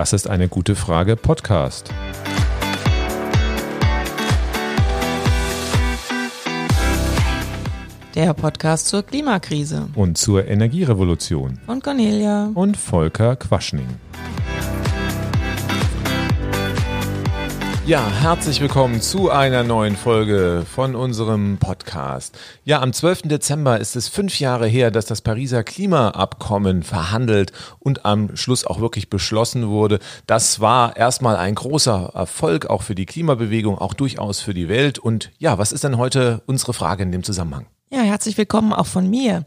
Das 0.00 0.14
ist 0.14 0.30
eine 0.30 0.48
gute 0.48 0.76
Frage 0.76 1.14
Podcast. 1.14 1.92
Der 8.14 8.32
Podcast 8.32 8.88
zur 8.88 9.02
Klimakrise. 9.02 9.90
Und 9.94 10.16
zur 10.16 10.48
Energierevolution. 10.48 11.60
Von 11.66 11.82
Cornelia. 11.82 12.50
Und 12.54 12.78
Volker 12.78 13.36
Quaschning. 13.36 13.88
Ja, 17.90 18.08
herzlich 18.08 18.60
willkommen 18.60 19.00
zu 19.00 19.30
einer 19.30 19.64
neuen 19.64 19.96
Folge 19.96 20.64
von 20.64 20.94
unserem 20.94 21.58
Podcast. 21.58 22.38
Ja, 22.62 22.82
am 22.82 22.92
12. 22.92 23.22
Dezember 23.22 23.80
ist 23.80 23.96
es 23.96 24.06
fünf 24.06 24.38
Jahre 24.38 24.68
her, 24.68 24.92
dass 24.92 25.06
das 25.06 25.22
Pariser 25.22 25.64
Klimaabkommen 25.64 26.84
verhandelt 26.84 27.50
und 27.80 28.04
am 28.04 28.36
Schluss 28.36 28.64
auch 28.64 28.78
wirklich 28.78 29.10
beschlossen 29.10 29.66
wurde. 29.66 29.98
Das 30.28 30.60
war 30.60 30.96
erstmal 30.96 31.34
ein 31.34 31.56
großer 31.56 32.12
Erfolg, 32.14 32.66
auch 32.66 32.82
für 32.82 32.94
die 32.94 33.06
Klimabewegung, 33.06 33.76
auch 33.76 33.94
durchaus 33.94 34.38
für 34.38 34.54
die 34.54 34.68
Welt. 34.68 35.00
Und 35.00 35.32
ja, 35.38 35.58
was 35.58 35.72
ist 35.72 35.82
denn 35.82 35.98
heute 35.98 36.42
unsere 36.46 36.74
Frage 36.74 37.02
in 37.02 37.10
dem 37.10 37.24
Zusammenhang? 37.24 37.66
Ja, 37.92 38.02
herzlich 38.02 38.38
willkommen 38.38 38.72
auch 38.72 38.86
von 38.86 39.10
mir. 39.10 39.46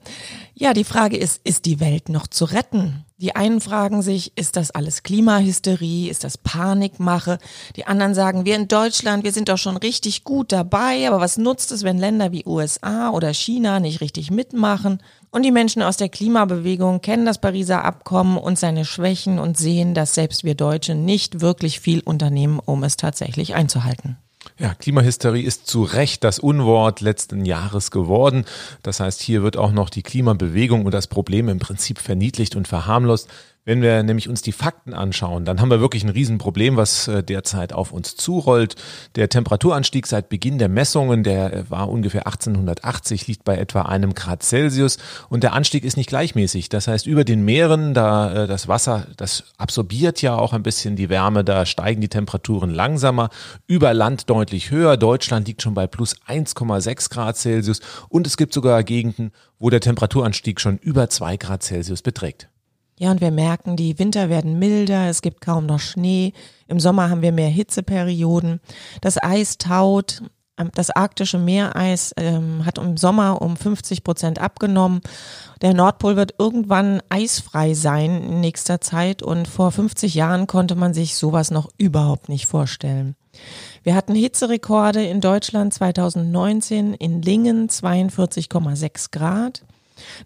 Ja, 0.54 0.74
die 0.74 0.84
Frage 0.84 1.16
ist, 1.16 1.40
ist 1.46 1.64
die 1.64 1.80
Welt 1.80 2.10
noch 2.10 2.28
zu 2.28 2.44
retten? 2.44 3.06
Die 3.24 3.38
einen 3.38 3.62
fragen 3.62 4.02
sich, 4.02 4.34
ist 4.36 4.58
das 4.58 4.72
alles 4.72 5.02
Klimahysterie? 5.02 6.10
Ist 6.10 6.26
das 6.26 6.38
Panikmache? 6.38 7.38
Die 7.78 7.88
anderen 7.88 8.14
sagen, 8.14 8.44
wir 8.44 8.58
in 8.58 8.68
Deutschland, 8.68 9.24
wir 9.24 9.32
sind 9.32 9.48
doch 9.48 9.58
schon 9.58 9.78
richtig 9.78 10.26
gut 10.26 10.52
dabei, 10.52 11.08
aber 11.08 11.22
was 11.22 11.38
nutzt 11.38 11.72
es, 11.72 11.84
wenn 11.84 11.98
Länder 11.98 12.34
wie 12.34 12.46
USA 12.46 13.12
oder 13.12 13.34
China 13.34 13.80
nicht 13.80 14.02
richtig 14.02 14.30
mitmachen? 14.30 15.02
Und 15.32 15.44
die 15.44 15.52
Menschen 15.52 15.82
aus 15.84 15.96
der 15.96 16.10
Klimabewegung 16.10 17.00
kennen 17.00 17.26
das 17.26 17.40
Pariser 17.40 17.86
Abkommen 17.86 18.38
und 18.38 18.60
seine 18.60 18.84
Schwächen 18.84 19.40
und 19.40 19.58
sehen, 19.58 19.94
dass 19.94 20.16
selbst 20.16 20.44
wir 20.44 20.56
Deutsche 20.56 20.94
nicht 20.94 21.40
wirklich 21.40 21.80
viel 21.80 22.02
unternehmen, 22.02 22.60
um 22.60 22.84
es 22.84 22.98
tatsächlich 22.98 23.56
einzuhalten. 23.56 24.18
Ja, 24.60 24.74
Klimahysterie 24.74 25.44
ist 25.44 25.68
zu 25.68 25.84
Recht 25.84 26.24
das 26.24 26.40
Unwort 26.40 27.02
letzten 27.02 27.46
Jahres 27.46 27.92
geworden. 27.92 28.46
Das 28.84 29.00
heißt, 29.00 29.22
hier 29.22 29.44
wird 29.44 29.58
auch 29.58 29.72
noch 29.72 29.90
die 29.90 30.04
Klimabewegung 30.04 30.86
und 30.86 30.94
das 30.94 31.08
Problem 31.08 31.50
im 31.50 31.60
Prinzip 31.60 32.00
verniedlicht 32.00 32.56
und 32.56 32.68
verharmlost. 32.68 33.30
Wenn 33.66 33.82
wir 33.82 34.04
nämlich 34.04 34.28
uns 34.28 34.42
die 34.42 34.52
Fakten 34.52 34.94
anschauen, 34.94 35.46
dann 35.46 35.62
haben 35.62 35.72
wir 35.72 35.80
wirklich 35.80 36.04
ein 36.04 36.10
Riesenproblem, 36.10 36.76
was 36.76 37.08
äh, 37.08 37.24
derzeit 37.24 37.72
auf 37.72 37.94
uns 37.94 38.18
zurollt. 38.18 38.76
Der 39.16 39.30
Temperaturanstieg 39.30 40.06
seit 40.06 40.28
Beginn 40.28 40.58
der 40.58 40.68
Messungen, 40.68 41.24
der 41.24 41.54
äh, 41.54 41.70
war 41.70 41.88
ungefähr 41.88 42.28
1880, 42.28 43.28
liegt 43.28 43.46
bei 43.46 43.58
etwa 43.58 43.84
einem 43.84 44.16
Grad 44.16 44.44
Celsius 44.44 44.98
und 45.30 45.44
der 45.44 45.54
Anstieg 45.54 45.86
ist 45.86 45.96
nicht 45.96 46.10
gleichmäßig. 46.10 46.68
Das 46.68 46.90
heißt, 46.90 47.08
über 47.08 47.24
den 47.24 47.46
Meeren, 47.46 47.94
da 47.94 48.44
äh, 48.44 48.48
das 48.48 48.68
Wasser, 48.68 49.08
das 49.16 49.46
absorbiert 49.58 50.22
ja 50.22 50.36
auch 50.36 50.52
ein 50.52 50.64
bisschen 50.64 50.98
die 50.98 51.08
Wärme, 51.08 51.46
da 51.46 51.66
steigen 51.66 52.02
die 52.02 52.10
Temperaturen 52.10 52.70
langsamer, 52.70 53.30
über 53.66 53.94
Land 53.94 54.30
deutlich 54.30 54.72
höher. 54.72 54.98
Deutschland 54.98 55.48
liegt 55.48 55.62
schon 55.62 55.74
bei 55.74 55.88
plus 55.88 56.18
1,6 56.28 57.10
Grad 57.10 57.38
Celsius 57.38 57.80
und 58.10 58.28
es 58.28 58.36
gibt 58.36 58.54
sogar 58.54 58.84
Gegenden, 58.84 59.32
wo 59.58 59.70
der 59.70 59.80
Temperaturanstieg 59.80 60.60
schon 60.60 60.80
über 60.80 61.10
zwei 61.10 61.38
Grad 61.38 61.64
Celsius 61.64 62.02
beträgt. 62.02 62.50
Ja, 63.04 63.12
und 63.12 63.20
wir 63.20 63.32
merken, 63.32 63.76
die 63.76 64.00
Winter 64.00 64.30
werden 64.30 64.60
milder, 64.60 65.10
es 65.10 65.22
gibt 65.22 65.42
kaum 65.42 65.66
noch 65.66 65.82
Schnee. 65.82 66.32
Im 66.70 66.80
Sommer 66.80 67.10
haben 67.10 67.22
wir 67.22 67.34
mehr 67.34 67.50
Hitzeperioden. 67.50 68.62
Das 69.02 69.22
Eis 69.22 69.58
taut. 69.58 70.24
Das 70.74 70.90
arktische 70.90 71.38
Meereis 71.38 72.14
ähm, 72.16 72.66
hat 72.66 72.78
im 72.78 72.96
Sommer 72.96 73.42
um 73.42 73.58
50 73.58 74.06
Prozent 74.06 74.40
abgenommen. 74.40 75.02
Der 75.62 75.74
Nordpol 75.74 76.16
wird 76.16 76.36
irgendwann 76.40 77.02
eisfrei 77.10 77.74
sein 77.74 78.24
in 78.24 78.40
nächster 78.40 78.80
Zeit 78.80 79.22
und 79.22 79.50
vor 79.50 79.74
50 79.74 80.14
Jahren 80.16 80.48
konnte 80.48 80.76
man 80.76 80.94
sich 80.94 81.18
sowas 81.18 81.52
noch 81.52 81.68
überhaupt 81.78 82.30
nicht 82.30 82.46
vorstellen. 82.46 83.18
Wir 83.84 83.96
hatten 83.96 84.16
Hitzerekorde 84.16 85.04
in 85.04 85.20
Deutschland 85.20 85.74
2019 85.74 86.94
in 86.94 87.22
Lingen 87.22 87.68
42,6 87.68 89.12
Grad. 89.12 89.66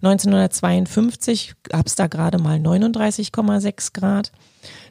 1952 0.02 1.54
gab 1.64 1.88
es 1.88 1.96
da 1.96 2.08
gerade 2.08 2.38
mal 2.38 2.58
39,6 2.58 3.94
Grad. 3.94 4.32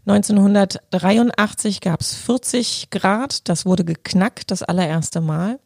1983 0.06 1.80
gab 1.80 2.00
es 2.00 2.14
40 2.14 2.90
Grad, 2.90 3.48
das 3.48 3.66
wurde 3.66 3.84
geknackt, 3.84 4.50
das 4.50 4.62
allererste 4.62 5.20
Mal. 5.20 5.58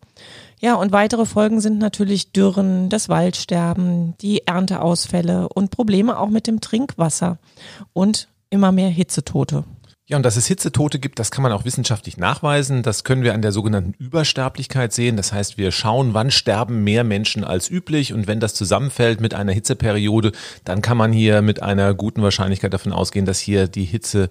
Ja, 0.60 0.75
und 0.75 0.92
weitere 0.92 1.25
Folgen 1.25 1.60
sind 1.60 1.78
natürlich 1.78 2.32
Dürren, 2.32 2.91
das 2.91 3.08
Waldsterben, 3.08 4.14
die 4.20 4.47
Ernteausfälle 4.47 5.48
und 5.48 5.70
Probleme 5.70 6.19
auch 6.19 6.28
mit 6.28 6.47
dem 6.47 6.60
Trinkwasser 6.60 7.38
und 7.94 8.28
immer 8.50 8.72
mehr 8.72 8.91
Hitzetote. 8.91 9.64
Ja, 10.10 10.16
und 10.16 10.25
dass 10.25 10.34
es 10.34 10.48
Hitzetote 10.48 10.98
gibt, 10.98 11.21
das 11.21 11.31
kann 11.31 11.44
man 11.44 11.53
auch 11.53 11.65
wissenschaftlich 11.65 12.16
nachweisen. 12.16 12.82
Das 12.82 13.04
können 13.04 13.22
wir 13.22 13.32
an 13.32 13.43
der 13.43 13.53
sogenannten 13.53 13.94
Übersterblichkeit 14.03 14.93
sehen. 14.93 15.16
Das 15.16 15.32
heißt, 15.32 15.56
wir 15.56 15.71
schauen, 15.71 16.15
wann 16.15 16.32
sterben 16.32 16.82
mehr 16.82 17.04
Menschen 17.04 17.44
als 17.44 17.71
üblich. 17.71 18.12
Und 18.12 18.26
wenn 18.26 18.41
das 18.41 18.54
zusammenfällt 18.54 19.20
mit 19.20 19.34
einer 19.34 19.53
Hitzeperiode, 19.53 20.32
dann 20.65 20.82
kann 20.82 20.97
man 20.97 21.12
hier 21.12 21.43
mit 21.43 21.62
einer 21.62 21.94
guten 21.94 22.25
Wahrscheinlichkeit 22.25 22.75
davon 22.75 22.93
ausgehen, 22.93 23.25
dass 23.25 23.38
hier 23.38 23.69
die 23.69 23.84
Hitze 23.84 24.31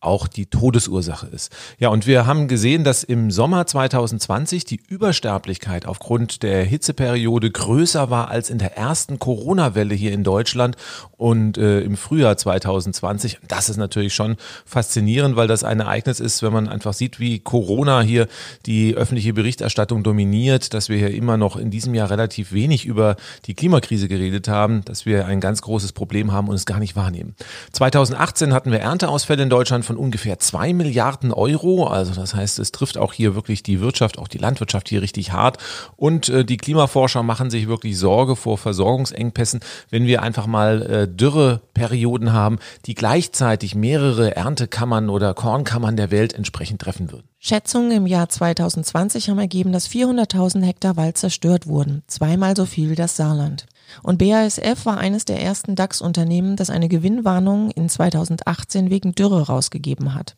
auch 0.00 0.28
die 0.28 0.46
Todesursache 0.46 1.26
ist. 1.26 1.52
Ja, 1.78 1.90
und 1.90 2.06
wir 2.06 2.26
haben 2.26 2.48
gesehen, 2.48 2.84
dass 2.84 3.04
im 3.04 3.30
Sommer 3.30 3.66
2020 3.66 4.64
die 4.64 4.80
Übersterblichkeit 4.88 5.84
aufgrund 5.84 6.42
der 6.42 6.64
Hitzeperiode 6.64 7.50
größer 7.50 8.08
war 8.08 8.28
als 8.28 8.48
in 8.48 8.56
der 8.56 8.78
ersten 8.78 9.18
Corona-Welle 9.18 9.94
hier 9.94 10.12
in 10.12 10.24
Deutschland 10.24 10.76
und 11.18 11.58
äh, 11.58 11.80
im 11.80 11.98
Frühjahr 11.98 12.38
2020. 12.38 13.40
Das 13.46 13.68
ist 13.68 13.76
natürlich 13.76 14.14
schon 14.14 14.36
faszinierend, 14.64 15.36
weil 15.36 15.48
das 15.48 15.64
ein 15.64 15.80
Ereignis 15.80 16.18
ist, 16.18 16.42
wenn 16.42 16.54
man 16.54 16.68
einfach 16.68 16.94
sieht, 16.94 17.20
wie 17.20 17.38
Corona 17.38 18.00
hier 18.00 18.26
die 18.64 18.94
öffentliche 18.94 19.34
Berichterstattung 19.34 20.02
dominiert, 20.02 20.72
dass 20.72 20.88
wir 20.88 20.96
hier 20.96 21.14
immer 21.14 21.36
noch 21.36 21.56
in 21.56 21.70
diesem 21.70 21.94
Jahr 21.94 22.08
relativ 22.08 22.52
wenig 22.52 22.86
über 22.86 23.16
die 23.44 23.54
Klimakrise 23.54 24.08
geredet 24.08 24.48
haben, 24.48 24.82
dass 24.86 25.04
wir 25.04 25.26
ein 25.26 25.40
ganz 25.40 25.60
großes 25.60 25.92
Problem 25.92 26.32
haben 26.32 26.48
und 26.48 26.54
es 26.54 26.64
gar 26.64 26.78
nicht 26.78 26.96
wahrnehmen. 26.96 27.34
2018 27.72 28.54
hatten 28.54 28.72
wir 28.72 28.80
Ernteausfälle 28.80 29.42
in 29.42 29.50
Deutschland 29.50 29.84
von 29.90 29.96
ungefähr 29.96 30.38
zwei 30.38 30.72
Milliarden 30.72 31.32
Euro. 31.32 31.88
Also 31.88 32.14
das 32.14 32.32
heißt, 32.32 32.60
es 32.60 32.70
trifft 32.70 32.96
auch 32.96 33.12
hier 33.12 33.34
wirklich 33.34 33.64
die 33.64 33.80
Wirtschaft, 33.80 34.20
auch 34.20 34.28
die 34.28 34.38
Landwirtschaft 34.38 34.88
hier 34.88 35.02
richtig 35.02 35.32
hart. 35.32 35.58
Und 35.96 36.28
äh, 36.28 36.44
die 36.44 36.58
Klimaforscher 36.58 37.24
machen 37.24 37.50
sich 37.50 37.66
wirklich 37.66 37.98
Sorge 37.98 38.36
vor 38.36 38.56
Versorgungsengpässen, 38.56 39.58
wenn 39.90 40.06
wir 40.06 40.22
einfach 40.22 40.46
mal 40.46 40.82
äh, 40.82 41.08
Dürreperioden 41.08 42.32
haben, 42.32 42.60
die 42.86 42.94
gleichzeitig 42.94 43.74
mehrere 43.74 44.36
Erntekammern 44.36 45.10
oder 45.10 45.34
Kornkammern 45.34 45.96
der 45.96 46.12
Welt 46.12 46.34
entsprechend 46.34 46.80
treffen 46.80 47.10
würden. 47.10 47.26
Schätzungen 47.40 47.90
im 47.90 48.06
Jahr 48.06 48.28
2020 48.28 49.28
haben 49.28 49.40
ergeben, 49.40 49.72
dass 49.72 49.90
400.000 49.90 50.62
Hektar 50.62 50.96
Wald 50.96 51.18
zerstört 51.18 51.66
wurden, 51.66 52.04
zweimal 52.06 52.54
so 52.54 52.64
viel 52.64 52.90
wie 52.90 52.94
das 52.94 53.16
Saarland. 53.16 53.66
Und 54.02 54.18
BASF 54.18 54.84
war 54.84 54.98
eines 54.98 55.24
der 55.24 55.42
ersten 55.42 55.74
DAX-Unternehmen, 55.74 56.56
das 56.56 56.70
eine 56.70 56.88
Gewinnwarnung 56.88 57.70
in 57.70 57.88
2018 57.88 58.90
wegen 58.90 59.14
Dürre 59.14 59.46
rausgegeben 59.46 60.14
hat. 60.14 60.36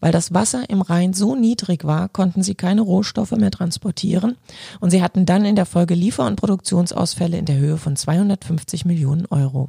Weil 0.00 0.12
das 0.12 0.34
Wasser 0.34 0.68
im 0.68 0.82
Rhein 0.82 1.14
so 1.14 1.34
niedrig 1.34 1.84
war, 1.84 2.08
konnten 2.08 2.42
sie 2.42 2.54
keine 2.54 2.82
Rohstoffe 2.82 3.32
mehr 3.32 3.50
transportieren 3.50 4.36
und 4.80 4.90
sie 4.90 5.02
hatten 5.02 5.24
dann 5.24 5.44
in 5.44 5.56
der 5.56 5.66
Folge 5.66 5.94
Liefer- 5.94 6.26
und 6.26 6.36
Produktionsausfälle 6.36 7.38
in 7.38 7.46
der 7.46 7.56
Höhe 7.56 7.78
von 7.78 7.96
250 7.96 8.84
Millionen 8.84 9.26
Euro. 9.26 9.68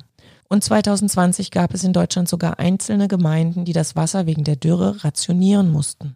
Und 0.49 0.63
2020 0.63 1.51
gab 1.51 1.73
es 1.73 1.83
in 1.83 1.93
Deutschland 1.93 2.29
sogar 2.29 2.59
einzelne 2.59 3.07
Gemeinden, 3.07 3.65
die 3.65 3.73
das 3.73 3.95
Wasser 3.95 4.25
wegen 4.25 4.43
der 4.43 4.55
Dürre 4.55 5.03
rationieren 5.03 5.69
mussten. 5.69 6.15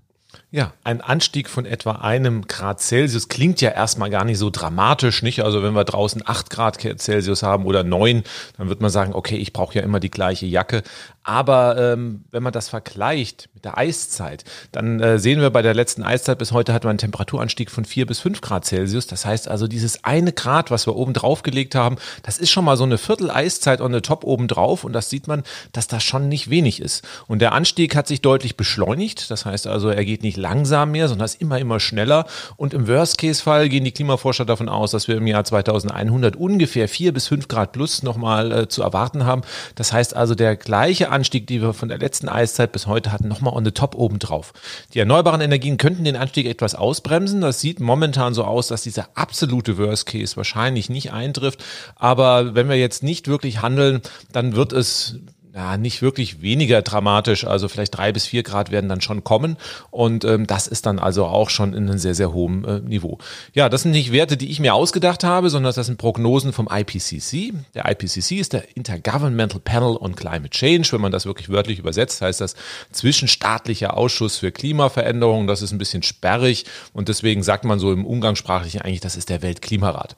Ja, 0.54 0.74
ein 0.84 1.00
Anstieg 1.00 1.50
von 1.50 1.66
etwa 1.66 1.94
einem 1.94 2.46
Grad 2.46 2.82
Celsius 2.82 3.30
klingt 3.30 3.62
ja 3.62 3.70
erstmal 3.70 4.10
gar 4.10 4.26
nicht 4.26 4.38
so 4.38 4.50
dramatisch, 4.50 5.24
nicht? 5.24 5.44
Also 5.44 5.64
wenn 5.64 5.74
wir 5.74 5.86
draußen 5.86 6.24
acht 6.26 6.50
Grad 6.50 6.82
Celsius 6.82 7.42
haben 7.42 7.66
oder 7.66 7.84
neun, 7.84 8.24
dann 8.58 8.68
wird 8.68 8.82
man 8.82 8.90
sagen, 8.90 9.14
okay, 9.14 9.38
ich 9.38 9.54
brauche 9.54 9.76
ja 9.76 9.82
immer 9.82 10.02
die 10.02 10.12
gleiche 10.12 10.46
Jacke. 10.46 10.84
Aber 11.24 11.78
ähm, 11.78 12.24
wenn 12.32 12.42
man 12.42 12.52
das 12.52 12.70
vergleicht 12.70 13.50
mit 13.54 13.64
der 13.64 13.78
Eiszeit, 13.78 14.44
dann 14.72 15.00
äh, 15.00 15.20
sehen 15.20 15.40
wir 15.40 15.52
bei 15.52 15.62
der 15.62 15.76
letzten 15.76 16.02
Eiszeit 16.02 16.40
bis 16.40 16.52
heute 16.52 16.74
hatten 16.74 16.86
wir 16.86 16.90
einen 16.90 16.98
Temperaturanstieg 16.98 17.70
von 17.70 17.86
vier 17.86 18.08
bis 18.08 18.20
fünf 18.20 18.42
Grad 18.42 18.66
Celsius. 18.66 19.06
Das 19.06 19.24
heißt 19.24 19.48
also, 19.48 19.68
dieses 19.68 20.04
eine 20.04 20.34
Grad, 20.34 20.72
was 20.72 20.88
wir 20.88 20.96
oben 20.96 21.14
drauf 21.14 21.44
gelegt 21.44 21.76
haben, 21.76 21.98
das 22.24 22.40
ist 22.40 22.50
schon 22.50 22.66
mal 22.66 22.76
so 22.76 22.86
eine 22.86 22.98
Viertel 22.98 23.30
Eiszeit 23.30 23.82
on 23.82 23.94
the 23.94 24.02
top 24.02 24.24
oben 24.24 24.48
drauf. 24.48 24.84
Und 24.84 24.94
das 24.94 25.12
sieht 25.12 25.28
man, 25.28 25.44
dass 25.74 25.88
das 25.88 26.04
schon 26.04 26.28
nicht 26.28 26.50
wenig 26.50 26.82
ist. 26.82 27.08
Und 27.28 27.40
der 27.40 27.52
Anstieg 27.52 27.96
hat 27.96 28.08
sich 28.08 28.22
deutlich 28.22 28.58
beschleunigt. 28.58 29.30
Das 29.30 29.46
heißt 29.46 29.68
also, 29.68 29.90
er 29.90 30.06
geht 30.06 30.24
nicht 30.24 30.38
langsam 30.38 30.92
mehr, 30.92 31.08
sondern 31.08 31.26
ist 31.26 31.40
immer, 31.40 31.60
immer 31.60 31.80
schneller. 31.80 32.26
Und 32.58 32.74
im 32.74 32.88
Worst-Case-Fall 32.88 33.70
gehen 33.70 33.84
die 33.84 33.92
Klimaforscher 33.92 34.46
davon 34.46 34.70
aus, 34.70 34.90
dass 34.90 35.08
wir 35.08 35.18
im 35.18 35.28
Jahr 35.28 35.44
2100 35.44 36.36
ungefähr 36.36 36.90
vier 36.90 37.14
bis 37.14 37.28
fünf 37.28 37.48
Grad 37.48 37.74
plus 37.74 38.02
nochmal 38.02 38.52
äh, 38.52 38.68
zu 38.68 38.82
erwarten 38.82 39.26
haben. 39.26 39.44
Das 39.76 39.94
heißt 39.94 40.16
also, 40.16 40.34
der 40.34 40.56
gleiche 40.56 41.11
Anstieg, 41.12 41.48
die 41.48 41.62
wir 41.62 41.74
von 41.74 41.90
der 41.90 41.98
letzten 41.98 42.30
Eiszeit 42.30 42.72
bis 42.72 42.88
heute 42.88 43.12
hatten, 43.12 43.28
nochmal 43.28 43.54
on 43.54 43.66
the 43.66 43.72
top 43.72 43.96
oben 43.96 44.20
drauf. 44.20 44.54
Die 44.94 45.00
erneuerbaren 45.00 45.42
Energien 45.42 45.78
könnten 45.78 46.04
den 46.04 46.16
Anstieg 46.16 46.48
etwas 46.48 46.76
ausbremsen. 46.76 47.42
Das 47.42 47.60
sieht 47.62 47.80
momentan 47.80 48.34
so 48.34 48.44
aus, 48.44 48.68
dass 48.68 48.84
dieser 48.84 49.10
absolute 49.16 49.78
Worst 49.78 50.06
Case 50.06 50.38
wahrscheinlich 50.38 50.90
nicht 50.90 51.12
eintrifft. 51.12 51.64
Aber 51.96 52.56
wenn 52.56 52.70
wir 52.70 52.78
jetzt 52.78 53.04
nicht 53.04 53.28
wirklich 53.28 53.62
handeln, 53.62 54.02
dann 54.32 54.56
wird 54.56 54.74
es 54.74 55.20
na, 55.54 55.76
nicht 55.76 56.02
wirklich 56.02 56.42
weniger 56.42 56.82
dramatisch. 56.82 57.46
Also 57.46 57.68
vielleicht 57.68 57.98
drei 57.98 58.12
bis 58.12 58.26
vier 58.26 58.44
Grad 58.44 58.72
werden 58.72 58.90
dann 58.90 59.02
schon 59.02 59.24
kommen. 59.24 59.58
Und 59.90 60.24
ähm, 60.24 60.48
das 60.48 60.68
ist 60.68 60.86
dann 60.86 60.98
also 60.98 61.26
auch 61.26 61.50
schon 61.50 61.74
in 61.74 61.90
einem 61.90 61.98
sehr, 61.98 62.16
sehr 62.16 62.32
hohen 62.32 62.64
äh, 62.64 62.80
Niveau. 62.80 63.18
Ja, 63.54 63.68
das 63.68 63.82
sind 63.82 63.92
nicht 63.92 64.14
Werte, 64.14 64.38
die 64.38 64.50
ich 64.50 64.60
mir 64.62 64.74
ausgedacht 64.74 65.24
habe, 65.24 65.50
sondern 65.50 65.74
das 65.74 65.86
sind 65.86 65.98
Prognosen 65.98 66.54
vom 66.54 66.70
IPCC. 66.72 67.54
Der 67.76 67.90
IPCC 67.90 68.40
ist 68.40 68.54
der 68.54 68.78
Intergovernmental 68.78 69.60
Panel 69.60 69.98
on 69.98 70.16
Climate 70.16 70.52
Change. 70.52 70.90
Wenn 70.94 71.02
man 71.02 71.12
das 71.12 71.26
wirklich 71.26 71.50
wörtlich 71.50 71.80
übersetzt, 71.80 72.22
heißt 72.22 72.40
das 72.40 72.56
zwischenstaatlicher 72.92 73.98
Ausschuss 73.98 74.38
für 74.38 74.52
Klimaveränderung. 74.52 75.48
Das 75.48 75.62
ist 75.62 75.74
ein 75.74 75.78
bisschen 75.78 76.04
sperrig 76.04 76.66
und 76.94 77.10
deswegen 77.10 77.44
sagt 77.44 77.66
man 77.66 77.80
so 77.80 77.92
im 77.92 78.06
Umgangssprachlichen 78.06 78.82
eigentlich, 78.82 79.02
das 79.02 79.18
ist 79.18 79.30
der 79.30 79.42
Weltklimarat. 79.42 80.16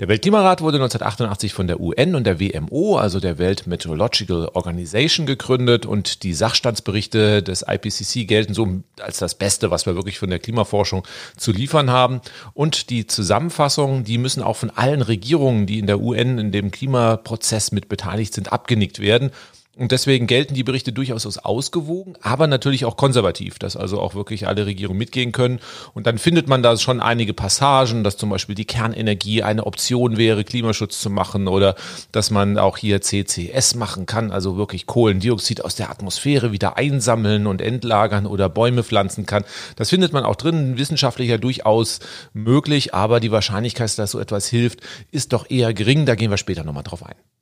Der 0.00 0.08
Weltklimarat 0.08 0.60
wurde 0.60 0.78
1988 0.78 1.54
von 1.54 1.66
der 1.66 1.80
UN 1.80 2.14
und 2.14 2.24
der 2.24 2.40
WMO, 2.40 2.96
also 2.96 3.20
der 3.20 3.38
World 3.38 3.66
Meteorological 3.66 4.48
Organization, 4.54 5.26
gegründet 5.26 5.86
und 5.86 6.22
die 6.22 6.34
Sachstandsberichte 6.34 7.42
des 7.42 7.64
IPCC 7.68 8.26
gelten 8.26 8.54
so 8.54 8.82
als 9.00 9.18
das 9.18 9.34
Beste, 9.34 9.70
was 9.70 9.86
wir 9.86 9.94
wirklich 9.94 10.18
von 10.18 10.30
der 10.30 10.38
Klimaforschung 10.38 11.06
zu 11.36 11.52
liefern 11.52 11.90
haben. 11.90 12.20
Und 12.54 12.90
die 12.90 13.06
Zusammenfassungen, 13.06 14.04
die 14.04 14.18
müssen 14.18 14.42
auch 14.42 14.56
von 14.56 14.70
allen 14.70 15.02
Regierungen, 15.02 15.66
die 15.66 15.78
in 15.78 15.86
der 15.86 16.00
UN 16.00 16.38
in 16.38 16.52
dem 16.52 16.70
Klimaprozess 16.70 17.72
mit 17.72 17.88
beteiligt 17.88 18.34
sind, 18.34 18.52
abgenickt 18.52 19.00
werden. 19.00 19.30
Und 19.76 19.90
deswegen 19.90 20.28
gelten 20.28 20.54
die 20.54 20.62
Berichte 20.62 20.92
durchaus 20.92 21.26
als 21.26 21.38
ausgewogen, 21.38 22.14
aber 22.22 22.46
natürlich 22.46 22.84
auch 22.84 22.96
konservativ, 22.96 23.58
dass 23.58 23.76
also 23.76 24.00
auch 24.00 24.14
wirklich 24.14 24.46
alle 24.46 24.66
Regierungen 24.66 24.98
mitgehen 24.98 25.32
können. 25.32 25.58
Und 25.94 26.06
dann 26.06 26.18
findet 26.18 26.48
man 26.48 26.62
da 26.62 26.76
schon 26.76 27.00
einige 27.00 27.34
Passagen, 27.34 28.04
dass 28.04 28.16
zum 28.16 28.30
Beispiel 28.30 28.54
die 28.54 28.66
Kernenergie 28.66 29.42
eine 29.42 29.66
Option 29.66 30.16
wäre, 30.16 30.44
Klimaschutz 30.44 31.00
zu 31.00 31.10
machen 31.10 31.48
oder 31.48 31.74
dass 32.12 32.30
man 32.30 32.56
auch 32.56 32.76
hier 32.76 33.00
CCS 33.00 33.74
machen 33.74 34.06
kann, 34.06 34.30
also 34.30 34.56
wirklich 34.56 34.86
Kohlendioxid 34.86 35.64
aus 35.64 35.74
der 35.74 35.90
Atmosphäre 35.90 36.52
wieder 36.52 36.76
einsammeln 36.76 37.48
und 37.48 37.60
entlagern 37.60 38.26
oder 38.26 38.48
Bäume 38.48 38.84
pflanzen 38.84 39.26
kann. 39.26 39.44
Das 39.74 39.90
findet 39.90 40.12
man 40.12 40.24
auch 40.24 40.36
drin, 40.36 40.78
wissenschaftlicher 40.78 41.38
durchaus 41.38 41.98
möglich, 42.32 42.94
aber 42.94 43.18
die 43.18 43.32
Wahrscheinlichkeit, 43.32 43.98
dass 43.98 44.12
so 44.12 44.20
etwas 44.20 44.46
hilft, 44.46 44.80
ist 45.10 45.32
doch 45.32 45.50
eher 45.50 45.74
gering. 45.74 46.06
Da 46.06 46.14
gehen 46.14 46.30
wir 46.30 46.36
später 46.36 46.64
nochmal 46.64 46.84
drauf 46.84 47.04
ein. 47.04 47.33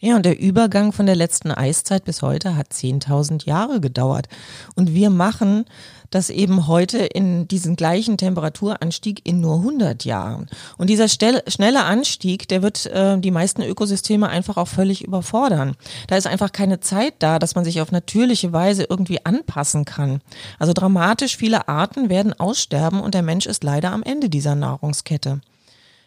Ja, 0.00 0.16
und 0.16 0.26
der 0.26 0.38
Übergang 0.38 0.92
von 0.92 1.06
der 1.06 1.16
letzten 1.16 1.50
Eiszeit 1.50 2.04
bis 2.04 2.20
heute 2.20 2.54
hat 2.54 2.70
10.000 2.70 3.46
Jahre 3.46 3.80
gedauert. 3.80 4.28
Und 4.74 4.92
wir 4.92 5.08
machen 5.08 5.64
das 6.10 6.28
eben 6.28 6.66
heute 6.66 6.98
in 6.98 7.48
diesen 7.48 7.76
gleichen 7.76 8.18
Temperaturanstieg 8.18 9.26
in 9.26 9.40
nur 9.40 9.56
100 9.56 10.04
Jahren. 10.04 10.48
Und 10.76 10.90
dieser 10.90 11.08
schnelle 11.08 11.84
Anstieg, 11.84 12.46
der 12.48 12.62
wird 12.62 12.86
äh, 12.86 13.18
die 13.18 13.30
meisten 13.30 13.62
Ökosysteme 13.62 14.28
einfach 14.28 14.58
auch 14.58 14.68
völlig 14.68 15.02
überfordern. 15.02 15.76
Da 16.08 16.16
ist 16.16 16.26
einfach 16.26 16.52
keine 16.52 16.80
Zeit 16.80 17.14
da, 17.18 17.38
dass 17.38 17.54
man 17.54 17.64
sich 17.64 17.80
auf 17.80 17.90
natürliche 17.90 18.52
Weise 18.52 18.86
irgendwie 18.88 19.24
anpassen 19.24 19.84
kann. 19.84 20.20
Also 20.58 20.74
dramatisch 20.74 21.36
viele 21.36 21.68
Arten 21.68 22.10
werden 22.10 22.38
aussterben 22.38 23.00
und 23.00 23.14
der 23.14 23.22
Mensch 23.22 23.46
ist 23.46 23.64
leider 23.64 23.92
am 23.92 24.02
Ende 24.02 24.28
dieser 24.28 24.54
Nahrungskette. 24.54 25.40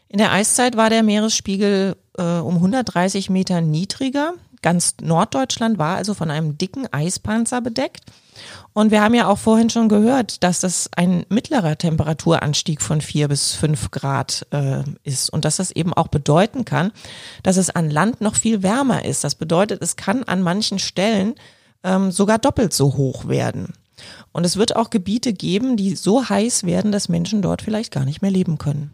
In 0.10 0.18
der 0.18 0.32
Eiszeit 0.32 0.76
war 0.76 0.90
der 0.90 1.04
Meeresspiegel 1.04 1.96
äh, 2.18 2.24
um 2.24 2.56
130 2.56 3.30
Meter 3.30 3.62
niedriger. 3.62 4.34
Ganz 4.64 4.96
Norddeutschland 5.02 5.78
war 5.78 5.96
also 5.96 6.16
von 6.16 6.32
einem 6.32 6.58
dicken 6.58 6.92
Eispanzer 6.92 7.62
bedeckt. 7.62 8.02
Und 8.74 8.90
wir 8.90 9.02
haben 9.02 9.14
ja 9.14 9.28
auch 9.28 9.38
vorhin 9.38 9.70
schon 9.70 9.88
gehört, 9.88 10.44
dass 10.44 10.60
das 10.60 10.90
ein 10.96 11.26
mittlerer 11.30 11.78
Temperaturanstieg 11.78 12.82
von 12.82 13.02
vier 13.02 13.28
bis 13.28 13.54
fünf 13.54 13.92
Grad 13.92 14.48
äh, 14.52 14.82
ist 15.04 15.30
und 15.30 15.46
dass 15.46 15.58
das 15.58 15.72
eben 15.72 15.94
auch 15.94 16.08
bedeuten 16.08 16.66
kann, 16.66 16.92
dass 17.44 17.58
es 17.58 17.70
an 17.70 17.92
Land 17.92 18.20
noch 18.20 18.36
viel 18.36 18.64
wärmer 18.64 19.06
ist. 19.06 19.24
Das 19.24 19.36
bedeutet, 19.36 19.82
es 19.84 19.96
kann 19.96 20.24
an 20.24 20.42
manchen 20.42 20.80
Stellen 20.80 21.36
ähm, 21.84 22.12
sogar 22.12 22.40
doppelt 22.40 22.74
so 22.74 22.98
hoch 22.98 23.28
werden. 23.28 23.74
Und 24.32 24.46
es 24.46 24.58
wird 24.58 24.76
auch 24.76 24.90
Gebiete 24.90 25.34
geben, 25.34 25.78
die 25.78 25.96
so 25.96 26.28
heiß 26.28 26.64
werden, 26.64 26.92
dass 26.92 27.10
Menschen 27.10 27.44
dort 27.44 27.62
vielleicht 27.62 27.92
gar 27.92 28.06
nicht 28.06 28.22
mehr 28.22 28.32
leben 28.32 28.58
können. 28.58 28.92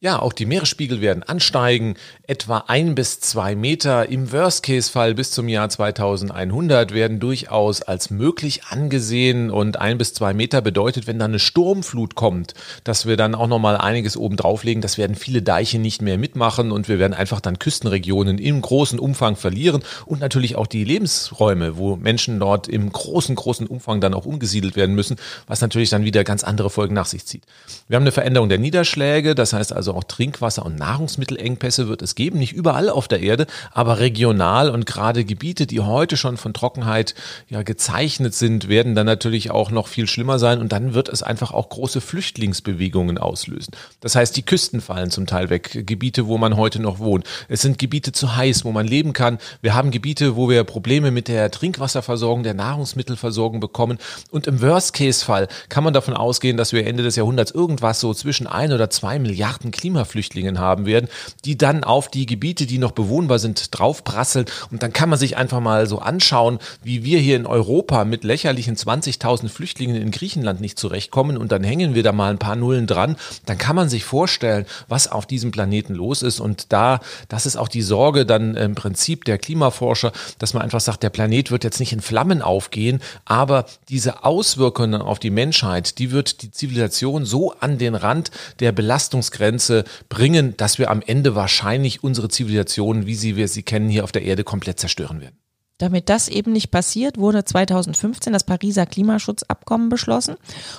Ja, 0.00 0.20
auch 0.22 0.32
die 0.32 0.46
Meeresspiegel 0.46 1.00
werden 1.00 1.24
ansteigen, 1.24 1.96
etwa 2.22 2.58
ein 2.68 2.94
bis 2.94 3.18
zwei 3.18 3.56
Meter. 3.56 4.08
Im 4.08 4.30
Worst-Case-Fall 4.30 5.16
bis 5.16 5.32
zum 5.32 5.48
Jahr 5.48 5.68
2100 5.68 6.94
werden 6.94 7.18
durchaus 7.18 7.82
als 7.82 8.08
möglich 8.08 8.62
angesehen 8.70 9.50
und 9.50 9.80
ein 9.80 9.98
bis 9.98 10.14
zwei 10.14 10.34
Meter 10.34 10.60
bedeutet, 10.60 11.08
wenn 11.08 11.18
dann 11.18 11.32
eine 11.32 11.40
Sturmflut 11.40 12.14
kommt, 12.14 12.54
dass 12.84 13.06
wir 13.06 13.16
dann 13.16 13.34
auch 13.34 13.48
nochmal 13.48 13.76
einiges 13.76 14.16
oben 14.16 14.36
drauflegen. 14.36 14.82
Das 14.82 14.98
werden 14.98 15.16
viele 15.16 15.42
Deiche 15.42 15.80
nicht 15.80 16.00
mehr 16.00 16.16
mitmachen 16.16 16.70
und 16.70 16.88
wir 16.88 17.00
werden 17.00 17.14
einfach 17.14 17.40
dann 17.40 17.58
Küstenregionen 17.58 18.38
im 18.38 18.60
großen 18.60 19.00
Umfang 19.00 19.34
verlieren 19.34 19.82
und 20.06 20.20
natürlich 20.20 20.54
auch 20.54 20.68
die 20.68 20.84
Lebensräume, 20.84 21.76
wo 21.76 21.96
Menschen 21.96 22.38
dort 22.38 22.68
im 22.68 22.92
großen, 22.92 23.34
großen 23.34 23.66
Umfang 23.66 24.00
dann 24.00 24.14
auch 24.14 24.26
umgesiedelt 24.26 24.76
werden 24.76 24.94
müssen, 24.94 25.16
was 25.48 25.60
natürlich 25.60 25.90
dann 25.90 26.04
wieder 26.04 26.22
ganz 26.22 26.44
andere 26.44 26.70
Folgen 26.70 26.94
nach 26.94 27.06
sich 27.06 27.26
zieht. 27.26 27.42
Wir 27.88 27.96
haben 27.96 28.04
eine 28.04 28.12
Veränderung 28.12 28.48
der 28.48 28.58
Niederschläge, 28.58 29.34
das 29.34 29.52
heißt 29.52 29.72
also 29.72 29.87
also 29.88 29.98
auch 29.98 30.04
Trinkwasser- 30.04 30.66
und 30.66 30.78
Nahrungsmittelengpässe 30.78 31.88
wird 31.88 32.02
es 32.02 32.14
geben, 32.14 32.38
nicht 32.38 32.52
überall 32.52 32.90
auf 32.90 33.08
der 33.08 33.20
Erde, 33.20 33.46
aber 33.72 33.98
regional 34.00 34.68
und 34.68 34.84
gerade 34.84 35.24
Gebiete, 35.24 35.66
die 35.66 35.80
heute 35.80 36.18
schon 36.18 36.36
von 36.36 36.52
Trockenheit 36.52 37.14
ja 37.48 37.62
gezeichnet 37.62 38.34
sind, 38.34 38.68
werden 38.68 38.94
dann 38.94 39.06
natürlich 39.06 39.50
auch 39.50 39.70
noch 39.70 39.88
viel 39.88 40.06
schlimmer 40.06 40.38
sein 40.38 40.60
und 40.60 40.72
dann 40.72 40.92
wird 40.92 41.08
es 41.08 41.22
einfach 41.22 41.52
auch 41.52 41.70
große 41.70 42.02
Flüchtlingsbewegungen 42.02 43.16
auslösen. 43.16 43.72
Das 44.00 44.14
heißt, 44.14 44.36
die 44.36 44.42
Küsten 44.42 44.82
fallen 44.82 45.10
zum 45.10 45.26
Teil 45.26 45.48
weg, 45.48 45.86
Gebiete, 45.86 46.26
wo 46.26 46.36
man 46.36 46.56
heute 46.58 46.80
noch 46.82 46.98
wohnt. 46.98 47.24
Es 47.48 47.62
sind 47.62 47.78
Gebiete 47.78 48.12
zu 48.12 48.36
heiß, 48.36 48.66
wo 48.66 48.72
man 48.72 48.86
leben 48.86 49.14
kann. 49.14 49.38
Wir 49.62 49.74
haben 49.74 49.90
Gebiete, 49.90 50.36
wo 50.36 50.50
wir 50.50 50.64
Probleme 50.64 51.10
mit 51.10 51.28
der 51.28 51.50
Trinkwasserversorgung, 51.50 52.42
der 52.42 52.54
Nahrungsmittelversorgung 52.54 53.60
bekommen 53.60 53.96
und 54.30 54.46
im 54.46 54.60
Worst-Case-Fall 54.60 55.48
kann 55.70 55.84
man 55.84 55.94
davon 55.94 56.12
ausgehen, 56.12 56.58
dass 56.58 56.74
wir 56.74 56.86
Ende 56.86 57.02
des 57.02 57.16
Jahrhunderts 57.16 57.52
irgendwas 57.52 58.00
so 58.00 58.12
zwischen 58.12 58.46
ein 58.46 58.72
oder 58.72 58.90
zwei 58.90 59.18
Milliarden 59.18 59.70
Klimaflüchtlingen 59.78 60.58
haben 60.58 60.84
werden, 60.84 61.08
die 61.44 61.56
dann 61.56 61.84
auf 61.84 62.08
die 62.08 62.26
Gebiete, 62.26 62.66
die 62.66 62.78
noch 62.78 62.92
bewohnbar 62.92 63.38
sind, 63.38 63.78
draufprasseln. 63.78 64.46
Und 64.70 64.82
dann 64.82 64.92
kann 64.92 65.08
man 65.08 65.18
sich 65.18 65.36
einfach 65.36 65.60
mal 65.60 65.86
so 65.86 66.00
anschauen, 66.00 66.58
wie 66.82 67.04
wir 67.04 67.18
hier 67.20 67.36
in 67.36 67.46
Europa 67.46 68.04
mit 68.04 68.24
lächerlichen 68.24 68.76
20.000 68.76 69.48
Flüchtlingen 69.48 69.96
in 69.96 70.10
Griechenland 70.10 70.60
nicht 70.60 70.78
zurechtkommen. 70.78 71.38
Und 71.38 71.52
dann 71.52 71.64
hängen 71.64 71.94
wir 71.94 72.02
da 72.02 72.12
mal 72.12 72.30
ein 72.30 72.38
paar 72.38 72.56
Nullen 72.56 72.86
dran. 72.86 73.16
Dann 73.46 73.56
kann 73.56 73.76
man 73.76 73.88
sich 73.88 74.04
vorstellen, 74.04 74.66
was 74.88 75.10
auf 75.10 75.24
diesem 75.24 75.50
Planeten 75.50 75.94
los 75.94 76.22
ist. 76.22 76.40
Und 76.40 76.72
da, 76.72 77.00
das 77.28 77.46
ist 77.46 77.56
auch 77.56 77.68
die 77.68 77.82
Sorge 77.82 78.26
dann 78.26 78.54
im 78.56 78.74
Prinzip 78.74 79.24
der 79.24 79.38
Klimaforscher, 79.38 80.12
dass 80.38 80.54
man 80.54 80.62
einfach 80.62 80.80
sagt, 80.80 81.02
der 81.02 81.10
Planet 81.10 81.50
wird 81.50 81.64
jetzt 81.64 81.80
nicht 81.80 81.92
in 81.92 82.00
Flammen 82.00 82.42
aufgehen, 82.42 83.00
aber 83.24 83.66
diese 83.88 84.24
Auswirkungen 84.24 85.00
auf 85.00 85.18
die 85.18 85.30
Menschheit, 85.30 85.98
die 85.98 86.10
wird 86.10 86.42
die 86.42 86.50
Zivilisation 86.50 87.24
so 87.24 87.52
an 87.60 87.78
den 87.78 87.94
Rand 87.94 88.30
der 88.60 88.72
Belastungsgrenze 88.72 89.67
Ergebnisse 89.68 89.84
bringen, 90.08 90.56
dass 90.56 90.78
wir 90.78 90.90
am 90.90 91.02
Ende 91.04 91.34
wahrscheinlich 91.34 92.02
unsere 92.02 92.28
Zivilisation, 92.28 93.06
wie 93.06 93.14
sie 93.14 93.36
wir 93.36 93.48
sie 93.48 93.62
kennen, 93.62 93.88
hier 93.88 94.04
auf 94.04 94.12
der 94.12 94.22
Erde 94.22 94.44
komplett 94.44 94.80
zerstören 94.80 95.20
werden. 95.20 95.36
Damit 95.80 96.08
das 96.08 96.28
eben 96.28 96.52
nicht 96.52 96.72
passiert, 96.72 97.18
wurde 97.18 97.44
2015 97.44 98.32
das 98.32 98.42
Pariser 98.42 98.84
Klimaschutzabkommen 98.84 99.88
beschlossen. 99.88 100.34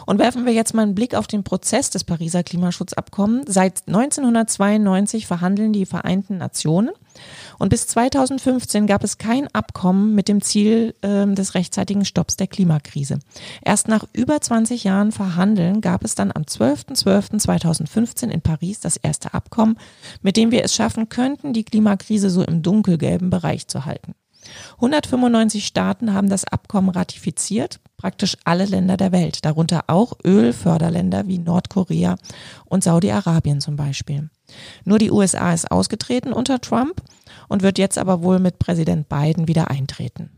Und 0.05 0.19
werfen 0.19 0.45
wir 0.45 0.51
jetzt 0.51 0.73
mal 0.73 0.81
einen 0.81 0.93
Blick 0.93 1.15
auf 1.15 1.25
den 1.25 1.45
Prozess 1.45 1.89
des 1.89 2.03
Pariser 2.03 2.43
Klimaschutzabkommens. 2.43 3.45
Seit 3.47 3.87
1992 3.87 5.25
verhandeln 5.25 5.71
die 5.71 5.85
Vereinten 5.85 6.37
Nationen. 6.37 6.89
Und 7.59 7.69
bis 7.69 7.85
2015 7.87 8.87
gab 8.87 9.03
es 9.03 9.17
kein 9.17 9.47
Abkommen 9.53 10.15
mit 10.15 10.27
dem 10.27 10.41
Ziel 10.41 10.95
äh, 11.01 11.27
des 11.27 11.53
rechtzeitigen 11.53 12.05
Stopps 12.05 12.37
der 12.37 12.47
Klimakrise. 12.47 13.19
Erst 13.63 13.87
nach 13.89 14.05
über 14.13 14.39
20 14.39 14.85
Jahren 14.85 15.11
Verhandeln 15.11 15.81
gab 15.81 16.03
es 16.03 16.15
dann 16.15 16.31
am 16.33 16.43
12.12.2015 16.43 18.29
in 18.29 18.41
Paris 18.41 18.79
das 18.79 18.97
erste 18.97 19.33
Abkommen, 19.33 19.77
mit 20.21 20.37
dem 20.37 20.51
wir 20.51 20.63
es 20.63 20.73
schaffen 20.73 21.09
könnten, 21.09 21.53
die 21.53 21.65
Klimakrise 21.65 22.29
so 22.29 22.43
im 22.43 22.63
dunkelgelben 22.63 23.29
Bereich 23.29 23.67
zu 23.67 23.85
halten. 23.85 24.15
195 24.75 25.65
Staaten 25.65 26.13
haben 26.13 26.29
das 26.29 26.45
Abkommen 26.45 26.89
ratifiziert, 26.89 27.79
praktisch 27.97 28.37
alle 28.45 28.65
Länder 28.65 28.95
der 28.95 29.11
Welt, 29.11 29.43
darunter 29.43 29.83
auch 29.87 30.13
Ölförderländer 30.23 31.27
wie 31.27 31.37
Nordkorea 31.37 32.15
und 32.65 32.83
Saudi-Arabien 32.83 33.59
zum 33.59 33.75
Beispiel. 33.75 34.29
Nur 34.85 34.97
die 34.97 35.11
USA 35.11 35.53
ist 35.53 35.71
ausgetreten 35.71 36.33
unter 36.33 36.61
Trump 36.61 37.01
und 37.49 37.61
wird 37.61 37.77
jetzt 37.77 37.97
aber 37.97 38.23
wohl 38.23 38.39
mit 38.39 38.59
Präsident 38.59 39.09
Biden 39.09 39.49
wieder 39.49 39.69
eintreten. 39.69 40.29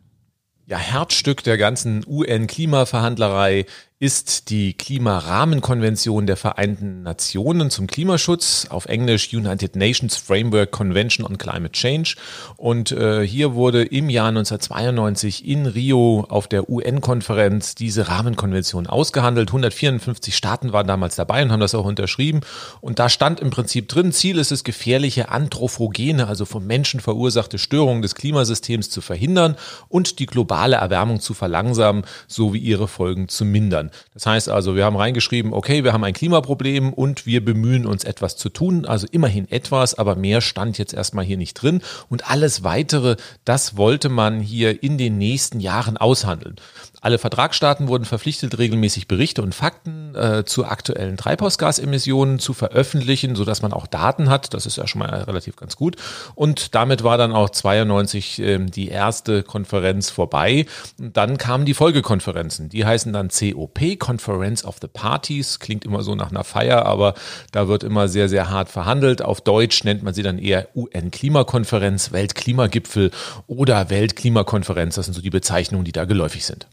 Ja, 0.66 0.78
Herzstück 0.78 1.44
der 1.44 1.58
ganzen 1.58 2.04
UN-Klimaverhandlerei 2.08 3.66
ist 4.02 4.50
die 4.50 4.74
Klimarahmenkonvention 4.74 6.26
der 6.26 6.36
Vereinten 6.36 7.04
Nationen 7.04 7.70
zum 7.70 7.86
Klimaschutz, 7.86 8.66
auf 8.72 8.88
Englisch 8.88 9.32
United 9.32 9.76
Nations 9.76 10.18
Framework 10.18 10.72
Convention 10.72 11.24
on 11.24 11.38
Climate 11.38 11.72
Change. 11.74 12.16
Und 12.58 12.92
äh, 12.92 13.22
hier 13.22 13.54
wurde 13.54 13.84
im 13.84 14.10
Jahr 14.10 14.30
1992 14.30 15.48
in 15.48 15.68
Rio 15.68 16.26
auf 16.28 16.48
der 16.48 16.68
UN-Konferenz 16.68 17.76
diese 17.76 18.08
Rahmenkonvention 18.08 18.88
ausgehandelt. 18.88 19.50
154 19.50 20.36
Staaten 20.36 20.74
waren 20.74 20.88
damals 20.88 21.16
dabei 21.16 21.44
und 21.44 21.52
haben 21.52 21.60
das 21.60 21.76
auch 21.76 21.86
unterschrieben. 21.86 22.42
Und 22.80 22.98
da 22.98 23.08
stand 23.08 23.40
im 23.40 23.52
Prinzip 23.52 23.88
drin, 23.88 24.12
Ziel 24.14 24.40
ist 24.40 24.52
es, 24.52 24.64
gefährliche 24.64 25.30
anthropogene, 25.30 26.26
also 26.26 26.46
vom 26.46 26.66
Menschen 26.66 27.02
verursachte 27.02 27.60
Störungen 27.60 28.02
des 28.02 28.16
Klimasystems 28.16 28.90
zu 28.90 29.02
verhindern 29.02 29.58
und 29.90 30.18
die 30.18 30.26
globale 30.26 30.78
Erwärmung 30.78 31.20
zu 31.20 31.36
verlangsamen 31.36 32.04
sowie 32.28 32.58
ihre 32.58 32.88
Folgen 32.88 33.28
zu 33.28 33.46
mindern. 33.46 33.91
Das 34.14 34.26
heißt 34.26 34.50
also, 34.50 34.76
wir 34.76 34.86
haben 34.86 34.96
reingeschrieben, 34.96 35.54
okay, 35.54 35.84
wir 35.84 35.94
haben 35.94 36.04
ein 36.04 36.14
Klimaproblem 36.14 36.94
und 36.94 37.26
wir 37.26 37.44
bemühen 37.44 37.86
uns 37.86 38.04
etwas 38.04 38.38
zu 38.38 38.50
tun, 38.50 38.86
also 38.86 39.08
immerhin 39.12 39.50
etwas, 39.50 39.94
aber 39.96 40.16
mehr 40.16 40.42
stand 40.42 40.78
jetzt 40.78 40.94
erstmal 40.94 41.26
hier 41.26 41.38
nicht 41.38 41.56
drin 41.56 41.82
und 42.10 42.30
alles 42.30 42.64
weitere, 42.64 43.16
das 43.46 43.78
wollte 43.78 44.10
man 44.10 44.40
hier 44.40 44.84
in 44.84 44.98
den 44.98 45.18
nächsten 45.18 45.60
Jahren 45.60 45.98
aushandeln. 45.98 46.56
Alle 47.04 47.18
Vertragsstaaten 47.18 47.88
wurden 47.88 48.06
verpflichtet, 48.06 48.60
regelmäßig 48.60 49.08
Berichte 49.08 49.42
und 49.42 49.56
Fakten 49.56 50.14
äh, 50.14 50.46
zu 50.46 50.66
aktuellen 50.66 51.18
Treibhausgasemissionen 51.18 52.38
zu 52.38 52.54
veröffentlichen, 52.54 53.36
so 53.36 53.44
dass 53.44 53.64
man 53.64 53.74
auch 53.74 53.88
Daten 53.88 54.30
hat. 54.30 54.54
Das 54.54 54.68
ist 54.68 54.78
ja 54.78 54.86
schon 54.86 55.00
mal 55.00 55.10
relativ 55.10 55.56
ganz 55.56 55.76
gut. 55.76 55.96
Und 56.36 56.76
damit 56.76 57.04
war 57.04 57.18
dann 57.18 57.32
auch 57.32 57.50
92 57.50 58.40
äh, 58.40 58.60
die 58.60 58.90
erste 58.90 59.42
Konferenz 59.42 60.12
vorbei. 60.12 60.68
Und 61.00 61.18
dann 61.18 61.40
kamen 61.40 61.66
die 61.66 61.74
Folgekonferenzen. 61.74 62.70
Die 62.70 62.86
heißen 62.86 63.12
dann 63.12 63.30
COP, 63.30 63.98
Conference 63.98 64.64
of 64.64 64.78
the 64.80 64.88
Parties. 64.88 65.58
Klingt 65.58 65.86
immer 65.86 66.04
so 66.04 66.14
nach 66.14 66.30
einer 66.30 66.44
Feier, 66.44 66.86
aber 66.86 67.16
da 67.52 67.68
wird 67.68 67.84
immer 67.84 68.10
sehr, 68.10 68.30
sehr 68.30 68.52
hart 68.52 68.70
verhandelt. 68.70 69.24
Auf 69.24 69.42
Deutsch 69.42 69.84
nennt 69.86 70.04
man 70.04 70.14
sie 70.14 70.22
dann 70.22 70.38
eher 70.38 70.68
UN-Klimakonferenz, 70.76 72.12
Weltklimagipfel 72.12 73.10
oder 73.48 73.90
Weltklimakonferenz. 73.90 74.94
Das 74.94 75.06
sind 75.06 75.16
so 75.16 75.22
die 75.22 75.32
Bezeichnungen, 75.32 75.84
die 75.84 75.94
da 75.94 76.06
geläufig 76.06 76.46
sind. 76.46 76.68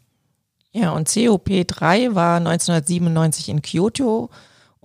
Ja, 0.78 0.92
und 0.92 1.08
COP3 1.08 2.14
war 2.14 2.36
1997 2.36 3.48
in 3.48 3.62
Kyoto 3.62 4.30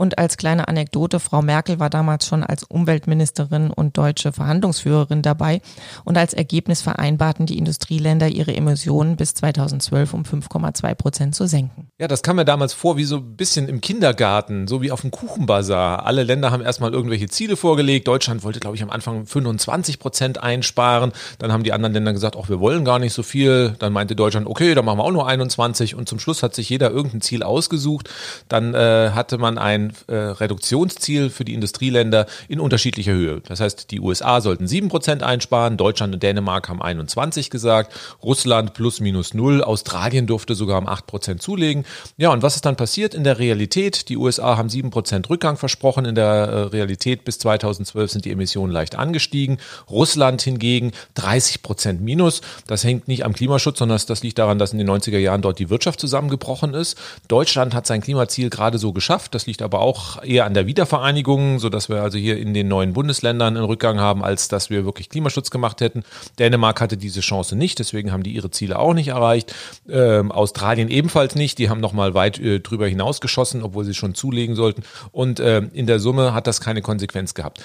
und 0.03 0.17
als 0.17 0.35
kleine 0.35 0.67
Anekdote, 0.67 1.21
Frau 1.21 1.41
Merkel 1.41 1.79
war 1.79 1.89
damals 1.89 2.27
schon 2.27 2.43
als 2.43 2.63
Umweltministerin 2.63 3.71
und 3.71 3.97
deutsche 3.97 4.33
Verhandlungsführerin 4.33 5.21
dabei 5.21 5.61
und 6.03 6.17
als 6.17 6.33
Ergebnis 6.33 6.81
vereinbarten 6.81 7.45
die 7.45 7.57
Industrieländer 7.57 8.27
ihre 8.27 8.53
Emissionen 8.53 9.15
bis 9.15 9.33
2012 9.33 10.13
um 10.13 10.23
5,2 10.23 10.95
Prozent 10.95 11.35
zu 11.35 11.47
senken. 11.47 11.87
Ja, 12.01 12.09
das 12.09 12.21
kam 12.21 12.35
mir 12.35 12.43
damals 12.43 12.73
vor 12.73 12.97
wie 12.97 13.05
so 13.05 13.15
ein 13.15 13.37
bisschen 13.37 13.69
im 13.69 13.79
Kindergarten, 13.79 14.67
so 14.67 14.81
wie 14.81 14.91
auf 14.91 14.99
dem 14.99 15.11
Kuchenbazar. 15.11 16.05
Alle 16.05 16.23
Länder 16.23 16.51
haben 16.51 16.61
erstmal 16.61 16.91
irgendwelche 16.91 17.29
Ziele 17.29 17.55
vorgelegt. 17.55 18.05
Deutschland 18.05 18.43
wollte, 18.43 18.59
glaube 18.59 18.75
ich, 18.75 18.83
am 18.83 18.89
Anfang 18.89 19.25
25 19.25 19.99
Prozent 19.99 20.43
einsparen. 20.43 21.13
Dann 21.39 21.53
haben 21.53 21.63
die 21.63 21.71
anderen 21.71 21.93
Länder 21.93 22.11
gesagt, 22.11 22.35
auch 22.35 22.49
wir 22.49 22.59
wollen 22.59 22.83
gar 22.83 22.99
nicht 22.99 23.13
so 23.13 23.23
viel. 23.23 23.77
Dann 23.79 23.93
meinte 23.93 24.17
Deutschland, 24.17 24.47
okay, 24.47 24.75
dann 24.75 24.83
machen 24.83 24.97
wir 24.97 25.05
auch 25.05 25.13
nur 25.13 25.29
21. 25.29 25.95
Und 25.95 26.09
zum 26.09 26.19
Schluss 26.19 26.43
hat 26.43 26.53
sich 26.55 26.67
jeder 26.67 26.91
irgendein 26.91 27.21
Ziel 27.21 27.41
ausgesucht. 27.41 28.09
Dann 28.49 28.73
äh, 28.73 29.11
hatte 29.11 29.37
man 29.37 29.57
ein 29.57 29.92
äh, 30.07 30.15
Reduktionsziel 30.15 31.29
für 31.29 31.45
die 31.45 31.53
Industrieländer 31.53 32.25
in 32.47 32.59
unterschiedlicher 32.59 33.13
Höhe. 33.13 33.41
Das 33.41 33.59
heißt, 33.59 33.91
die 33.91 33.99
USA 33.99 34.41
sollten 34.41 34.65
7% 34.65 35.21
einsparen, 35.21 35.77
Deutschland 35.77 36.13
und 36.13 36.23
Dänemark 36.23 36.69
haben 36.69 36.81
21 36.81 37.49
gesagt, 37.49 37.93
Russland 38.23 38.73
plus 38.73 38.99
minus 38.99 39.33
null, 39.33 39.63
Australien 39.63 40.27
durfte 40.27 40.55
sogar 40.55 40.79
um 40.79 40.87
8% 40.87 41.39
zulegen. 41.39 41.85
Ja, 42.17 42.29
und 42.29 42.41
was 42.41 42.55
ist 42.55 42.65
dann 42.65 42.75
passiert 42.75 43.13
in 43.13 43.23
der 43.23 43.39
Realität? 43.39 44.09
Die 44.09 44.17
USA 44.17 44.57
haben 44.57 44.69
7% 44.69 45.29
Rückgang 45.29 45.57
versprochen. 45.57 46.05
In 46.05 46.15
der 46.15 46.25
äh, 46.25 46.61
Realität 46.63 47.23
bis 47.25 47.39
2012 47.39 48.11
sind 48.11 48.25
die 48.25 48.31
Emissionen 48.31 48.71
leicht 48.71 48.95
angestiegen. 48.95 49.57
Russland 49.89 50.41
hingegen 50.41 50.91
30% 51.17 51.99
minus. 51.99 52.41
Das 52.67 52.83
hängt 52.83 53.07
nicht 53.07 53.25
am 53.25 53.33
Klimaschutz, 53.33 53.79
sondern 53.79 53.99
das 54.07 54.23
liegt 54.23 54.39
daran, 54.39 54.59
dass 54.59 54.73
in 54.73 54.79
den 54.79 54.89
90er 54.89 55.17
Jahren 55.17 55.41
dort 55.41 55.59
die 55.59 55.69
Wirtschaft 55.69 55.99
zusammengebrochen 55.99 56.73
ist. 56.73 56.97
Deutschland 57.27 57.73
hat 57.73 57.87
sein 57.87 58.01
Klimaziel 58.01 58.49
gerade 58.49 58.77
so 58.77 58.93
geschafft. 58.93 59.35
Das 59.35 59.45
liegt 59.45 59.61
aber 59.61 59.72
aber 59.73 59.81
auch 59.81 60.23
eher 60.23 60.45
an 60.45 60.53
der 60.53 60.67
Wiedervereinigung, 60.67 61.57
so 61.57 61.67
dass 61.67 61.89
wir 61.89 62.03
also 62.03 62.17
hier 62.17 62.37
in 62.37 62.53
den 62.53 62.67
neuen 62.67 62.93
Bundesländern 62.93 63.57
einen 63.57 63.65
Rückgang 63.65 63.99
haben, 63.99 64.23
als 64.23 64.47
dass 64.47 64.69
wir 64.69 64.85
wirklich 64.85 65.09
Klimaschutz 65.09 65.49
gemacht 65.49 65.81
hätten. 65.81 66.03
Dänemark 66.37 66.79
hatte 66.79 66.95
diese 66.95 67.21
Chance 67.21 67.55
nicht, 67.55 67.79
deswegen 67.79 68.11
haben 68.11 68.21
die 68.21 68.33
ihre 68.33 68.51
Ziele 68.51 68.77
auch 68.77 68.93
nicht 68.93 69.07
erreicht. 69.07 69.55
Ähm, 69.89 70.31
Australien 70.31 70.89
ebenfalls 70.89 71.33
nicht, 71.33 71.57
die 71.57 71.69
haben 71.69 71.81
nochmal 71.81 72.13
weit 72.13 72.37
äh, 72.39 72.59
drüber 72.59 72.87
hinausgeschossen, 72.87 73.63
obwohl 73.63 73.83
sie 73.83 73.95
schon 73.95 74.13
zulegen 74.13 74.55
sollten. 74.55 74.83
Und 75.11 75.39
äh, 75.39 75.63
in 75.73 75.87
der 75.87 75.99
Summe 75.99 76.35
hat 76.35 76.45
das 76.45 76.61
keine 76.61 76.83
Konsequenz 76.83 77.33
gehabt. 77.33 77.59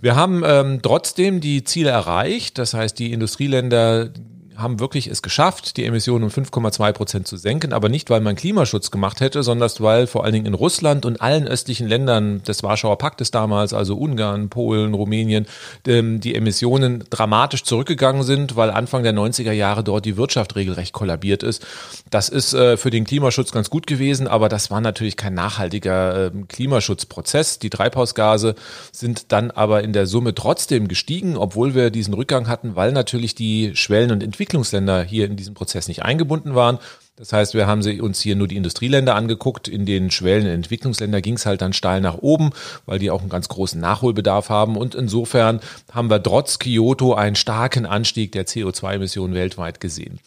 Wir 0.00 0.16
haben 0.16 0.42
ähm, 0.44 0.80
trotzdem 0.82 1.40
die 1.40 1.62
Ziele 1.62 1.90
erreicht. 1.90 2.58
Das 2.58 2.74
heißt, 2.74 2.98
die 2.98 3.12
Industrieländer 3.12 4.10
haben 4.56 4.80
wirklich 4.80 5.06
es 5.08 5.22
geschafft, 5.22 5.76
die 5.76 5.84
Emissionen 5.84 6.24
um 6.24 6.30
5,2 6.30 6.92
Prozent 6.92 7.26
zu 7.26 7.36
senken, 7.36 7.72
aber 7.72 7.88
nicht, 7.88 8.10
weil 8.10 8.20
man 8.20 8.36
Klimaschutz 8.36 8.90
gemacht 8.90 9.20
hätte, 9.20 9.42
sondern 9.42 9.64
weil 9.78 10.06
vor 10.06 10.24
allen 10.24 10.32
Dingen 10.34 10.46
in 10.46 10.54
Russland 10.54 11.06
und 11.06 11.20
allen 11.22 11.48
östlichen 11.48 11.88
Ländern 11.88 12.42
des 12.42 12.62
Warschauer 12.62 12.98
Paktes 12.98 13.30
damals, 13.30 13.72
also 13.72 13.96
Ungarn, 13.96 14.48
Polen, 14.50 14.94
Rumänien, 14.94 15.46
ähm, 15.86 16.20
die 16.20 16.34
Emissionen 16.34 17.04
dramatisch 17.10 17.64
zurückgegangen 17.64 18.22
sind, 18.22 18.56
weil 18.56 18.70
Anfang 18.70 19.02
der 19.02 19.14
90er 19.14 19.52
Jahre 19.52 19.82
dort 19.82 20.04
die 20.04 20.16
Wirtschaft 20.16 20.54
regelrecht 20.56 20.92
kollabiert 20.92 21.42
ist. 21.42 21.66
Das 22.10 22.28
ist 22.28 22.52
äh, 22.52 22.76
für 22.76 22.90
den 22.90 23.04
Klimaschutz 23.04 23.52
ganz 23.52 23.70
gut 23.70 23.86
gewesen, 23.86 24.28
aber 24.28 24.48
das 24.48 24.70
war 24.70 24.80
natürlich 24.80 25.16
kein 25.16 25.34
nachhaltiger 25.34 26.26
ähm, 26.26 26.46
Klimaschutzprozess. 26.48 27.58
Die 27.58 27.70
Treibhausgase 27.70 28.54
sind 28.92 29.32
dann 29.32 29.50
aber 29.50 29.82
in 29.82 29.92
der 29.92 30.06
Summe 30.06 30.34
trotzdem 30.34 30.88
gestiegen, 30.88 31.36
obwohl 31.36 31.74
wir 31.74 31.90
diesen 31.90 32.14
Rückgang 32.14 32.48
hatten, 32.48 32.76
weil 32.76 32.92
natürlich 32.92 33.34
die 33.34 33.74
Schwellen- 33.74 34.12
und 34.12 34.22
Entwicklungen 34.22 34.43
Entwicklungsländer 34.44 35.02
hier 35.02 35.24
in 35.24 35.36
diesem 35.36 35.54
Prozess 35.54 35.88
nicht 35.88 36.02
eingebunden 36.02 36.54
waren. 36.54 36.78
Das 37.16 37.32
heißt, 37.32 37.54
wir 37.54 37.66
haben 37.66 37.82
uns 38.00 38.20
hier 38.20 38.36
nur 38.36 38.46
die 38.46 38.56
Industrieländer 38.56 39.14
angeguckt. 39.14 39.68
In 39.68 39.86
den 39.86 40.10
schwellenden 40.10 40.52
Entwicklungsländern 40.52 41.22
ging 41.22 41.36
es 41.36 41.46
halt 41.46 41.62
dann 41.62 41.72
steil 41.72 42.02
nach 42.02 42.18
oben, 42.18 42.50
weil 42.84 42.98
die 42.98 43.10
auch 43.10 43.20
einen 43.20 43.30
ganz 43.30 43.48
großen 43.48 43.80
Nachholbedarf 43.80 44.50
haben. 44.50 44.76
Und 44.76 44.94
insofern 44.94 45.60
haben 45.92 46.10
wir 46.10 46.22
trotz 46.22 46.58
Kyoto 46.58 47.14
einen 47.14 47.36
starken 47.36 47.86
Anstieg 47.86 48.32
der 48.32 48.46
CO2-Emissionen 48.46 49.32
weltweit 49.34 49.80
gesehen. 49.80 50.18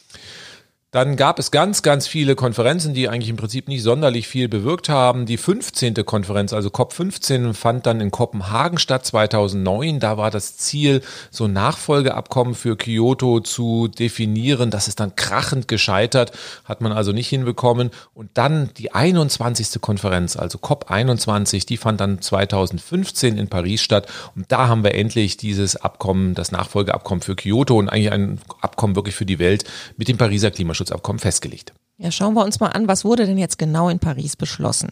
Dann 0.91 1.17
gab 1.17 1.37
es 1.37 1.51
ganz, 1.51 1.81
ganz 1.81 2.07
viele 2.07 2.35
Konferenzen, 2.35 2.93
die 2.93 3.09
eigentlich 3.09 3.29
im 3.29 3.35
Prinzip 3.35 3.67
nicht 3.67 3.83
sonderlich 3.83 4.25
viel 4.25 4.47
bewirkt 4.47 4.87
haben. 4.87 5.25
Die 5.25 5.35
15. 5.35 5.95
Konferenz, 6.05 6.53
also 6.53 6.69
COP15, 6.69 7.53
fand 7.53 7.85
dann 7.85 7.99
in 7.99 8.09
Kopenhagen 8.09 8.79
statt 8.79 9.05
2009. 9.05 9.99
Da 9.99 10.15
war 10.15 10.31
das 10.31 10.55
Ziel, 10.55 11.01
so 11.29 11.43
ein 11.43 11.51
Nachfolgeabkommen 11.51 12.55
für 12.55 12.77
Kyoto 12.77 13.41
zu 13.41 13.89
definieren. 13.89 14.71
Das 14.71 14.87
ist 14.87 15.01
dann 15.01 15.17
krachend 15.17 15.67
gescheitert, 15.67 16.31
hat 16.63 16.79
man 16.79 16.93
also 16.93 17.11
nicht 17.11 17.27
hinbekommen. 17.27 17.91
Und 18.13 18.29
dann 18.35 18.69
die 18.77 18.93
21. 18.93 19.81
Konferenz, 19.81 20.37
also 20.37 20.57
COP21, 20.57 21.67
die 21.67 21.75
fand 21.75 21.99
dann 21.99 22.21
2015 22.21 23.37
in 23.37 23.49
Paris 23.49 23.81
statt. 23.81 24.07
Und 24.37 24.53
da 24.53 24.69
haben 24.69 24.85
wir 24.85 24.95
endlich 24.95 25.35
dieses 25.35 25.75
Abkommen, 25.75 26.33
das 26.33 26.53
Nachfolgeabkommen 26.53 27.21
für 27.21 27.35
Kyoto 27.35 27.77
und 27.77 27.89
eigentlich 27.89 28.13
ein 28.13 28.39
Abkommen 28.61 28.95
wirklich 28.95 29.15
für 29.15 29.25
die 29.25 29.37
Welt 29.37 29.65
mit 29.97 30.07
dem 30.07 30.17
Pariser 30.17 30.49
Klimaschutz 30.49 30.76
Klimaschutzabkommen 30.77 31.19
festgelegt. 31.19 31.73
Ja, 31.99 32.11
schauen 32.11 32.35
wir 32.35 32.45
uns 32.45 32.59
mal 32.59 32.67
an, 32.67 32.87
was 32.87 33.03
wurde 33.03 33.25
denn 33.25 33.39
jetzt 33.39 33.57
genau 33.57 33.89
in 33.89 33.97
Paris 33.97 34.35
beschlossen? 34.35 34.89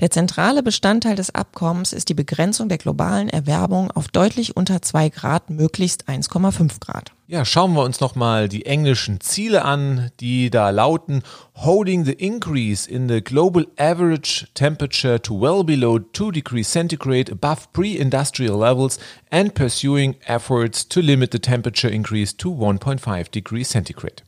Der 0.00 0.10
zentrale 0.10 0.64
Bestandteil 0.64 1.14
des 1.14 1.32
Abkommens 1.32 1.92
ist 1.92 2.08
die 2.08 2.14
Begrenzung 2.14 2.68
der 2.68 2.78
globalen 2.78 3.28
Erwärmung 3.28 3.92
auf 3.92 4.08
deutlich 4.08 4.56
unter 4.56 4.82
zwei 4.82 5.08
Grad, 5.08 5.50
möglichst 5.50 6.08
1,5 6.08 6.80
Grad. 6.80 7.12
Ja, 7.28 7.44
schauen 7.44 7.74
wir 7.74 7.84
uns 7.84 8.00
nochmal 8.00 8.48
die 8.48 8.66
englischen 8.66 9.20
Ziele 9.20 9.64
an, 9.64 10.10
die 10.18 10.50
da 10.50 10.70
lauten 10.70 11.22
Holding 11.54 12.04
the 12.04 12.12
increase 12.12 12.90
in 12.90 13.08
the 13.08 13.22
global 13.22 13.68
average 13.78 14.48
temperature 14.54 15.22
to 15.22 15.40
well 15.40 15.62
below 15.62 16.00
2 16.00 16.32
degrees 16.32 16.72
centigrade 16.72 17.30
above 17.30 17.68
pre-industrial 17.72 18.58
levels 18.58 18.98
and 19.30 19.54
pursuing 19.54 20.16
efforts 20.26 20.88
to 20.88 21.00
limit 21.00 21.30
the 21.30 21.38
temperature 21.38 21.88
increase 21.88 22.36
to 22.36 22.50
1.5 22.50 23.30
degrees 23.30 23.68
centigrade. 23.68 24.22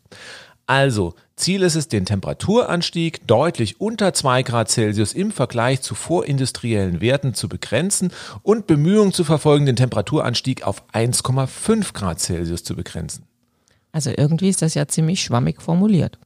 Also, 0.66 1.14
Ziel 1.36 1.62
ist 1.62 1.74
es, 1.74 1.88
den 1.88 2.06
Temperaturanstieg 2.06 3.26
deutlich 3.26 3.80
unter 3.80 4.14
2 4.14 4.42
Grad 4.44 4.70
Celsius 4.70 5.12
im 5.12 5.30
Vergleich 5.30 5.82
zu 5.82 5.94
vorindustriellen 5.94 7.00
Werten 7.00 7.34
zu 7.34 7.48
begrenzen 7.48 8.12
und 8.42 8.66
Bemühungen 8.66 9.12
zu 9.12 9.24
verfolgen, 9.24 9.66
den 9.66 9.76
Temperaturanstieg 9.76 10.66
auf 10.66 10.84
1,5 10.92 11.92
Grad 11.92 12.20
Celsius 12.20 12.64
zu 12.64 12.74
begrenzen. 12.76 13.24
Also 13.92 14.10
irgendwie 14.16 14.48
ist 14.48 14.62
das 14.62 14.74
ja 14.74 14.88
ziemlich 14.88 15.22
schwammig 15.22 15.60
formuliert. 15.60 16.18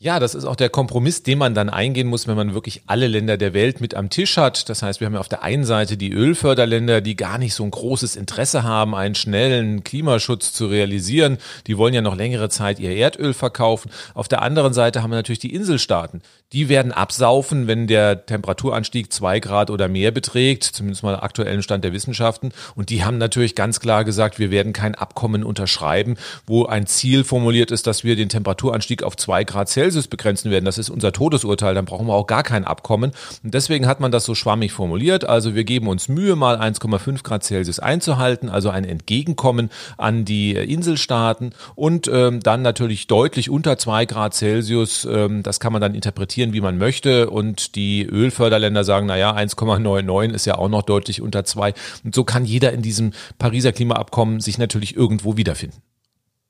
Ja, 0.00 0.20
das 0.20 0.36
ist 0.36 0.44
auch 0.44 0.54
der 0.54 0.68
Kompromiss, 0.68 1.24
den 1.24 1.38
man 1.38 1.56
dann 1.56 1.68
eingehen 1.68 2.06
muss, 2.06 2.28
wenn 2.28 2.36
man 2.36 2.54
wirklich 2.54 2.82
alle 2.86 3.08
Länder 3.08 3.36
der 3.36 3.52
Welt 3.52 3.80
mit 3.80 3.96
am 3.96 4.10
Tisch 4.10 4.36
hat. 4.36 4.68
Das 4.68 4.80
heißt, 4.80 5.00
wir 5.00 5.06
haben 5.06 5.14
ja 5.14 5.18
auf 5.18 5.28
der 5.28 5.42
einen 5.42 5.64
Seite 5.64 5.96
die 5.96 6.12
Ölförderländer, 6.12 7.00
die 7.00 7.16
gar 7.16 7.36
nicht 7.36 7.52
so 7.52 7.64
ein 7.64 7.72
großes 7.72 8.14
Interesse 8.14 8.62
haben, 8.62 8.94
einen 8.94 9.16
schnellen 9.16 9.82
Klimaschutz 9.82 10.52
zu 10.52 10.68
realisieren. 10.68 11.38
Die 11.66 11.76
wollen 11.78 11.94
ja 11.94 12.00
noch 12.00 12.14
längere 12.14 12.48
Zeit 12.48 12.78
ihr 12.78 12.94
Erdöl 12.94 13.34
verkaufen. 13.34 13.90
Auf 14.14 14.28
der 14.28 14.42
anderen 14.42 14.72
Seite 14.72 15.02
haben 15.02 15.10
wir 15.10 15.16
natürlich 15.16 15.40
die 15.40 15.52
Inselstaaten, 15.52 16.22
die 16.52 16.70
werden 16.70 16.92
absaufen, 16.92 17.66
wenn 17.66 17.86
der 17.86 18.24
Temperaturanstieg 18.24 19.12
zwei 19.12 19.38
Grad 19.38 19.70
oder 19.70 19.86
mehr 19.88 20.12
beträgt, 20.12 20.64
zumindest 20.64 21.02
mal 21.02 21.14
aktuellen 21.16 21.62
Stand 21.62 21.84
der 21.84 21.92
Wissenschaften. 21.92 22.52
Und 22.74 22.88
die 22.88 23.04
haben 23.04 23.18
natürlich 23.18 23.54
ganz 23.54 23.80
klar 23.80 24.02
gesagt, 24.04 24.38
wir 24.38 24.50
werden 24.50 24.72
kein 24.72 24.94
Abkommen 24.94 25.44
unterschreiben, 25.44 26.16
wo 26.46 26.64
ein 26.64 26.86
Ziel 26.86 27.24
formuliert 27.24 27.70
ist, 27.70 27.86
dass 27.86 28.02
wir 28.02 28.16
den 28.16 28.30
Temperaturanstieg 28.30 29.02
auf 29.02 29.14
zwei 29.16 29.44
Grad 29.44 29.68
Celsius 29.68 30.08
begrenzen 30.08 30.50
werden. 30.50 30.64
Das 30.64 30.78
ist 30.78 30.88
unser 30.88 31.12
Todesurteil, 31.12 31.74
dann 31.74 31.84
brauchen 31.84 32.06
wir 32.06 32.14
auch 32.14 32.26
gar 32.26 32.42
kein 32.42 32.64
Abkommen. 32.64 33.12
Und 33.44 33.52
deswegen 33.52 33.86
hat 33.86 34.00
man 34.00 34.10
das 34.10 34.24
so 34.24 34.34
schwammig 34.34 34.72
formuliert. 34.72 35.28
Also 35.28 35.54
wir 35.54 35.64
geben 35.64 35.86
uns 35.86 36.08
Mühe, 36.08 36.34
mal 36.34 36.58
1,5 36.58 37.22
Grad 37.24 37.44
Celsius 37.44 37.78
einzuhalten, 37.78 38.48
also 38.48 38.70
ein 38.70 38.84
Entgegenkommen 38.84 39.68
an 39.98 40.24
die 40.24 40.52
Inselstaaten 40.52 41.52
und 41.74 42.08
ähm, 42.10 42.40
dann 42.40 42.62
natürlich 42.62 43.06
deutlich 43.06 43.50
unter 43.50 43.76
zwei 43.76 44.06
Grad 44.06 44.32
Celsius. 44.32 45.04
Ähm, 45.04 45.42
das 45.42 45.60
kann 45.60 45.74
man 45.74 45.82
dann 45.82 45.94
interpretieren 45.94 46.37
investieren, 46.38 46.52
wie 46.52 46.60
man 46.60 46.78
möchte. 46.78 47.30
Und 47.30 47.74
die 47.74 48.04
Ölförderländer 48.04 48.84
sagen, 48.84 49.06
naja, 49.06 49.34
1,99 49.34 50.32
ist 50.32 50.46
ja 50.46 50.56
auch 50.56 50.68
noch 50.68 50.82
deutlich 50.82 51.20
unter 51.20 51.44
zwei. 51.44 51.74
Und 52.04 52.14
so 52.14 52.24
kann 52.24 52.44
jeder 52.44 52.72
in 52.72 52.82
diesem 52.82 53.12
Pariser 53.38 53.72
Klimaabkommen 53.72 54.40
sich 54.40 54.58
natürlich 54.58 54.96
irgendwo 54.96 55.36
wiederfinden. 55.36 55.82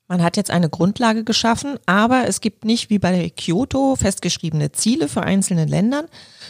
Man 0.07 0.23
hat 0.23 0.37
jetzt 0.37 0.49
eine 0.49 0.69
Grundlage 0.69 1.23
geschaffen, 1.23 1.77
aber 1.85 2.23
es 2.27 2.41
gibt 2.41 2.65
nicht 2.65 2.89
wie 2.89 2.97
bei 2.97 3.29
Kyoto 3.29 3.95
festgeschriebene 3.95 4.71
Ziele 4.71 5.07
für 5.07 5.21
einzelne 5.21 5.65
Länder, 5.65 6.05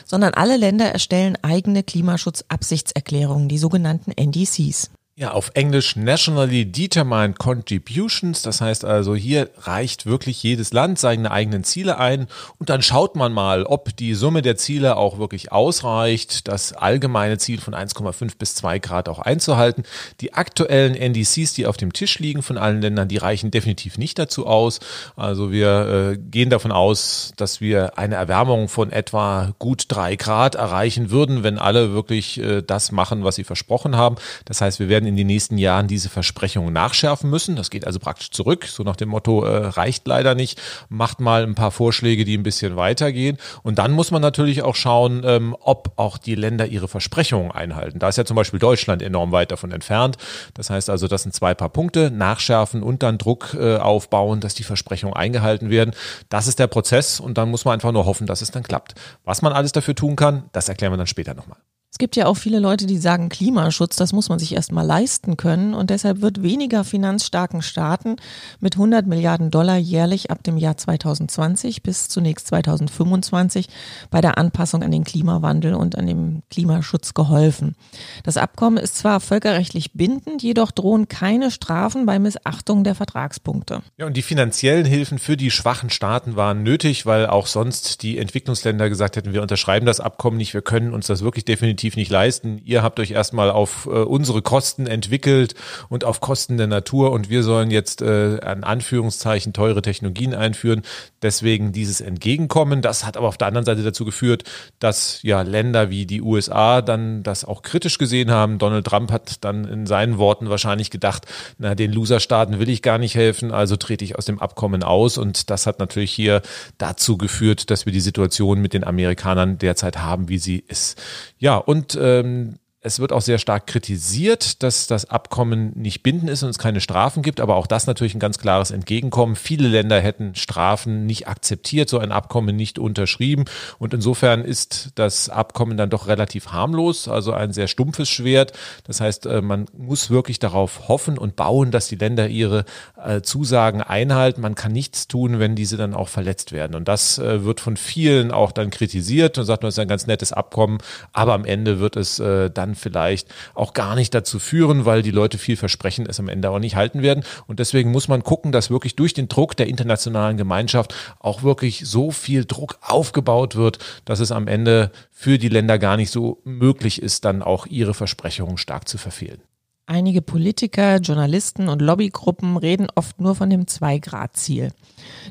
sondern 0.06 0.34
alle 0.34 0.56
Länder 0.56 0.86
erstellen 0.86 1.38
eigene 1.42 1.84
Klimaschutzabsichtserklärungen, 1.84 3.50
die 3.50 3.58
sogenannten 3.58 4.12
NDCs. 4.12 4.92
Ja, 5.20 5.32
auf 5.32 5.52
Englisch 5.54 5.98
Nationally 5.98 6.64
Determined 6.64 7.38
Contributions. 7.38 8.42
Das 8.42 8.62
heißt 8.62 8.86
also, 8.86 9.16
hier 9.16 9.50
reicht 9.58 10.06
wirklich 10.06 10.42
jedes 10.42 10.72
Land 10.72 10.98
seine 10.98 11.30
eigenen 11.30 11.66
Ziele 11.66 11.98
ein 11.98 12.30
und 12.58 12.70
dann 12.70 12.82
schaut 12.82 13.18
man 13.18 13.34
mal, 13.34 13.66
ob 13.66 13.94
die 13.98 14.14
Summe 14.14 14.42
der 14.42 14.56
Ziele 14.56 14.96
auch 14.96 15.20
wirklich 15.20 15.52
ausreicht, 15.52 16.48
das 16.48 16.72
allgemeine 16.72 17.38
Ziel 17.38 17.60
von 17.60 17.76
1,5 17.76 18.38
bis 18.40 18.56
2 18.56 18.80
Grad 18.80 19.10
auch 19.10 19.20
einzuhalten. 19.20 19.84
Die 20.22 20.36
aktuellen 20.36 20.96
NDCs, 20.96 21.54
die 21.54 21.68
auf 21.68 21.76
dem 21.76 21.92
Tisch 21.92 22.20
liegen 22.20 22.42
von 22.42 22.58
allen 22.58 22.82
Ländern, 22.82 23.10
die 23.10 23.18
reichen 23.18 23.52
definitiv 23.52 23.98
nicht 23.98 24.18
dazu 24.20 24.48
aus. 24.48 24.80
Also 25.18 25.52
wir 25.52 26.14
äh, 26.14 26.18
gehen 26.18 26.50
davon 26.50 26.72
aus, 26.72 27.34
dass 27.36 27.60
wir 27.60 27.98
eine 27.98 28.16
Erwärmung 28.16 28.70
von 28.70 28.90
etwa 28.90 29.54
gut 29.60 29.84
3 29.90 30.16
Grad 30.16 30.56
erreichen 30.56 31.12
würden, 31.12 31.44
wenn 31.44 31.60
alle 31.60 31.92
wirklich 31.92 32.40
äh, 32.40 32.62
das 32.62 32.94
machen, 32.94 33.26
was 33.26 33.36
sie 33.36 33.44
versprochen 33.44 33.98
haben. 33.98 34.16
Das 34.46 34.62
heißt, 34.62 34.80
wir 34.80 34.88
werden 34.88 35.09
in 35.10 35.18
den 35.18 35.28
nächsten 35.28 35.58
Jahren 35.58 35.88
diese 35.88 36.08
Versprechungen 36.08 36.72
nachschärfen 36.72 37.30
müssen. 37.30 37.56
Das 37.56 37.70
geht 37.70 37.86
also 37.86 38.00
praktisch 38.00 38.32
zurück, 38.32 38.66
so 38.66 38.84
nach 38.84 38.96
dem 38.96 39.10
Motto, 39.10 39.44
äh, 39.44 39.68
reicht 39.68 40.08
leider 40.08 40.36
nicht, 40.36 40.62
macht 40.88 41.20
mal 41.20 41.44
ein 41.44 41.56
paar 41.56 41.72
Vorschläge, 41.72 42.24
die 42.24 42.38
ein 42.38 42.44
bisschen 42.44 42.76
weitergehen. 42.76 43.38
Und 43.64 43.80
dann 43.80 43.92
muss 43.92 44.12
man 44.12 44.22
natürlich 44.22 44.62
auch 44.62 44.76
schauen, 44.76 45.24
ähm, 45.26 45.56
ob 45.60 45.94
auch 45.98 46.18
die 46.18 46.36
Länder 46.36 46.68
ihre 46.68 46.88
Versprechungen 46.88 47.52
einhalten. 47.52 48.00
Da 48.00 48.10
ist 48.10 48.18
ja 48.18 48.26
zum 48.26 48.36
Beispiel 48.36 48.60
Deutschland 48.60 49.02
enorm 49.02 49.32
weit 49.32 49.52
davon 49.52 49.72
entfernt. 49.72 50.18
Das 50.54 50.70
heißt 50.70 50.90
also, 50.90 51.08
das 51.08 51.24
sind 51.24 51.34
zwei 51.34 51.54
paar 51.54 51.70
Punkte, 51.70 52.12
nachschärfen 52.12 52.84
und 52.84 53.04
dann 53.04 53.18
Druck 53.18 53.56
äh, 53.60 53.78
aufbauen, 53.78 54.40
dass 54.40 54.54
die 54.54 54.64
Versprechungen 54.64 55.16
eingehalten 55.16 55.70
werden. 55.70 55.94
Das 56.30 56.48
ist 56.48 56.60
der 56.60 56.68
Prozess 56.68 57.20
und 57.20 57.38
dann 57.38 57.50
muss 57.50 57.66
man 57.66 57.74
einfach 57.74 57.92
nur 57.92 58.06
hoffen, 58.06 58.28
dass 58.28 58.42
es 58.42 58.52
dann 58.52 58.64
klappt. 58.64 58.94
Was 59.26 59.42
man 59.42 59.54
alles 59.54 59.72
dafür 59.72 59.96
tun 59.96 60.16
kann, 60.16 60.44
das 60.52 60.70
erklären 60.70 60.94
wir 60.94 60.98
dann 60.98 61.08
später 61.08 61.34
nochmal. 61.34 61.58
Es 61.92 61.98
gibt 61.98 62.16
ja 62.16 62.28
auch 62.28 62.38
viele 62.38 62.60
Leute, 62.60 62.86
die 62.86 63.00
sagen, 63.00 63.30
Klimaschutz, 63.30 63.96
das 63.96 64.14
muss 64.14 64.30
man 64.30 64.38
sich 64.38 64.54
erstmal 64.54 64.86
leisten 64.86 65.38
können. 65.38 65.74
Und 65.74 65.90
deshalb 65.90 66.22
wird 66.22 66.44
weniger 66.44 66.84
finanzstarken 66.84 67.64
Staaten 67.64 68.18
mit 68.60 68.76
100 68.76 69.08
Milliarden 69.08 69.50
Dollar 69.50 69.78
jährlich 69.78 70.30
ab 70.30 70.44
dem 70.44 70.58
Jahr 70.58 70.78
2020 70.78 71.82
bis 71.82 72.08
zunächst 72.08 72.46
2025 72.48 73.70
bei 74.12 74.22
der 74.22 74.38
Anpassung 74.38 74.84
an 74.84 74.92
den 74.92 75.04
Klimawandel 75.04 75.74
und 75.74 75.98
an 75.98 76.06
dem 76.06 76.44
Klimaschutz 76.52 77.16
geholfen. 77.16 77.76
Das 78.24 78.38
Abkommen 78.38 78.78
ist 78.78 78.96
zwar 79.00 79.20
völkerrechtlich 79.20 79.94
bindend, 79.94 80.44
jedoch 80.44 80.70
drohen 80.70 81.08
keine 81.08 81.50
Strafen 81.50 82.06
bei 82.06 82.20
Missachtung 82.20 82.84
der 82.84 82.94
Vertragspunkte. 82.94 83.82
Ja, 83.98 84.06
und 84.06 84.16
die 84.16 84.22
finanziellen 84.22 84.86
Hilfen 84.86 85.18
für 85.18 85.38
die 85.38 85.50
schwachen 85.50 85.90
Staaten 85.90 86.36
waren 86.36 86.62
nötig, 86.62 87.08
weil 87.08 87.26
auch 87.26 87.48
sonst 87.48 88.04
die 88.04 88.20
Entwicklungsländer 88.20 88.90
gesagt 88.90 89.16
hätten, 89.16 89.34
wir 89.34 89.42
unterschreiben 89.42 89.88
das 89.88 90.00
Abkommen 90.00 90.38
nicht, 90.38 90.54
wir 90.54 90.62
können 90.62 90.94
uns 90.94 91.08
das 91.08 91.24
wirklich 91.24 91.46
definitiv 91.46 91.79
definitiv 91.80 91.96
nicht 91.96 92.12
leisten. 92.12 92.62
Ihr 92.66 92.84
habt 92.84 93.00
euch 93.00 93.12
erstmal 93.12 93.50
auf 93.50 93.86
äh, 93.86 93.90
unsere 93.90 94.42
Kosten 94.42 94.86
entwickelt 94.86 95.56
und 95.88 96.04
auf 96.04 96.20
Kosten 96.20 96.58
der 96.58 96.68
Natur 96.68 97.12
und 97.12 97.30
wir 97.30 97.44
sollen 97.44 97.72
jetzt 97.72 98.02
äh, 98.02 98.40
an 98.42 98.64
Anführungszeichen 98.64 99.54
teure 99.54 99.82
Technologien 99.82 100.34
einführen. 100.34 100.82
Deswegen 101.22 101.72
dieses 101.72 102.02
Entgegenkommen. 102.02 102.82
Das 102.82 103.06
hat 103.06 103.18
aber 103.18 103.28
auf 103.28 103.38
der 103.38 103.48
anderen 103.48 103.66
Seite 103.66 103.84
dazu 103.84 104.06
geführt, 104.06 104.44
dass 104.80 105.22
ja 105.24 105.42
Länder 105.42 105.90
wie 105.90 106.06
die 106.06 106.22
USA 106.22 106.82
dann 106.82 107.24
das 107.24 107.46
auch 107.46 107.62
kritisch 107.62 107.98
gesehen 107.98 108.32
haben. 108.32 108.58
Donald 108.58 108.86
Trump 108.86 109.12
hat 109.12 109.44
dann 109.44 109.66
in 109.66 109.86
seinen 109.86 110.18
Worten 110.18 110.50
wahrscheinlich 110.50 110.90
gedacht, 110.90 111.26
na, 111.58 111.76
den 111.76 111.92
Loser-Staaten 111.92 112.60
will 112.60 112.70
ich 112.70 112.82
gar 112.82 112.98
nicht 112.98 113.16
helfen, 113.16 113.52
also 113.52 113.78
trete 113.78 114.04
ich 114.04 114.18
aus 114.18 114.26
dem 114.26 114.40
Abkommen 114.40 114.84
aus. 114.84 115.18
Und 115.18 115.50
das 115.50 115.66
hat 115.66 115.80
natürlich 115.80 116.12
hier 116.12 116.42
dazu 116.78 117.18
geführt, 117.18 117.70
dass 117.70 117.86
wir 117.86 117.94
die 117.94 118.00
Situation 118.02 118.62
mit 118.62 118.74
den 118.74 118.84
Amerikanern 118.84 119.58
derzeit 119.58 119.98
haben, 120.00 120.30
wie 120.30 120.38
sie 120.38 120.64
ist. 120.68 121.02
Ja, 121.38 121.58
und 121.70 121.96
ähm, 122.02 122.58
es 122.82 123.00
wird 123.00 123.12
auch 123.12 123.22
sehr 123.22 123.40
stark 123.40 123.68
kritisiert, 123.68 124.64
dass 124.64 124.88
das 124.88 125.10
Abkommen 125.10 125.74
nicht 125.76 126.02
bindend 126.02 126.30
ist 126.30 126.44
und 126.44 126.50
es 126.50 126.58
keine 126.58 126.80
Strafen 126.80 127.24
gibt, 127.24 127.42
aber 127.42 127.58
auch 127.58 127.68
das 127.68 127.88
natürlich 127.88 128.16
ein 128.16 128.22
ganz 128.22 128.38
klares 128.38 128.72
Entgegenkommen. 128.72 129.36
Viele 129.36 129.68
Länder 129.68 130.00
hätten 130.00 130.34
Strafen 130.36 131.06
nicht 131.06 131.28
akzeptiert, 131.28 131.90
so 131.90 132.00
ein 132.00 132.14
Abkommen 132.14 132.56
nicht 132.56 132.80
unterschrieben 132.80 133.44
und 133.80 133.94
insofern 133.94 134.46
ist 134.46 134.92
das 134.96 135.28
Abkommen 135.28 135.76
dann 135.76 135.90
doch 135.90 136.08
relativ 136.08 136.54
harmlos, 136.54 137.10
also 137.10 137.34
ein 137.34 137.52
sehr 137.52 137.68
stumpfes 137.68 138.08
Schwert. 138.08 138.54
Das 138.86 139.02
heißt, 139.02 139.26
äh, 139.26 139.42
man 139.42 139.66
muss 139.78 140.10
wirklich 140.10 140.40
darauf 140.40 140.88
hoffen 140.88 141.18
und 141.18 141.36
bauen, 141.36 141.72
dass 141.72 141.90
die 141.90 141.98
Länder 141.98 142.30
ihre 142.30 142.64
äh, 143.04 143.20
Zusagen 143.20 143.82
einhalten. 143.82 144.40
Man 144.40 144.56
kann 144.56 144.72
nichts 144.72 145.10
tun, 145.10 145.40
wenn 145.40 145.56
diese 145.56 145.76
dann 145.76 145.94
auch 145.94 146.08
verletzt 146.08 146.54
werden 146.54 146.76
und 146.76 146.88
das 146.88 147.18
äh, 147.18 147.44
wird 147.44 147.60
von 147.60 147.76
vielen 147.76 148.32
auch 148.32 148.54
dann 148.54 148.70
kritisiert 148.70 149.38
und 149.38 149.44
sagt, 149.44 149.64
man 149.64 149.70
ist 149.70 149.80
ein 149.80 149.90
ganz 149.90 150.08
nettes 150.08 150.32
Abkommen, 150.32 150.78
aber 151.12 151.34
am 151.34 151.44
Ende 151.44 151.82
wird 151.82 151.98
es 151.98 152.22
dann 152.54 152.69
dann 152.70 152.76
vielleicht 152.76 153.28
auch 153.54 153.74
gar 153.74 153.96
nicht 153.96 154.14
dazu 154.14 154.40
führen, 154.40 154.86
weil 154.86 155.02
die 155.02 155.12
Leute 155.12 155.38
viel 155.38 155.58
versprechen, 155.58 156.06
es 156.08 156.20
am 156.20 156.30
Ende 156.30 156.50
auch 156.50 156.60
nicht 156.60 156.76
halten 156.76 157.02
werden. 157.02 157.24
Und 157.48 157.60
deswegen 157.60 157.92
muss 157.92 158.08
man 158.08 158.24
gucken, 158.24 158.52
dass 158.52 158.70
wirklich 158.70 158.96
durch 158.96 159.14
den 159.14 159.28
Druck 159.28 159.58
der 159.58 159.68
internationalen 159.68 160.38
Gemeinschaft 160.38 160.94
auch 161.20 161.44
wirklich 161.44 161.84
so 161.86 162.12
viel 162.12 162.46
Druck 162.46 162.78
aufgebaut 162.82 163.56
wird, 163.56 163.80
dass 164.06 164.20
es 164.20 164.32
am 164.32 164.48
Ende 164.48 164.92
für 165.12 165.38
die 165.38 165.50
Länder 165.50 165.80
gar 165.80 165.98
nicht 165.98 166.12
so 166.12 166.42
möglich 166.44 167.02
ist, 167.02 167.26
dann 167.26 167.42
auch 167.42 167.66
ihre 167.66 167.94
Versprechungen 167.94 168.58
stark 168.58 168.88
zu 168.88 168.98
verfehlen. 168.98 169.42
Einige 169.86 170.22
Politiker, 170.22 170.98
Journalisten 170.98 171.68
und 171.68 171.82
Lobbygruppen 171.82 172.58
reden 172.58 172.90
oft 172.94 173.20
nur 173.20 173.34
von 173.34 173.50
dem 173.50 173.66
Zwei-Grad-Ziel. 173.66 174.72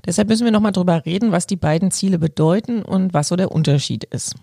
Deshalb 0.04 0.28
müssen 0.28 0.44
wir 0.44 0.50
nochmal 0.50 0.72
drüber 0.72 1.06
reden, 1.06 1.30
was 1.30 1.46
die 1.46 1.54
beiden 1.54 1.92
Ziele 1.92 2.18
bedeuten 2.18 2.82
und 2.82 3.14
was 3.14 3.28
so 3.28 3.36
der 3.36 3.52
Unterschied 3.52 4.02
ist. 4.02 4.34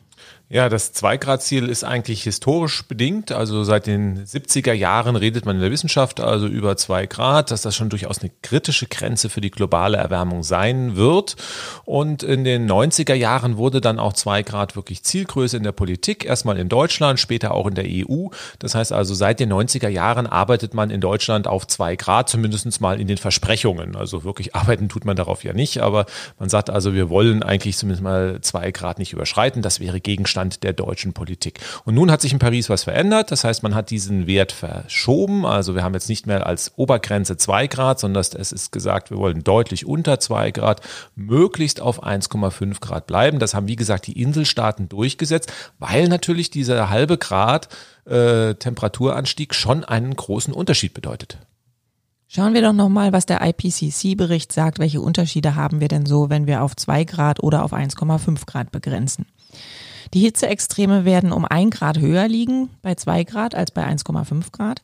Ja, 0.47 0.69
das 0.69 0.93
Zwei-Grad-Ziel 0.93 1.69
ist 1.69 1.84
eigentlich 1.84 2.21
historisch 2.21 2.88
bedingt. 2.88 3.31
Also 3.31 3.63
seit 3.63 3.88
den 3.88 4.23
70er 4.23 4.73
Jahren 4.73 5.15
redet 5.15 5.43
man 5.43 5.55
in 5.55 5.62
der 5.63 5.71
Wissenschaft 5.71 6.19
also 6.19 6.45
über 6.45 6.77
zwei 6.77 7.08
Grad, 7.08 7.49
dass 7.49 7.63
das 7.63 7.75
schon 7.75 7.89
durchaus 7.89 8.19
eine 8.19 8.29
kritische 8.43 8.86
Grenze 8.86 9.29
für 9.29 9.41
die 9.41 9.49
globale 9.49 9.97
Erwärmung 9.97 10.43
sein 10.43 10.95
wird. 10.95 11.36
Und 11.84 12.21
in 12.21 12.43
den 12.43 12.69
90er 12.69 13.15
Jahren 13.15 13.58
wurde 13.58 13.81
dann 13.81 13.97
auch 13.97 14.13
zwei 14.13 14.43
Grad 14.43 14.75
wirklich 14.75 15.01
Zielgröße 15.01 15.58
in 15.58 15.63
der 15.63 15.71
Politik. 15.71 16.25
Erstmal 16.25 16.60
in 16.60 16.69
Deutschland, 16.69 17.19
später 17.19 17.51
auch 17.51 17.65
in 17.65 17.73
der 17.73 17.86
EU. 17.88 18.27
Das 18.60 18.75
heißt 18.75 18.93
also, 18.93 19.15
seit 19.15 19.39
den 19.39 19.51
90er 19.51 19.89
Jahren 19.89 20.27
arbeitet 20.27 20.75
man 20.75 20.91
in 20.91 21.01
Deutschland 21.01 21.47
auf 21.47 21.65
zwei 21.65 21.95
Grad, 21.95 22.29
zumindest 22.29 22.81
mal 22.81 23.01
in 23.01 23.08
den 23.08 23.17
Versprechungen. 23.17 23.95
Also 23.95 24.23
wirklich 24.23 24.53
arbeiten 24.53 24.89
tut 24.89 25.05
man 25.05 25.15
darauf 25.15 25.43
ja 25.43 25.53
nicht, 25.53 25.79
aber 25.79 26.05
man 26.38 26.49
sagt 26.49 26.69
also, 26.69 26.93
wir 26.93 27.10
wollen 27.10 27.41
eigentlich 27.41 27.77
zumindest 27.77 28.03
mal 28.03 28.41
zwei 28.41 28.69
Grad 28.69 28.99
nicht 28.99 29.12
überschreiten. 29.12 29.63
Das 29.63 29.79
wäre 29.79 29.99
Gegenstand 29.99 30.35
der 30.36 30.74
deutschen 30.74 31.13
Politik. 31.13 31.60
Und 31.86 31.95
nun 31.95 32.12
hat 32.12 32.21
sich 32.21 32.34
in 32.34 32.39
Paris 32.39 32.69
was 32.69 32.84
verändert. 32.84 33.32
Das 33.32 33.43
heißt, 33.43 33.63
man 33.63 33.76
hat 33.76 33.89
diesen 33.89 34.28
Wert 34.28 34.52
verschoben. 34.52 35.45
Also 35.45 35.76
wir 35.76 35.84
haben 35.84 35.93
jetzt 35.93 36.10
nicht 36.10 36.28
mehr 36.28 36.45
als 36.45 36.74
Obergrenze 36.76 37.38
zwei 37.38 37.67
Grad, 37.67 38.00
sondern 38.00 38.21
es 38.21 38.52
ist 38.52 38.71
gesagt, 38.71 39.10
wir 39.10 39.17
wollen 39.17 39.43
deutlich 39.43 39.86
unter 39.86 40.19
zwei 40.19 40.52
Grad, 40.52 40.82
möglichst 41.15 41.82
auf 41.82 42.04
1,5 42.04 42.80
Grad 42.82 43.08
bleiben. 43.08 43.39
Das 43.39 43.54
haben, 43.54 43.67
wie 43.67 43.76
gesagt, 43.76 44.08
die 44.08 44.21
Inselstaaten 44.21 44.89
durchgesetzt, 44.89 45.52
weil 45.80 46.08
natürlich 46.08 46.50
dieser 46.50 46.89
halbe 46.89 47.17
Grad 47.17 47.69
äh, 48.06 48.56
Temperaturanstieg 48.56 49.56
schon 49.56 49.84
einen 49.84 50.15
großen 50.15 50.54
Unterschied 50.54 50.93
bedeutet. 50.93 51.38
Schauen 52.28 52.54
wir 52.54 52.62
doch 52.62 52.74
nochmal, 52.74 53.13
was 53.13 53.26
der 53.26 53.41
IPCC-Bericht 53.41 54.52
sagt. 54.52 54.80
Welche 54.80 55.00
Unterschiede 55.00 55.56
haben 55.56 55.80
wir 55.80 55.88
denn 55.88 56.06
so, 56.06 56.30
wenn 56.30 56.48
wir 56.48 56.63
auf 56.63 56.76
zwei 56.76 57.04
Grad 57.04 57.41
oder 57.41 57.63
auf 57.63 57.71
1,5 57.71 58.45
Grad 58.45 58.71
begrenzen? 58.71 59.26
Die 60.15 60.21
Hitzeextreme 60.21 61.04
werden 61.04 61.34
um 61.34 61.43
ein 61.43 61.69
Grad 61.69 61.99
höher 61.99 62.30
liegen 62.30 62.69
bei 62.82 62.95
zwei 62.95 63.25
Grad 63.25 63.54
als 63.54 63.71
bei 63.71 63.86
1,5 63.86 64.49
Grad. 64.54 64.82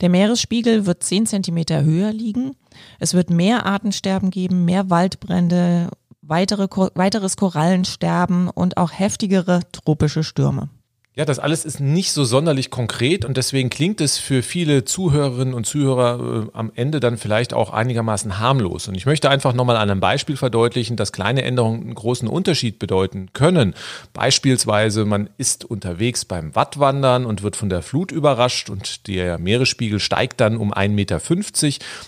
Der 0.00 0.08
Meeresspiegel 0.08 0.86
wird 0.86 1.04
zehn 1.04 1.24
Zentimeter 1.24 1.84
höher 1.84 2.12
liegen. 2.12 2.56
Es 2.98 3.14
wird 3.14 3.30
mehr 3.30 3.64
Artensterben 3.64 4.32
geben, 4.32 4.64
mehr 4.64 4.90
Waldbrände, 4.90 5.88
weitere, 6.20 6.66
weiteres 6.96 7.36
Korallensterben 7.36 8.48
und 8.48 8.76
auch 8.76 8.90
heftigere 8.90 9.60
tropische 9.70 10.24
Stürme. 10.24 10.68
Ja, 11.14 11.26
das 11.26 11.38
alles 11.38 11.66
ist 11.66 11.78
nicht 11.78 12.10
so 12.10 12.24
sonderlich 12.24 12.70
konkret 12.70 13.26
und 13.26 13.36
deswegen 13.36 13.68
klingt 13.68 14.00
es 14.00 14.16
für 14.16 14.42
viele 14.42 14.86
Zuhörerinnen 14.86 15.52
und 15.52 15.66
Zuhörer 15.66 16.46
äh, 16.46 16.50
am 16.54 16.72
Ende 16.74 17.00
dann 17.00 17.18
vielleicht 17.18 17.52
auch 17.52 17.70
einigermaßen 17.70 18.38
harmlos. 18.38 18.88
Und 18.88 18.94
ich 18.94 19.04
möchte 19.04 19.28
einfach 19.28 19.52
nochmal 19.52 19.76
an 19.76 19.90
einem 19.90 20.00
Beispiel 20.00 20.38
verdeutlichen, 20.38 20.96
dass 20.96 21.12
kleine 21.12 21.42
Änderungen 21.42 21.82
einen 21.82 21.94
großen 21.94 22.26
Unterschied 22.26 22.78
bedeuten 22.78 23.28
können. 23.34 23.74
Beispielsweise, 24.14 25.04
man 25.04 25.28
ist 25.36 25.66
unterwegs 25.66 26.24
beim 26.24 26.54
Wattwandern 26.54 27.26
und 27.26 27.42
wird 27.42 27.56
von 27.56 27.68
der 27.68 27.82
Flut 27.82 28.10
überrascht 28.10 28.70
und 28.70 29.06
der 29.06 29.36
Meeresspiegel 29.36 30.00
steigt 30.00 30.40
dann 30.40 30.56
um 30.56 30.72
1,50 30.72 30.88
Meter. 30.94 31.20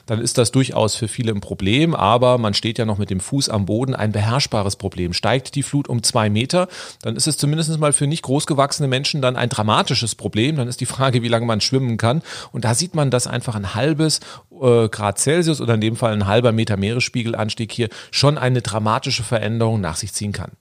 Dann 0.07 0.19
ist 0.19 0.39
das 0.39 0.51
durchaus 0.51 0.95
für 0.95 1.09
viele 1.09 1.33
ein 1.33 1.43
Problem, 1.43 1.95
aber 1.95 2.39
man 2.39 2.55
steht 2.55 2.79
ja 2.79 2.87
noch 2.87 2.97
mit 2.97 3.11
dem 3.11 3.21
Fuß 3.21 3.51
am 3.51 3.67
Boden, 3.67 3.95
ein 3.95 4.13
beherrschbares 4.13 4.77
Problem. 4.77 5.13
Steigt 5.13 5.57
die 5.57 5.63
Flut 5.63 5.89
um 5.89 6.03
zwei 6.03 6.31
Meter, 6.31 6.69
dann 7.03 7.17
ist 7.17 7.27
es 7.27 7.37
zumindest 7.37 7.79
mal 7.79 7.93
für 7.93 8.07
nicht 8.07 8.23
großgewachsene 8.23 8.94
Menschen 8.95 9.21
dann 9.21 9.35
ein 9.35 9.49
dramatisches 9.49 10.15
Problem. 10.15 10.55
Dann 10.55 10.69
ist 10.69 10.81
die 10.81 10.87
Frage, 10.87 11.23
wie 11.25 11.29
lange 11.29 11.47
man 11.47 11.61
schwimmen 11.61 11.97
kann. 11.97 12.23
Und 12.53 12.65
da 12.65 12.75
sieht 12.75 12.95
man, 12.95 13.11
dass 13.11 13.27
einfach 13.27 13.57
ein 13.57 13.75
halbes 13.75 14.21
äh, 14.53 14.89
Grad 14.89 15.19
Celsius 15.19 15.61
oder 15.61 15.75
in 15.75 15.81
dem 15.81 15.97
Fall 15.97 16.13
ein 16.13 16.29
halber 16.29 16.53
Meter 16.53 16.77
Meeresspiegelanstieg 16.77 17.73
hier 17.73 17.89
schon 18.13 18.39
eine 18.39 18.63
dramatische 18.63 19.25
Veränderung 19.25 19.81
nach 19.81 19.97
sich 19.97 20.13
ziehen 20.13 20.31
kann. 20.31 20.53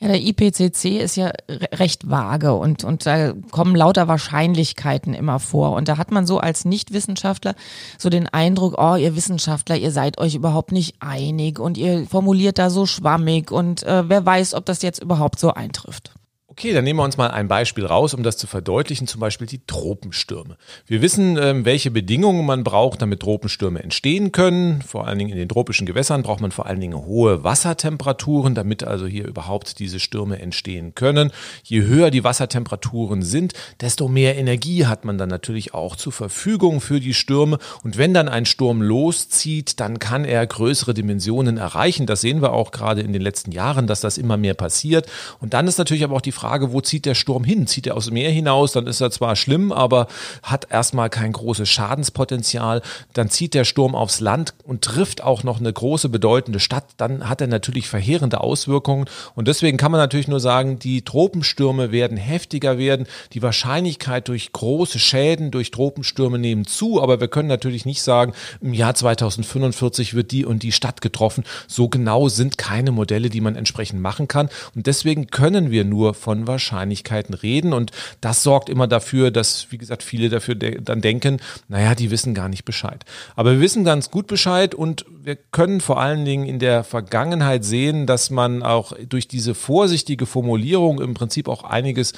Ja, 0.00 0.08
der 0.08 0.22
IPCC 0.22 1.00
ist 1.00 1.16
ja 1.16 1.32
recht 1.72 2.10
vage 2.10 2.54
und, 2.54 2.82
und 2.82 3.06
da 3.06 3.32
kommen 3.50 3.76
lauter 3.76 4.08
Wahrscheinlichkeiten 4.08 5.12
immer 5.12 5.38
vor. 5.38 5.72
Und 5.72 5.88
da 5.88 5.98
hat 5.98 6.10
man 6.10 6.26
so 6.26 6.38
als 6.38 6.64
Nichtwissenschaftler 6.64 7.54
so 7.98 8.08
den 8.08 8.26
Eindruck, 8.26 8.74
oh, 8.78 8.96
ihr 8.96 9.16
Wissenschaftler, 9.16 9.76
ihr 9.76 9.92
seid 9.92 10.18
euch 10.18 10.34
überhaupt 10.34 10.72
nicht 10.72 10.96
einig 11.00 11.58
und 11.58 11.76
ihr 11.76 12.06
formuliert 12.06 12.58
da 12.58 12.70
so 12.70 12.86
schwammig 12.86 13.50
und 13.50 13.82
äh, 13.82 14.08
wer 14.08 14.24
weiß, 14.24 14.54
ob 14.54 14.64
das 14.64 14.80
jetzt 14.82 15.02
überhaupt 15.02 15.38
so 15.38 15.52
eintrifft. 15.52 16.12
Okay, 16.56 16.72
dann 16.72 16.84
nehmen 16.84 17.00
wir 17.00 17.04
uns 17.04 17.16
mal 17.16 17.32
ein 17.32 17.48
Beispiel 17.48 17.84
raus, 17.84 18.14
um 18.14 18.22
das 18.22 18.36
zu 18.36 18.46
verdeutlichen, 18.46 19.08
zum 19.08 19.20
Beispiel 19.20 19.48
die 19.48 19.66
Tropenstürme. 19.66 20.56
Wir 20.86 21.02
wissen, 21.02 21.36
ähm, 21.36 21.64
welche 21.64 21.90
Bedingungen 21.90 22.46
man 22.46 22.62
braucht, 22.62 23.02
damit 23.02 23.18
Tropenstürme 23.18 23.82
entstehen 23.82 24.30
können. 24.30 24.80
Vor 24.80 25.08
allen 25.08 25.18
Dingen 25.18 25.32
in 25.32 25.36
den 25.36 25.48
tropischen 25.48 25.84
Gewässern 25.84 26.22
braucht 26.22 26.40
man 26.40 26.52
vor 26.52 26.66
allen 26.66 26.78
Dingen 26.78 26.94
hohe 26.94 27.42
Wassertemperaturen, 27.42 28.54
damit 28.54 28.84
also 28.84 29.04
hier 29.04 29.26
überhaupt 29.26 29.80
diese 29.80 29.98
Stürme 29.98 30.40
entstehen 30.40 30.94
können. 30.94 31.32
Je 31.64 31.82
höher 31.82 32.12
die 32.12 32.22
Wassertemperaturen 32.22 33.22
sind, 33.22 33.54
desto 33.80 34.06
mehr 34.06 34.36
Energie 34.38 34.86
hat 34.86 35.04
man 35.04 35.18
dann 35.18 35.30
natürlich 35.30 35.74
auch 35.74 35.96
zur 35.96 36.12
Verfügung 36.12 36.80
für 36.80 37.00
die 37.00 37.14
Stürme. 37.14 37.58
Und 37.82 37.98
wenn 37.98 38.14
dann 38.14 38.28
ein 38.28 38.46
Sturm 38.46 38.80
loszieht, 38.80 39.80
dann 39.80 39.98
kann 39.98 40.24
er 40.24 40.46
größere 40.46 40.94
Dimensionen 40.94 41.56
erreichen. 41.56 42.06
Das 42.06 42.20
sehen 42.20 42.42
wir 42.42 42.52
auch 42.52 42.70
gerade 42.70 43.00
in 43.00 43.12
den 43.12 43.22
letzten 43.22 43.50
Jahren, 43.50 43.88
dass 43.88 44.00
das 44.00 44.18
immer 44.18 44.36
mehr 44.36 44.54
passiert. 44.54 45.10
Und 45.40 45.52
dann 45.52 45.66
ist 45.66 45.78
natürlich 45.78 46.04
aber 46.04 46.14
auch 46.14 46.20
die 46.20 46.30
Frage, 46.30 46.43
Frage, 46.44 46.72
wo 46.74 46.82
zieht 46.82 47.06
der 47.06 47.14
Sturm 47.14 47.42
hin? 47.42 47.66
Zieht 47.66 47.86
er 47.86 47.96
aus 47.96 48.04
dem 48.04 48.14
Meer 48.14 48.30
hinaus, 48.30 48.72
dann 48.72 48.86
ist 48.86 49.00
er 49.00 49.10
zwar 49.10 49.34
schlimm, 49.34 49.72
aber 49.72 50.08
hat 50.42 50.66
erstmal 50.70 51.08
kein 51.08 51.32
großes 51.32 51.66
Schadenspotenzial. 51.70 52.82
Dann 53.14 53.30
zieht 53.30 53.54
der 53.54 53.64
Sturm 53.64 53.94
aufs 53.94 54.20
Land 54.20 54.52
und 54.62 54.82
trifft 54.82 55.22
auch 55.22 55.42
noch 55.42 55.58
eine 55.58 55.72
große 55.72 56.10
bedeutende 56.10 56.60
Stadt, 56.60 56.84
dann 56.98 57.30
hat 57.30 57.40
er 57.40 57.46
natürlich 57.46 57.88
verheerende 57.88 58.42
Auswirkungen. 58.42 59.06
Und 59.34 59.48
deswegen 59.48 59.78
kann 59.78 59.90
man 59.90 60.00
natürlich 60.00 60.28
nur 60.28 60.38
sagen, 60.38 60.78
die 60.78 61.00
Tropenstürme 61.00 61.92
werden 61.92 62.18
heftiger 62.18 62.76
werden. 62.76 63.06
Die 63.32 63.42
Wahrscheinlichkeit 63.42 64.28
durch 64.28 64.52
große 64.52 64.98
Schäden 64.98 65.50
durch 65.50 65.70
Tropenstürme 65.70 66.38
nehmen 66.38 66.66
zu, 66.66 67.02
aber 67.02 67.20
wir 67.20 67.28
können 67.28 67.48
natürlich 67.48 67.86
nicht 67.86 68.02
sagen, 68.02 68.34
im 68.60 68.74
Jahr 68.74 68.94
2045 68.94 70.12
wird 70.12 70.30
die 70.30 70.44
und 70.44 70.62
die 70.62 70.72
Stadt 70.72 71.00
getroffen. 71.00 71.44
So 71.68 71.88
genau 71.88 72.28
sind 72.28 72.58
keine 72.58 72.90
Modelle, 72.90 73.30
die 73.30 73.40
man 73.40 73.56
entsprechend 73.56 74.02
machen 74.02 74.28
kann. 74.28 74.50
Und 74.74 74.86
deswegen 74.86 75.28
können 75.28 75.70
wir 75.70 75.84
nur 75.84 76.12
von 76.12 76.33
von 76.34 76.46
Wahrscheinlichkeiten 76.46 77.34
reden 77.34 77.72
und 77.72 77.92
das 78.20 78.42
sorgt 78.42 78.68
immer 78.68 78.86
dafür, 78.86 79.30
dass, 79.30 79.68
wie 79.70 79.78
gesagt, 79.78 80.02
viele 80.02 80.28
dafür 80.28 80.54
de 80.54 80.80
dann 80.80 81.00
denken, 81.00 81.40
naja, 81.68 81.94
die 81.94 82.10
wissen 82.10 82.34
gar 82.34 82.48
nicht 82.48 82.64
Bescheid. 82.64 83.04
Aber 83.36 83.52
wir 83.52 83.60
wissen 83.60 83.84
ganz 83.84 84.10
gut 84.10 84.26
Bescheid 84.26 84.74
und 84.74 85.04
wir 85.22 85.36
können 85.36 85.80
vor 85.80 86.00
allen 86.00 86.24
Dingen 86.24 86.46
in 86.46 86.58
der 86.58 86.84
Vergangenheit 86.84 87.64
sehen, 87.64 88.06
dass 88.06 88.30
man 88.30 88.62
auch 88.62 88.92
durch 89.08 89.28
diese 89.28 89.54
vorsichtige 89.54 90.26
Formulierung 90.26 91.00
im 91.00 91.14
Prinzip 91.14 91.48
auch 91.48 91.64
einiges 91.64 92.12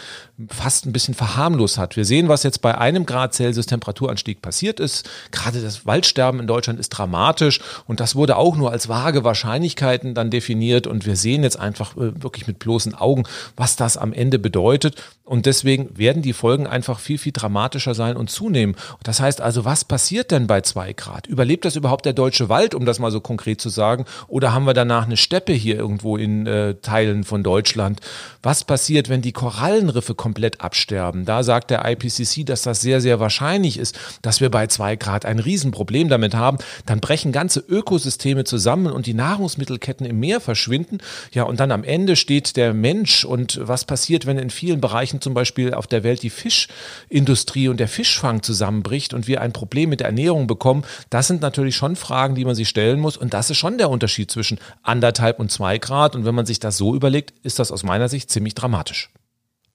fast 0.49 0.87
ein 0.87 0.93
bisschen 0.93 1.15
verharmlos 1.15 1.79
hat. 1.79 1.97
Wir 1.97 2.05
sehen, 2.05 2.29
was 2.29 2.43
jetzt 2.43 2.63
bei 2.63 2.77
einem 2.79 3.07
Grad 3.07 3.35
Celsius 3.35 3.67
Temperaturanstieg 3.67 4.41
passiert 4.41 4.81
ist. 4.81 5.09
Gerade 5.31 5.61
das 5.61 5.87
Waldsterben 5.87 6.41
in 6.41 6.47
Deutschland 6.47 6.81
ist 6.81 6.89
dramatisch 6.91 7.61
und 7.87 8.01
das 8.01 8.15
wurde 8.15 8.37
auch 8.37 8.57
nur 8.57 8.73
als 8.73 8.89
vage 8.89 9.25
Wahrscheinlichkeiten 9.25 10.15
dann 10.15 10.31
definiert 10.31 10.87
und 10.87 11.07
wir 11.07 11.17
sehen 11.17 11.43
jetzt 11.43 11.59
einfach 11.59 11.97
äh, 11.97 12.23
wirklich 12.23 12.47
mit 12.47 12.59
bloßen 12.59 12.95
Augen, 12.95 13.25
was 13.57 13.77
das 13.77 13.97
am 13.97 14.06
Ende 14.13 14.39
bedeutet. 14.39 14.97
Und 15.27 15.47
deswegen 15.47 15.99
werden 15.99 16.23
die 16.23 16.33
Folgen 16.33 16.69
einfach 16.69 17.01
viel, 17.01 17.19
viel 17.19 17.33
dramatischer 17.33 17.95
sein 17.95 18.17
und 18.17 18.31
zunehmen. 18.31 18.77
Das 19.03 19.19
heißt 19.19 19.41
also, 19.41 19.65
was 19.65 19.85
passiert 19.85 20.31
denn 20.31 20.47
bei 20.47 20.61
zwei 20.61 20.93
Grad? 20.93 21.27
Überlebt 21.27 21.65
das 21.65 21.75
überhaupt 21.75 22.07
der 22.07 22.13
deutsche 22.13 22.49
Wald, 22.49 22.77
um 22.77 22.87
das 22.87 23.01
mal 23.01 23.11
so 23.11 23.21
konkret 23.21 23.61
zu 23.61 23.69
sagen? 23.69 24.05
Oder 24.29 24.55
haben 24.55 24.67
wir 24.67 24.75
danach 24.75 25.07
eine 25.07 25.17
Steppe 25.17 25.53
hier 25.53 25.77
irgendwo 25.77 26.17
in 26.17 26.47
äh, 26.47 26.75
Teilen 26.75 27.25
von 27.25 27.43
Deutschland? 27.43 28.01
Was 28.41 28.63
passiert, 28.63 29.09
wenn 29.09 29.21
die 29.21 29.33
Korallenriffe 29.33 30.15
komplett 30.15 30.61
absterben? 30.61 31.25
Da 31.25 31.43
sagt 31.43 31.73
der 31.73 31.85
IPCC, 31.85 32.47
dass 32.47 32.63
das 32.63 32.81
sehr, 32.81 33.01
sehr 33.01 33.19
wahrscheinlich 33.19 33.79
ist, 33.81 33.99
dass 34.23 34.41
wir 34.41 34.51
bei 34.51 34.69
zwei 34.69 34.95
Grad 34.95 35.25
ein 35.27 35.41
Riesenproblem 35.41 36.09
damit 36.09 36.37
haben. 36.37 36.59
Dann 36.87 37.01
brechen 37.01 37.33
ganze 37.33 37.59
Ökosysteme 37.59 38.45
zusammen 38.45 38.93
und 38.93 39.07
die 39.07 39.15
Nahrungsmittelketten 39.15 40.07
im 40.07 40.21
Meer 40.21 40.41
verschwinden. 40.41 40.99
Ja, 41.33 41.43
und 41.43 41.59
dann 41.59 41.73
am 41.73 41.83
Ende 41.83 42.15
steht 42.15 42.57
der 42.57 42.75
Mensch 42.75 43.25
und 43.25 43.59
was 43.61 43.85
passiert, 43.85 43.96
wenn 44.27 44.39
in 44.39 44.51
vielen 44.51 44.81
Bereichen 44.81 45.21
zum 45.21 45.35
Beispiel 45.35 45.75
auf 45.75 45.87
der 45.87 46.05
Welt 46.05 46.23
die 46.23 46.31
Fischindustrie 46.31 47.69
und 47.69 47.79
der 47.79 47.89
Fischfang 47.89 48.43
zusammenbricht 48.43 49.15
und 49.15 49.27
wir 49.27 49.41
ein 49.41 49.53
Problem 49.53 49.91
mit 49.91 50.01
der 50.01 50.09
Ernährung 50.09 50.47
bekommen? 50.47 50.85
Das 51.11 51.27
sind 51.27 51.43
natürlich 51.43 51.77
schon 51.77 51.97
Fragen, 51.97 52.35
die 52.35 52.45
man 52.45 52.55
sich 52.55 52.69
stellen 52.69 53.01
muss. 53.01 53.17
Und 53.17 53.35
das 53.35 53.51
ist 53.51 53.59
schon 53.59 53.79
der 53.79 53.91
Unterschied 53.91 54.31
zwischen 54.31 54.59
anderthalb 54.83 55.41
und 55.41 55.51
zwei 55.51 55.79
Grad. 55.79 56.15
Und 56.15 56.25
wenn 56.25 56.35
man 56.35 56.47
sich 56.47 56.61
das 56.61 56.77
so 56.77 56.95
überlegt, 56.95 57.35
ist 57.43 57.59
das 57.59 57.73
aus 57.73 57.83
meiner 57.83 58.09
Sicht 58.09 58.31
ziemlich 58.31 58.55
dramatisch. 58.55 59.11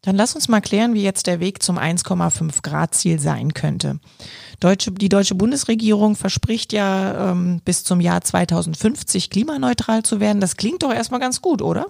Dann 0.02 0.16
lass 0.16 0.34
uns 0.34 0.48
mal 0.48 0.62
klären, 0.62 0.96
wie 0.96 1.04
jetzt 1.04 1.28
der 1.28 1.40
Weg 1.40 1.62
zum 1.62 1.78
1,5 1.78 2.64
Grad 2.64 2.96
Ziel 2.96 3.20
sein 3.20 3.54
könnte. 3.54 4.00
Deutsche, 4.60 4.92
die 4.92 5.10
deutsche 5.10 5.36
Bundesregierung 5.36 6.16
verspricht 6.16 6.74
ja 6.74 7.32
ähm, 7.32 7.62
bis 7.64 7.84
zum 7.84 8.00
Jahr 8.02 8.22
2050 8.22 9.30
klimaneutral 9.30 10.02
zu 10.02 10.20
werden. 10.20 10.42
Das 10.42 10.58
klingt 10.58 10.82
doch 10.82 10.94
erstmal 10.94 11.20
ganz 11.20 11.42
gut, 11.42 11.62
oder? 11.62 11.88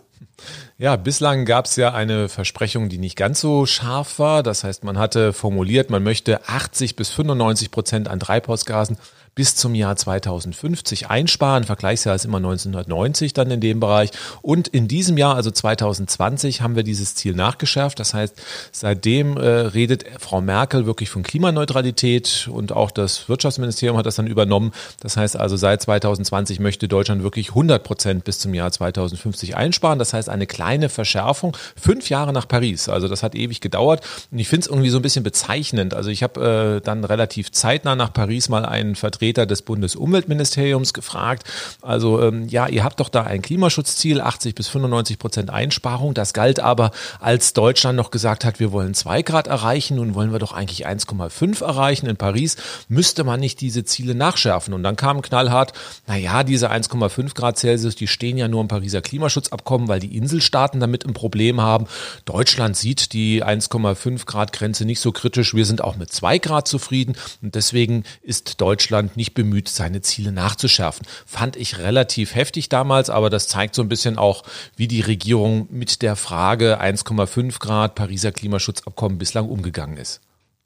Ja, 0.78 0.96
bislang 0.96 1.46
gab 1.46 1.66
es 1.66 1.76
ja 1.76 1.94
eine 1.94 2.28
Versprechung, 2.28 2.90
die 2.90 2.98
nicht 2.98 3.16
ganz 3.16 3.40
so 3.42 3.66
scharf 3.66 4.20
war. 4.20 4.44
Das 4.44 4.64
heißt, 4.64 4.84
man 4.84 4.98
hatte 4.98 5.34
formuliert, 5.34 5.90
man 5.90 6.04
möchte 6.04 6.48
80 6.48 6.96
bis 6.96 7.10
95 7.10 7.72
Prozent 7.72 8.08
an 8.08 8.20
Treibhausgasen 8.20 8.98
bis 9.34 9.56
zum 9.56 9.76
Jahr 9.76 9.96
2050 9.96 11.10
einsparen. 11.10 11.64
Vergleichsjahr 11.64 12.16
ist 12.16 12.26
immer 12.26 12.38
1990 12.38 13.32
dann 13.32 13.50
in 13.50 13.62
dem 13.62 13.80
Bereich. 13.80 14.12
Und 14.42 14.68
in 14.68 14.90
diesem 14.90 15.18
Jahr, 15.18 15.36
also 15.36 15.52
2020, 15.52 16.62
haben 16.62 16.76
wir 16.76 16.84
dieses 16.84 17.16
Ziel 17.16 17.34
nachgeschärft. 17.34 18.00
Das 18.00 18.14
heißt, 18.14 18.36
seitdem 18.74 19.38
äh, 19.38 19.48
redet 19.48 20.04
Frau 20.20 20.42
Merkel 20.42 20.86
wirklich 20.86 21.10
von 21.10 21.24
Klimaneutralität 21.24 22.50
und 22.52 22.74
auch 22.74 22.92
das 22.92 23.30
Wirtschaftsministerium 23.30 23.98
hat 23.98 24.06
das 24.06 24.16
dann 24.16 24.28
übernommen. 24.28 24.74
Das 25.00 25.16
heißt 25.16 25.38
also, 25.38 25.56
seit 25.56 25.82
2020 25.82 26.60
möchte 26.60 26.90
Deutschland 26.90 27.24
wirklich 27.24 27.50
100 27.50 27.84
Prozent 27.84 28.24
bis 28.26 28.40
zum 28.40 28.54
Jahr 28.54 28.72
2050 28.72 29.56
einsparen. 29.56 29.98
Das 29.98 30.14
heißt, 30.14 30.28
eine 30.28 30.46
kleine 30.46 30.90
Verschärfung, 30.90 31.56
fünf 31.80 32.10
Jahre 32.10 32.34
nach 32.34 32.50
Paris. 32.50 32.90
Also 32.90 33.08
das 33.08 33.24
hat 33.24 33.36
ewig 33.36 33.62
gedauert. 33.62 34.06
Und 34.30 34.40
ich 34.40 34.50
finde 34.50 34.66
es 34.66 34.68
irgendwie 34.68 34.90
so 34.90 35.00
ein 35.00 35.04
bisschen 35.04 35.24
bezeichnend. 35.24 35.94
Also 35.94 36.10
ich 36.10 36.22
habe 36.22 36.80
äh, 36.80 36.86
dann 36.86 37.06
relativ 37.06 37.54
zeitnah 37.54 37.96
nach 37.96 38.12
Paris 38.12 38.50
mal 38.50 38.66
einen 38.66 38.96
Vertreter 38.96 39.21
Vertreter 39.22 39.46
des 39.46 39.62
Bundesumweltministeriums 39.62 40.94
gefragt. 40.94 41.44
Also 41.84 42.20
ähm, 42.24 42.48
ja, 42.48 42.68
ihr 42.68 42.84
habt 42.84 43.00
doch 43.00 43.10
da 43.10 43.22
ein 43.22 43.44
Klimaschutzziel, 43.44 44.20
80 44.20 44.56
bis 44.56 44.68
95 44.68 45.20
Prozent 45.20 45.52
Einsparung. 45.52 46.16
Das 46.16 46.34
galt 46.34 46.60
aber, 46.60 46.90
als 47.20 47.54
Deutschland 47.54 47.98
noch 47.98 48.10
gesagt 48.10 48.46
hat, 48.46 48.60
wir 48.60 48.72
wollen 48.72 48.96
zwei 48.96 49.22
Grad 49.22 49.46
erreichen. 49.46 49.98
Nun 49.98 50.16
wollen 50.16 50.32
wir 50.32 50.40
doch 50.40 50.54
eigentlich 50.54 50.88
1,5 50.88 51.64
erreichen. 51.64 52.08
In 52.08 52.18
Paris 52.18 52.56
müsste 52.88 53.24
man 53.24 53.40
nicht 53.40 53.62
diese 53.62 53.84
Ziele 53.84 54.16
nachschärfen. 54.16 54.74
Und 54.74 54.82
dann 54.82 54.96
kam 54.96 55.22
knallhart, 55.22 55.74
na 56.08 56.18
ja, 56.18 56.44
diese 56.44 56.72
1,5 56.72 57.36
Grad 57.36 57.60
Celsius, 57.60 57.96
die 57.96 58.08
stehen 58.08 58.40
ja 58.40 58.48
nur 58.48 58.62
im 58.62 58.70
Pariser 58.70 59.04
Klimaschutzabkommen, 59.04 59.88
weil 59.88 60.00
die 60.00 60.18
Inselstaaten 60.18 60.80
damit 60.80 61.06
ein 61.06 61.14
Problem 61.14 61.62
haben. 61.62 61.86
Deutschland 62.26 62.76
sieht 62.76 63.14
die 63.14 63.44
1,5 63.44 64.26
Grad 64.26 64.52
Grenze 64.52 64.86
nicht 64.86 65.00
so 65.00 65.12
kritisch. 65.12 65.54
Wir 65.54 65.68
sind 65.68 65.84
auch 65.84 65.96
mit 65.96 66.12
zwei 66.12 66.40
Grad 66.40 66.68
zufrieden. 66.68 67.16
Und 67.44 67.54
deswegen 67.54 68.04
ist 68.24 68.60
Deutschland 68.60 69.11
Deutschland 69.12 69.18
nicht 69.18 69.34
bemüht, 69.34 69.70
seine 69.70 70.02
Ziele 70.02 70.32
nachzuschärfen. 70.32 71.06
Fand 71.26 71.56
ich 71.56 71.78
relativ 71.78 72.36
heftig 72.36 72.70
damals, 72.70 73.10
aber 73.10 73.30
das 73.30 73.48
zeigt 73.48 73.76
so 73.76 73.82
ein 73.82 73.90
bisschen 73.90 74.18
auch, 74.18 74.44
wie 74.76 74.88
die 74.88 75.02
Regierung 75.02 75.68
mit 75.70 76.02
der 76.02 76.16
Frage 76.16 76.80
1,5 76.82 77.60
Grad 77.60 77.96
Pariser 77.96 78.32
Klimaschutzabkommen 78.32 79.18
bislang 79.18 79.50
umgegangen 79.50 79.98
ist. 79.98 80.22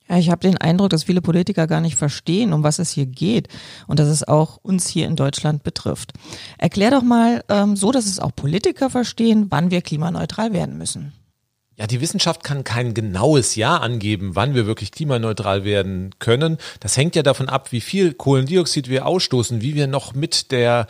Ich 0.07 0.29
habe 0.29 0.41
den 0.41 0.57
Eindruck, 0.57 0.91
dass 0.91 1.05
viele 1.05 1.21
Politiker 1.21 1.65
gar 1.65 1.81
nicht 1.81 1.95
verstehen, 1.95 2.53
um 2.53 2.61
was 2.61 2.77
es 2.77 2.91
hier 2.91 3.07
geht 3.07 3.47
und 3.87 3.97
dass 3.97 4.07
es 4.07 4.23
auch 4.23 4.59
uns 4.61 4.87
hier 4.87 5.07
in 5.07 5.15
Deutschland 5.15 5.63
betrifft. 5.63 6.13
Erklär 6.59 6.91
doch 6.91 7.01
mal 7.01 7.43
ähm, 7.49 7.75
so, 7.75 7.91
dass 7.91 8.05
es 8.05 8.19
auch 8.19 8.31
Politiker 8.35 8.91
verstehen, 8.91 9.47
wann 9.49 9.71
wir 9.71 9.81
klimaneutral 9.81 10.53
werden 10.53 10.77
müssen. 10.77 11.13
Ja, 11.77 11.87
die 11.87 11.99
Wissenschaft 11.99 12.43
kann 12.43 12.63
kein 12.63 12.93
genaues 12.93 13.55
Jahr 13.55 13.81
angeben, 13.81 14.35
wann 14.35 14.55
wir 14.55 14.65
wirklich 14.65 14.91
klimaneutral 14.91 15.65
werden 15.65 16.15
können. 16.19 16.57
Das 16.79 16.95
hängt 16.95 17.17
ja 17.17 17.23
davon 17.23 17.49
ab, 17.49 17.73
wie 17.73 17.81
viel 17.81 18.13
Kohlendioxid 18.13 18.87
wir 18.87 19.05
ausstoßen, 19.05 19.61
wie 19.61 19.75
wir 19.75 19.87
noch 19.87 20.13
mit 20.13 20.51
der 20.51 20.87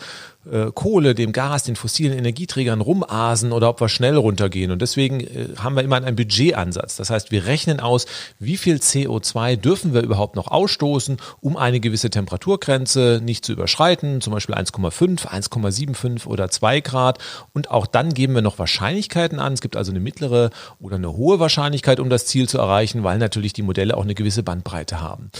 äh, 0.52 0.72
Kohle, 0.74 1.16
dem 1.16 1.32
Gas, 1.32 1.64
den 1.64 1.76
fossilen 1.76 2.18
Energieträgern 2.18 2.82
rumasen 2.82 3.52
oder 3.52 3.70
ob 3.70 3.82
wir 3.82 3.90
schnell 3.90 4.16
runtergehen. 4.16 4.72
Und 4.72 4.82
deswegen 4.82 5.22
äh, 5.22 5.50
haben 5.58 5.76
wir 5.76 5.84
immer 5.84 5.98
einen 5.98 6.16
Budgetansatz. 6.16 6.96
Das 6.96 7.10
heißt, 7.10 7.32
wir 7.32 7.46
rechnen 7.46 7.80
aus, 7.80 8.06
wie 8.40 8.58
viel 8.58 8.78
CO2 8.78 9.56
dürfen 9.56 9.94
wir 9.94 10.02
überhaupt 10.02 10.36
noch 10.36 10.48
ausstoßen, 10.48 11.18
um 11.42 11.58
eine 11.58 11.80
gewisse 11.80 12.10
Temperaturgrenze 12.10 13.22
nicht 13.24 13.46
zu 13.46 13.54
überschreiten, 13.54 14.22
zum 14.22 14.34
Beispiel 14.34 14.56
1,5, 14.56 15.28
1,75 15.28 16.28
oder 16.28 16.50
2 16.50 16.82
Grad. 16.82 17.20
Und 17.54 17.72
auch 17.72 17.88
dann 17.88 18.14
geben 18.14 18.34
wir 18.36 18.42
noch 18.42 18.60
Wahrscheinlichkeiten 18.60 19.40
an. 19.40 19.54
Es 19.54 19.62
gibt 19.62 19.76
also 19.76 19.92
eine 19.92 20.00
mittlere 20.00 20.50
oder 20.80 20.96
eine 20.96 21.14
hohe 21.14 21.40
Wahrscheinlichkeit, 21.40 22.00
um 22.00 22.10
das 22.10 22.26
Ziel 22.26 22.48
zu 22.48 22.58
erreichen, 22.58 23.04
weil 23.04 23.18
natürlich 23.18 23.54
die 23.54 23.64
Modelle 23.64 23.98
auch 23.98 24.04
eine 24.04 24.16
gewisse 24.16 24.44
Bandbreite 24.44 25.02
haben. 25.02 25.32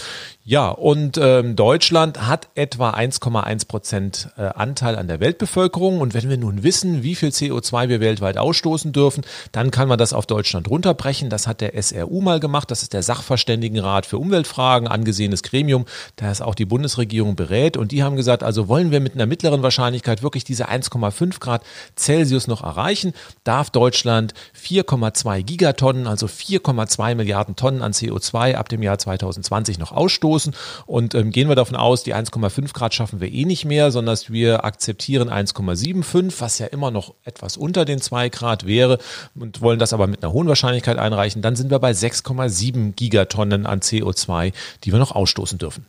Ja, 0.48 0.68
und 0.68 1.18
ähm, 1.20 1.56
Deutschland 1.56 2.24
hat 2.28 2.50
etwa 2.54 2.90
1,1 2.90 3.66
Prozent 3.66 4.28
äh, 4.36 4.42
Anteil 4.42 4.94
an 4.94 5.08
der 5.08 5.18
Weltbevölkerung. 5.18 6.00
Und 6.00 6.14
wenn 6.14 6.30
wir 6.30 6.36
nun 6.36 6.62
wissen, 6.62 7.02
wie 7.02 7.16
viel 7.16 7.30
CO2 7.30 7.88
wir 7.88 7.98
weltweit 7.98 8.38
ausstoßen 8.38 8.92
dürfen, 8.92 9.24
dann 9.50 9.72
kann 9.72 9.88
man 9.88 9.98
das 9.98 10.12
auf 10.12 10.24
Deutschland 10.24 10.70
runterbrechen. 10.70 11.30
Das 11.30 11.48
hat 11.48 11.60
der 11.60 11.72
SRU 11.82 12.20
mal 12.20 12.38
gemacht. 12.38 12.70
Das 12.70 12.82
ist 12.82 12.92
der 12.92 13.02
Sachverständigenrat 13.02 14.06
für 14.06 14.18
Umweltfragen, 14.18 14.86
angesehenes 14.86 15.42
Gremium. 15.42 15.84
Da 16.14 16.30
ist 16.30 16.42
auch 16.42 16.54
die 16.54 16.64
Bundesregierung 16.64 17.34
berät. 17.34 17.76
Und 17.76 17.90
die 17.90 18.04
haben 18.04 18.14
gesagt, 18.14 18.44
also 18.44 18.68
wollen 18.68 18.92
wir 18.92 19.00
mit 19.00 19.14
einer 19.14 19.26
mittleren 19.26 19.64
Wahrscheinlichkeit 19.64 20.22
wirklich 20.22 20.44
diese 20.44 20.68
1,5 20.68 21.40
Grad 21.40 21.64
Celsius 21.96 22.46
noch 22.46 22.62
erreichen, 22.62 23.14
darf 23.42 23.70
Deutschland 23.70 24.32
4,2 24.56 25.42
Gigatonnen, 25.42 26.06
also 26.06 26.26
4,2 26.26 27.16
Milliarden 27.16 27.56
Tonnen 27.56 27.82
an 27.82 27.90
CO2 27.90 28.54
ab 28.54 28.68
dem 28.68 28.84
Jahr 28.84 28.98
2020 28.98 29.80
noch 29.80 29.90
ausstoßen 29.90 30.35
anstoßen. 30.36 30.54
Und 30.86 31.14
ähm, 31.14 31.30
gehen 31.30 31.48
wir 31.48 31.56
davon 31.56 31.76
aus, 31.76 32.02
die 32.02 32.14
1,5 32.14 32.72
Grad 32.72 32.94
schaffen 32.94 33.20
wir 33.20 33.32
eh 33.32 33.44
nicht 33.44 33.64
mehr, 33.64 33.90
sondern 33.90 34.16
wir 34.28 34.64
akzeptieren 34.64 35.28
1,75, 35.30 36.34
was 36.38 36.58
ja 36.58 36.66
immer 36.66 36.90
noch 36.90 37.14
etwas 37.24 37.56
unter 37.56 37.84
den 37.84 38.00
2 38.00 38.28
Grad 38.28 38.66
wäre 38.66 38.98
und 39.34 39.60
wollen 39.60 39.78
das 39.78 39.92
aber 39.92 40.06
mit 40.06 40.22
einer 40.22 40.32
hohen 40.32 40.48
Wahrscheinlichkeit 40.48 40.98
einreichen. 40.98 41.42
Dann 41.42 41.56
sind 41.56 41.70
wir 41.70 41.78
bei 41.78 41.90
6,7 41.90 42.92
Gigatonnen 42.92 43.66
an 43.66 43.80
CO2, 43.80 44.52
die 44.84 44.92
wir 44.92 44.98
noch 44.98 45.12
ausstoßen 45.12 45.58
dürfen. 45.58 45.86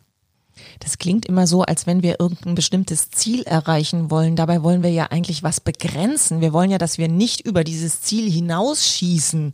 Das 0.79 0.97
klingt 0.97 1.25
immer 1.25 1.47
so, 1.47 1.61
als 1.61 1.87
wenn 1.87 2.03
wir 2.03 2.19
irgendein 2.19 2.55
bestimmtes 2.55 3.09
Ziel 3.11 3.43
erreichen 3.43 4.09
wollen. 4.09 4.35
Dabei 4.35 4.63
wollen 4.63 4.83
wir 4.83 4.91
ja 4.91 5.05
eigentlich 5.05 5.43
was 5.43 5.59
begrenzen. 5.59 6.41
Wir 6.41 6.51
wollen 6.53 6.71
ja, 6.71 6.77
dass 6.77 6.97
wir 6.97 7.07
nicht 7.07 7.41
über 7.41 7.63
dieses 7.63 8.01
Ziel 8.01 8.29
hinausschießen. 8.29 9.53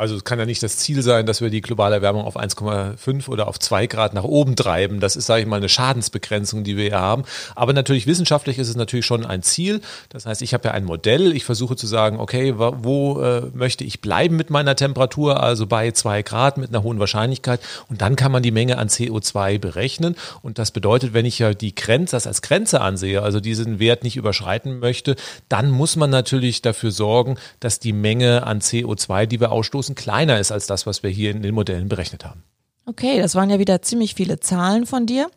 Also 0.00 0.16
es 0.16 0.24
kann 0.24 0.38
ja 0.38 0.46
nicht 0.46 0.62
das 0.62 0.78
Ziel 0.78 1.02
sein, 1.02 1.26
dass 1.26 1.42
wir 1.42 1.50
die 1.50 1.60
globale 1.60 1.96
Erwärmung 1.96 2.24
auf 2.24 2.38
1,5 2.38 3.28
oder 3.28 3.48
auf 3.48 3.58
2 3.58 3.86
Grad 3.86 4.14
nach 4.14 4.24
oben 4.24 4.56
treiben. 4.56 4.98
Das 4.98 5.14
ist, 5.14 5.26
sage 5.26 5.42
ich 5.42 5.46
mal, 5.46 5.56
eine 5.56 5.68
Schadensbegrenzung, 5.68 6.64
die 6.64 6.78
wir 6.78 6.84
hier 6.84 6.98
haben. 6.98 7.24
Aber 7.54 7.74
natürlich 7.74 8.06
wissenschaftlich 8.06 8.58
ist 8.58 8.70
es 8.70 8.76
natürlich 8.76 9.04
schon 9.04 9.26
ein 9.26 9.42
Ziel. 9.42 9.82
Das 10.08 10.24
heißt, 10.24 10.40
ich 10.40 10.54
habe 10.54 10.68
ja 10.68 10.70
ein 10.72 10.84
Modell. 10.84 11.36
Ich 11.36 11.44
versuche 11.44 11.76
zu 11.76 11.86
sagen, 11.86 12.18
okay, 12.18 12.54
wo 12.56 13.20
äh, 13.20 13.42
möchte 13.52 13.84
ich 13.84 14.00
bleiben 14.00 14.36
mit 14.36 14.48
meiner 14.48 14.74
Temperatur? 14.74 15.42
Also 15.42 15.66
bei 15.66 15.90
2 15.90 16.22
Grad 16.22 16.56
mit 16.56 16.70
einer 16.70 16.82
hohen 16.82 16.98
Wahrscheinlichkeit. 16.98 17.60
Und 17.90 18.00
dann 18.00 18.16
kann 18.16 18.32
man 18.32 18.42
die 18.42 18.52
Menge 18.52 18.78
an 18.78 18.88
CO2 18.88 19.58
berechnen. 19.58 20.16
Und 20.40 20.58
das 20.58 20.70
bedeutet, 20.70 21.12
wenn 21.12 21.26
ich 21.26 21.38
ja 21.38 21.52
die 21.52 21.74
Grenze, 21.74 22.16
das 22.16 22.26
als 22.26 22.40
Grenze 22.40 22.80
ansehe, 22.80 23.20
also 23.20 23.38
diesen 23.38 23.80
Wert 23.80 24.02
nicht 24.02 24.16
überschreiten 24.16 24.78
möchte, 24.78 25.16
dann 25.50 25.70
muss 25.70 25.96
man 25.96 26.08
natürlich 26.08 26.62
dafür 26.62 26.90
sorgen, 26.90 27.36
dass 27.60 27.80
die 27.80 27.92
Menge 27.92 28.46
an 28.46 28.60
CO2, 28.60 29.26
die 29.26 29.40
wir 29.40 29.52
ausstoßen, 29.52 29.89
Nutzen 29.90 29.94
kleiner 29.94 30.38
ist 30.38 30.52
als 30.52 30.66
das, 30.66 30.86
was 30.86 31.02
wir 31.02 31.10
hier 31.10 31.30
in 31.30 31.42
den 31.42 31.54
Modellen 31.54 31.88
berechnet 31.88 32.24
haben. 32.24 32.44
Okay, 32.86 33.20
das 33.20 33.34
waren 33.34 33.50
ja 33.50 33.58
wieder 33.58 33.82
ziemlich 33.82 34.14
viele 34.14 34.40
Zahlen 34.40 34.86
von 34.86 35.06
dir. 35.06 35.30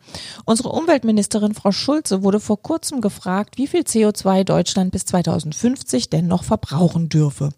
Unsere 0.44 0.70
Umweltministerin 0.70 1.54
Frau 1.54 1.72
Schulze 1.72 2.22
wurde 2.22 2.40
vor 2.40 2.60
kurzem 2.60 3.00
gefragt, 3.00 3.58
wie 3.58 3.66
viel 3.66 3.82
CO2 3.82 4.44
Deutschland 4.44 4.92
bis 4.92 5.04
2050 5.06 6.08
denn 6.08 6.26
noch 6.26 6.42
verbrauchen 6.42 7.08
dürfe. 7.08 7.50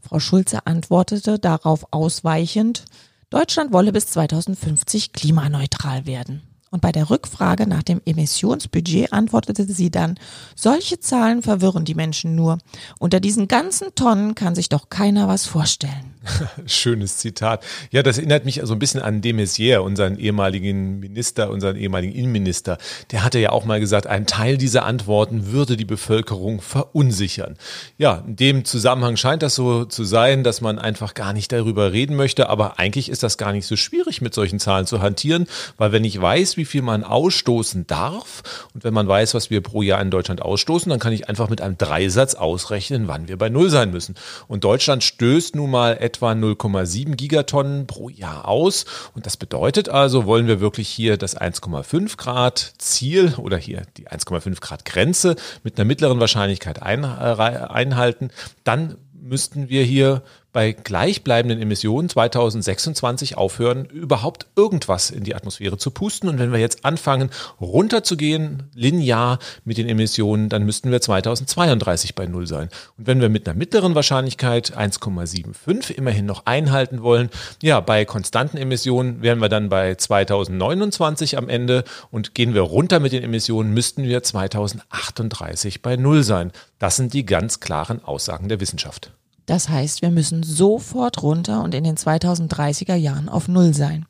Frau 0.00 0.18
Schulze 0.18 0.66
antwortete 0.66 1.38
darauf 1.38 1.86
ausweichend, 1.90 2.84
Deutschland 3.30 3.72
wolle 3.72 3.92
bis 3.92 4.06
2050 4.06 5.12
klimaneutral 5.12 6.06
werden. 6.06 6.42
Und 6.70 6.80
bei 6.80 6.90
der 6.90 7.10
Rückfrage 7.10 7.66
nach 7.66 7.82
dem 7.82 8.00
Emissionsbudget 8.06 9.12
antwortete 9.12 9.70
sie 9.70 9.90
dann, 9.90 10.18
solche 10.56 10.98
Zahlen 10.98 11.42
verwirren 11.42 11.84
die 11.84 11.94
Menschen 11.94 12.34
nur. 12.34 12.58
Unter 12.98 13.20
diesen 13.20 13.46
ganzen 13.46 13.94
Tonnen 13.94 14.34
kann 14.34 14.54
sich 14.54 14.70
doch 14.70 14.88
keiner 14.88 15.28
was 15.28 15.46
vorstellen. 15.46 16.11
Schönes 16.66 17.18
Zitat. 17.18 17.64
Ja, 17.90 18.02
das 18.02 18.18
erinnert 18.18 18.44
mich 18.44 18.60
so 18.62 18.72
ein 18.72 18.78
bisschen 18.78 19.02
an 19.02 19.20
de 19.20 19.32
Maizière, 19.32 19.78
unseren 19.78 20.16
ehemaligen 20.18 21.00
Minister, 21.00 21.50
unseren 21.50 21.76
ehemaligen 21.76 22.12
Innenminister. 22.12 22.78
Der 23.10 23.24
hatte 23.24 23.38
ja 23.38 23.50
auch 23.50 23.64
mal 23.64 23.80
gesagt, 23.80 24.06
ein 24.06 24.26
Teil 24.26 24.56
dieser 24.56 24.84
Antworten 24.84 25.52
würde 25.52 25.76
die 25.76 25.84
Bevölkerung 25.84 26.60
verunsichern. 26.60 27.56
Ja, 27.98 28.22
in 28.26 28.36
dem 28.36 28.64
Zusammenhang 28.64 29.16
scheint 29.16 29.42
das 29.42 29.54
so 29.54 29.84
zu 29.84 30.04
sein, 30.04 30.44
dass 30.44 30.60
man 30.60 30.78
einfach 30.78 31.14
gar 31.14 31.32
nicht 31.32 31.50
darüber 31.50 31.92
reden 31.92 32.16
möchte. 32.16 32.48
Aber 32.48 32.78
eigentlich 32.78 33.08
ist 33.08 33.22
das 33.22 33.36
gar 33.38 33.52
nicht 33.52 33.66
so 33.66 33.76
schwierig, 33.76 34.20
mit 34.20 34.34
solchen 34.34 34.60
Zahlen 34.60 34.86
zu 34.86 35.02
hantieren, 35.02 35.46
weil 35.76 35.92
wenn 35.92 36.04
ich 36.04 36.20
weiß, 36.20 36.56
wie 36.56 36.64
viel 36.64 36.82
man 36.82 37.04
ausstoßen 37.04 37.86
darf 37.86 38.42
und 38.74 38.84
wenn 38.84 38.94
man 38.94 39.08
weiß, 39.08 39.34
was 39.34 39.50
wir 39.50 39.60
pro 39.60 39.82
Jahr 39.82 40.00
in 40.00 40.10
Deutschland 40.10 40.42
ausstoßen, 40.42 40.88
dann 40.88 41.00
kann 41.00 41.12
ich 41.12 41.28
einfach 41.28 41.48
mit 41.48 41.60
einem 41.60 41.78
Dreisatz 41.78 42.34
ausrechnen, 42.34 43.08
wann 43.08 43.28
wir 43.28 43.36
bei 43.36 43.48
Null 43.48 43.70
sein 43.70 43.90
müssen. 43.90 44.14
Und 44.46 44.64
Deutschland 44.64 45.02
stößt 45.02 45.56
nun 45.56 45.70
mal 45.70 45.96
etwa 45.98 46.11
0,7 46.18 47.16
Gigatonnen 47.16 47.86
pro 47.86 48.08
Jahr 48.08 48.48
aus. 48.48 48.84
Und 49.14 49.26
das 49.26 49.36
bedeutet 49.36 49.88
also, 49.88 50.26
wollen 50.26 50.46
wir 50.46 50.60
wirklich 50.60 50.88
hier 50.88 51.16
das 51.16 51.36
1,5 51.36 52.16
Grad 52.16 52.74
Ziel 52.78 53.34
oder 53.36 53.56
hier 53.56 53.82
die 53.96 54.08
1,5 54.08 54.60
Grad 54.60 54.84
Grenze 54.84 55.36
mit 55.62 55.78
einer 55.78 55.84
mittleren 55.84 56.20
Wahrscheinlichkeit 56.20 56.82
ein, 56.82 57.04
einhalten, 57.04 58.30
dann 58.64 58.96
müssten 59.22 59.68
wir 59.68 59.84
hier 59.84 60.22
bei 60.52 60.72
gleichbleibenden 60.72 61.60
Emissionen 61.60 62.08
2026 62.08 63.38
aufhören, 63.38 63.86
überhaupt 63.86 64.46
irgendwas 64.54 65.10
in 65.10 65.24
die 65.24 65.34
Atmosphäre 65.34 65.78
zu 65.78 65.90
pusten. 65.90 66.28
Und 66.28 66.38
wenn 66.38 66.52
wir 66.52 66.58
jetzt 66.58 66.84
anfangen, 66.84 67.30
runterzugehen, 67.60 68.64
linear 68.74 69.38
mit 69.64 69.78
den 69.78 69.88
Emissionen, 69.88 70.48
dann 70.48 70.64
müssten 70.64 70.90
wir 70.90 71.00
2032 71.00 72.14
bei 72.14 72.26
Null 72.26 72.46
sein. 72.46 72.68
Und 72.98 73.06
wenn 73.06 73.20
wir 73.20 73.30
mit 73.30 73.48
einer 73.48 73.56
mittleren 73.56 73.94
Wahrscheinlichkeit 73.94 74.76
1,75 74.76 75.92
immerhin 75.92 76.26
noch 76.26 76.44
einhalten 76.44 77.02
wollen, 77.02 77.30
ja, 77.62 77.80
bei 77.80 78.04
konstanten 78.04 78.58
Emissionen 78.58 79.22
wären 79.22 79.40
wir 79.40 79.48
dann 79.48 79.70
bei 79.70 79.94
2029 79.94 81.38
am 81.38 81.48
Ende 81.48 81.84
und 82.10 82.34
gehen 82.34 82.52
wir 82.52 82.62
runter 82.62 83.00
mit 83.00 83.12
den 83.12 83.22
Emissionen, 83.22 83.72
müssten 83.72 84.04
wir 84.04 84.22
2038 84.22 85.80
bei 85.80 85.96
Null 85.96 86.22
sein. 86.22 86.52
Das 86.78 86.96
sind 86.96 87.14
die 87.14 87.24
ganz 87.24 87.60
klaren 87.60 88.04
Aussagen 88.04 88.48
der 88.48 88.60
Wissenschaft. 88.60 89.12
Das 89.46 89.68
heißt, 89.68 90.02
wir 90.02 90.10
müssen 90.10 90.42
sofort 90.42 91.22
runter 91.22 91.62
und 91.62 91.74
in 91.74 91.84
den 91.84 91.96
2030er 91.96 92.94
Jahren 92.94 93.28
auf 93.28 93.48
Null 93.48 93.74
sein. 93.74 94.06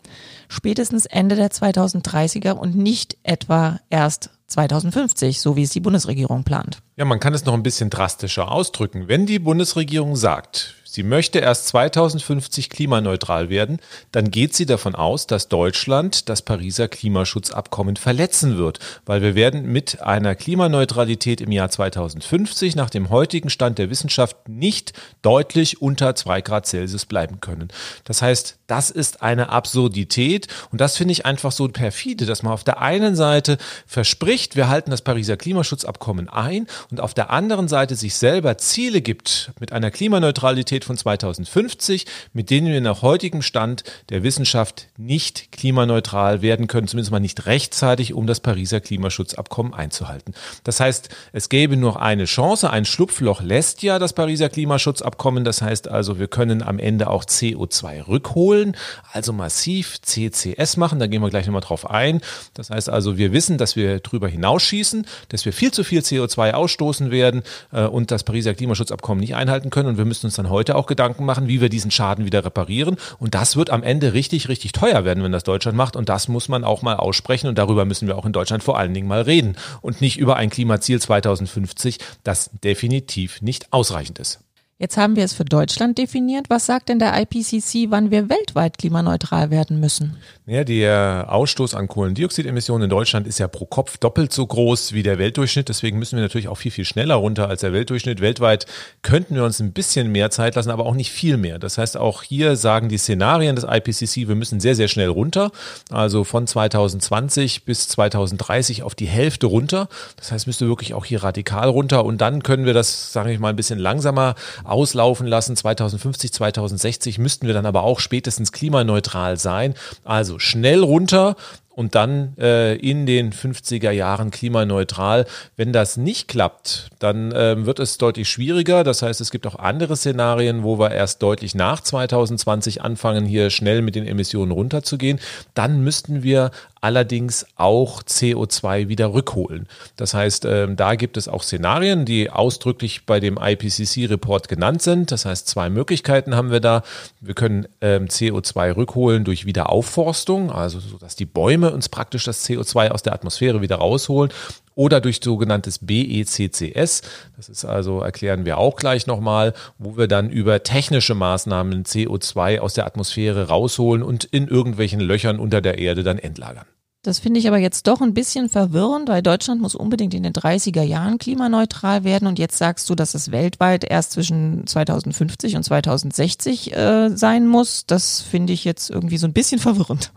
Spätestens 0.48 1.06
Ende 1.06 1.36
der 1.36 1.50
2030er 1.50 2.52
und 2.52 2.76
nicht 2.76 3.16
etwa 3.22 3.80
erst 3.88 4.30
2050, 4.48 5.40
so 5.40 5.56
wie 5.56 5.62
es 5.62 5.70
die 5.70 5.80
Bundesregierung 5.80 6.44
plant. 6.44 6.82
Ja, 6.96 7.06
man 7.06 7.20
kann 7.20 7.32
es 7.32 7.46
noch 7.46 7.54
ein 7.54 7.62
bisschen 7.62 7.88
drastischer 7.88 8.52
ausdrücken. 8.52 9.08
Wenn 9.08 9.24
die 9.24 9.38
Bundesregierung 9.38 10.14
sagt, 10.14 10.74
sie 10.92 11.02
möchte 11.02 11.38
erst 11.38 11.68
2050 11.68 12.68
klimaneutral 12.68 13.48
werden, 13.48 13.78
dann 14.12 14.30
geht 14.30 14.54
sie 14.54 14.66
davon 14.66 14.94
aus, 14.94 15.26
dass 15.26 15.48
Deutschland 15.48 16.28
das 16.28 16.42
Pariser 16.42 16.86
Klimaschutzabkommen 16.86 17.96
verletzen 17.96 18.58
wird, 18.58 18.78
weil 19.06 19.22
wir 19.22 19.34
werden 19.34 19.64
mit 19.64 20.02
einer 20.02 20.34
Klimaneutralität 20.34 21.40
im 21.40 21.50
Jahr 21.50 21.70
2050 21.70 22.76
nach 22.76 22.90
dem 22.90 23.08
heutigen 23.08 23.48
Stand 23.48 23.78
der 23.78 23.88
Wissenschaft 23.88 24.48
nicht 24.48 24.92
deutlich 25.22 25.80
unter 25.80 26.14
zwei 26.14 26.42
Grad 26.42 26.66
Celsius 26.66 27.06
bleiben 27.06 27.40
können. 27.40 27.68
Das 28.04 28.20
heißt, 28.20 28.58
das 28.66 28.90
ist 28.90 29.22
eine 29.22 29.48
Absurdität 29.48 30.48
und 30.70 30.80
das 30.80 30.98
finde 30.98 31.12
ich 31.12 31.24
einfach 31.24 31.52
so 31.52 31.68
perfide, 31.68 32.26
dass 32.26 32.42
man 32.42 32.52
auf 32.52 32.64
der 32.64 32.80
einen 32.80 33.16
Seite 33.16 33.56
verspricht, 33.86 34.56
wir 34.56 34.68
halten 34.68 34.90
das 34.90 35.02
Pariser 35.02 35.38
Klimaschutzabkommen 35.38 36.28
ein 36.28 36.66
und 36.90 37.00
auf 37.00 37.14
der 37.14 37.30
anderen 37.30 37.68
Seite 37.68 37.96
sich 37.96 38.14
selber 38.14 38.58
Ziele 38.58 39.00
gibt 39.00 39.52
mit 39.58 39.72
einer 39.72 39.90
Klimaneutralität 39.90 40.81
steht 40.82 40.84
von 40.84 40.96
2050, 40.96 42.06
mit 42.32 42.50
denen 42.50 42.72
wir 42.72 42.80
nach 42.80 43.02
heutigem 43.02 43.42
Stand 43.42 43.84
der 44.10 44.22
Wissenschaft 44.22 44.88
nicht 44.96 45.52
klimaneutral 45.52 46.42
werden 46.42 46.66
können, 46.66 46.88
zumindest 46.88 47.12
mal 47.12 47.20
nicht 47.20 47.46
rechtzeitig, 47.46 48.14
um 48.14 48.26
das 48.26 48.40
Pariser 48.40 48.80
Klimaschutzabkommen 48.80 49.74
einzuhalten. 49.74 50.34
Das 50.64 50.80
heißt, 50.80 51.08
es 51.32 51.48
gäbe 51.48 51.76
nur 51.76 52.02
eine 52.02 52.24
Chance, 52.24 52.70
ein 52.70 52.84
Schlupfloch 52.84 53.42
lässt 53.42 53.82
ja 53.82 53.98
das 53.98 54.12
Pariser 54.12 54.48
Klimaschutzabkommen. 54.48 55.44
Das 55.44 55.62
heißt 55.62 55.88
also, 55.88 56.18
wir 56.18 56.28
können 56.28 56.62
am 56.62 56.78
Ende 56.78 57.08
auch 57.08 57.24
CO2 57.24 58.08
rückholen, 58.08 58.76
also 59.12 59.32
massiv 59.32 60.00
CCS 60.02 60.76
machen. 60.76 60.98
Da 60.98 61.06
gehen 61.06 61.22
wir 61.22 61.30
gleich 61.30 61.46
nochmal 61.46 61.62
drauf 61.62 61.88
ein. 61.88 62.20
Das 62.54 62.70
heißt 62.70 62.90
also, 62.90 63.16
wir 63.16 63.32
wissen, 63.32 63.58
dass 63.58 63.76
wir 63.76 64.00
drüber 64.00 64.28
hinausschießen, 64.28 65.06
dass 65.28 65.44
wir 65.44 65.52
viel 65.52 65.70
zu 65.70 65.84
viel 65.84 66.00
CO2 66.00 66.52
ausstoßen 66.52 67.10
werden 67.10 67.42
äh, 67.72 67.84
und 67.84 68.10
das 68.10 68.24
Pariser 68.24 68.54
Klimaschutzabkommen 68.54 69.20
nicht 69.20 69.36
einhalten 69.36 69.70
können. 69.70 69.92
Und 69.92 69.98
wir 69.98 70.04
müssen 70.04 70.26
uns 70.26 70.36
dann 70.36 70.48
heute 70.48 70.71
auch 70.76 70.86
Gedanken 70.86 71.24
machen, 71.24 71.48
wie 71.48 71.60
wir 71.60 71.68
diesen 71.68 71.90
Schaden 71.90 72.24
wieder 72.24 72.44
reparieren. 72.44 72.96
Und 73.18 73.34
das 73.34 73.56
wird 73.56 73.70
am 73.70 73.82
Ende 73.82 74.12
richtig, 74.12 74.48
richtig 74.48 74.72
teuer 74.72 75.04
werden, 75.04 75.22
wenn 75.22 75.32
das 75.32 75.44
Deutschland 75.44 75.76
macht. 75.76 75.96
Und 75.96 76.08
das 76.08 76.28
muss 76.28 76.48
man 76.48 76.64
auch 76.64 76.82
mal 76.82 76.96
aussprechen. 76.96 77.48
Und 77.48 77.58
darüber 77.58 77.84
müssen 77.84 78.08
wir 78.08 78.16
auch 78.16 78.26
in 78.26 78.32
Deutschland 78.32 78.62
vor 78.62 78.78
allen 78.78 78.94
Dingen 78.94 79.08
mal 79.08 79.22
reden. 79.22 79.56
Und 79.80 80.00
nicht 80.00 80.18
über 80.18 80.36
ein 80.36 80.50
Klimaziel 80.50 81.00
2050, 81.00 81.98
das 82.24 82.50
definitiv 82.62 83.42
nicht 83.42 83.72
ausreichend 83.72 84.18
ist. 84.18 84.40
Jetzt 84.82 84.96
haben 84.96 85.14
wir 85.14 85.22
es 85.22 85.32
für 85.32 85.44
Deutschland 85.44 85.96
definiert. 85.96 86.46
Was 86.48 86.66
sagt 86.66 86.88
denn 86.88 86.98
der 86.98 87.16
IPCC, 87.16 87.90
wann 87.90 88.10
wir 88.10 88.28
weltweit 88.28 88.78
klimaneutral 88.78 89.52
werden 89.52 89.78
müssen? 89.78 90.16
Ja, 90.44 90.64
der 90.64 91.26
Ausstoß 91.28 91.76
an 91.76 91.86
Kohlendioxidemissionen 91.86 92.86
in 92.86 92.90
Deutschland 92.90 93.28
ist 93.28 93.38
ja 93.38 93.46
pro 93.46 93.64
Kopf 93.64 93.98
doppelt 93.98 94.32
so 94.32 94.44
groß 94.44 94.92
wie 94.92 95.04
der 95.04 95.18
Weltdurchschnitt. 95.18 95.68
Deswegen 95.68 96.00
müssen 96.00 96.16
wir 96.16 96.22
natürlich 96.22 96.48
auch 96.48 96.56
viel, 96.56 96.72
viel 96.72 96.84
schneller 96.84 97.14
runter 97.14 97.48
als 97.48 97.60
der 97.60 97.72
Weltdurchschnitt. 97.72 98.20
Weltweit 98.20 98.66
könnten 99.02 99.36
wir 99.36 99.44
uns 99.44 99.60
ein 99.60 99.70
bisschen 99.70 100.10
mehr 100.10 100.32
Zeit 100.32 100.56
lassen, 100.56 100.70
aber 100.70 100.84
auch 100.84 100.96
nicht 100.96 101.12
viel 101.12 101.36
mehr. 101.36 101.60
Das 101.60 101.78
heißt, 101.78 101.96
auch 101.96 102.24
hier 102.24 102.56
sagen 102.56 102.88
die 102.88 102.98
Szenarien 102.98 103.54
des 103.54 103.64
IPCC, 103.64 104.26
wir 104.26 104.34
müssen 104.34 104.58
sehr, 104.58 104.74
sehr 104.74 104.88
schnell 104.88 105.10
runter. 105.10 105.52
Also 105.92 106.24
von 106.24 106.48
2020 106.48 107.64
bis 107.64 107.86
2030 107.86 108.82
auf 108.82 108.96
die 108.96 109.06
Hälfte 109.06 109.46
runter. 109.46 109.88
Das 110.16 110.32
heißt, 110.32 110.48
müsste 110.48 110.66
wirklich 110.66 110.92
auch 110.92 111.04
hier 111.04 111.22
radikal 111.22 111.68
runter. 111.68 112.04
Und 112.04 112.20
dann 112.20 112.42
können 112.42 112.66
wir 112.66 112.74
das, 112.74 113.12
sage 113.12 113.32
ich 113.32 113.38
mal, 113.38 113.50
ein 113.50 113.56
bisschen 113.56 113.78
langsamer 113.78 114.34
auslaufen 114.72 115.26
lassen. 115.26 115.54
2050, 115.54 116.32
2060 116.32 117.18
müssten 117.18 117.46
wir 117.46 117.54
dann 117.54 117.66
aber 117.66 117.84
auch 117.84 118.00
spätestens 118.00 118.50
klimaneutral 118.50 119.38
sein. 119.38 119.74
Also 120.04 120.38
schnell 120.38 120.82
runter 120.82 121.36
und 121.74 121.94
dann 121.94 122.36
äh, 122.38 122.74
in 122.76 123.06
den 123.06 123.32
50er 123.32 123.90
Jahren 123.90 124.30
klimaneutral. 124.30 125.26
Wenn 125.56 125.72
das 125.72 125.96
nicht 125.96 126.28
klappt, 126.28 126.90
dann 126.98 127.32
äh, 127.32 127.64
wird 127.64 127.78
es 127.78 127.98
deutlich 127.98 128.28
schwieriger. 128.28 128.84
Das 128.84 129.02
heißt, 129.02 129.20
es 129.20 129.30
gibt 129.30 129.46
auch 129.46 129.56
andere 129.56 129.96
Szenarien, 129.96 130.62
wo 130.62 130.78
wir 130.78 130.90
erst 130.90 131.22
deutlich 131.22 131.54
nach 131.54 131.80
2020 131.80 132.82
anfangen, 132.82 133.24
hier 133.24 133.50
schnell 133.50 133.82
mit 133.82 133.94
den 133.94 134.06
Emissionen 134.06 134.52
runterzugehen. 134.52 135.18
Dann 135.54 135.82
müssten 135.82 136.22
wir 136.22 136.50
allerdings 136.82 137.46
auch 137.56 138.02
CO2 138.02 138.88
wieder 138.88 139.14
rückholen. 139.14 139.68
Das 139.96 140.14
heißt, 140.14 140.44
ähm, 140.44 140.76
da 140.76 140.96
gibt 140.96 141.16
es 141.16 141.28
auch 141.28 141.44
Szenarien, 141.44 142.04
die 142.04 142.28
ausdrücklich 142.28 143.06
bei 143.06 143.20
dem 143.20 143.38
IPCC-Report 143.40 144.48
genannt 144.48 144.82
sind. 144.82 145.12
Das 145.12 145.24
heißt, 145.24 145.46
zwei 145.46 145.70
Möglichkeiten 145.70 146.34
haben 146.34 146.50
wir 146.50 146.60
da. 146.60 146.82
Wir 147.20 147.34
können 147.34 147.68
ähm, 147.80 148.06
CO2 148.06 148.76
rückholen 148.76 149.24
durch 149.24 149.46
Wiederaufforstung, 149.46 150.50
also 150.50 150.80
so, 150.80 150.98
dass 150.98 151.14
die 151.14 151.24
Bäume 151.24 151.72
uns 151.72 151.88
praktisch 151.88 152.24
das 152.24 152.44
CO2 152.44 152.90
aus 152.90 153.02
der 153.02 153.14
Atmosphäre 153.14 153.60
wieder 153.60 153.76
rausholen 153.76 154.32
oder 154.74 155.00
durch 155.00 155.20
sogenanntes 155.22 155.78
BECCS. 155.80 157.02
Das 157.36 157.48
ist 157.48 157.64
also, 157.64 158.00
erklären 158.00 158.44
wir 158.44 158.58
auch 158.58 158.76
gleich 158.76 159.06
nochmal, 159.06 159.54
wo 159.78 159.96
wir 159.96 160.08
dann 160.08 160.30
über 160.30 160.62
technische 160.62 161.14
Maßnahmen 161.14 161.84
CO2 161.84 162.60
aus 162.60 162.74
der 162.74 162.86
Atmosphäre 162.86 163.48
rausholen 163.48 164.02
und 164.02 164.24
in 164.24 164.48
irgendwelchen 164.48 165.00
Löchern 165.00 165.38
unter 165.38 165.60
der 165.60 165.78
Erde 165.78 166.02
dann 166.02 166.18
entlagern. 166.18 166.66
Das 167.04 167.18
finde 167.18 167.40
ich 167.40 167.48
aber 167.48 167.58
jetzt 167.58 167.88
doch 167.88 168.00
ein 168.00 168.14
bisschen 168.14 168.48
verwirrend, 168.48 169.08
weil 169.08 169.22
Deutschland 169.22 169.60
muss 169.60 169.74
unbedingt 169.74 170.14
in 170.14 170.22
den 170.22 170.32
30er 170.32 170.82
Jahren 170.82 171.18
klimaneutral 171.18 172.04
werden 172.04 172.28
und 172.28 172.38
jetzt 172.38 172.56
sagst 172.56 172.88
du, 172.88 172.94
dass 172.94 173.14
es 173.14 173.32
weltweit 173.32 173.82
erst 173.82 174.12
zwischen 174.12 174.68
2050 174.68 175.56
und 175.56 175.64
2060 175.64 176.76
äh, 176.76 177.08
sein 177.08 177.48
muss. 177.48 177.86
Das 177.86 178.20
finde 178.20 178.52
ich 178.52 178.64
jetzt 178.64 178.88
irgendwie 178.88 179.16
so 179.16 179.26
ein 179.26 179.32
bisschen 179.32 179.58
verwirrend. 179.58 180.12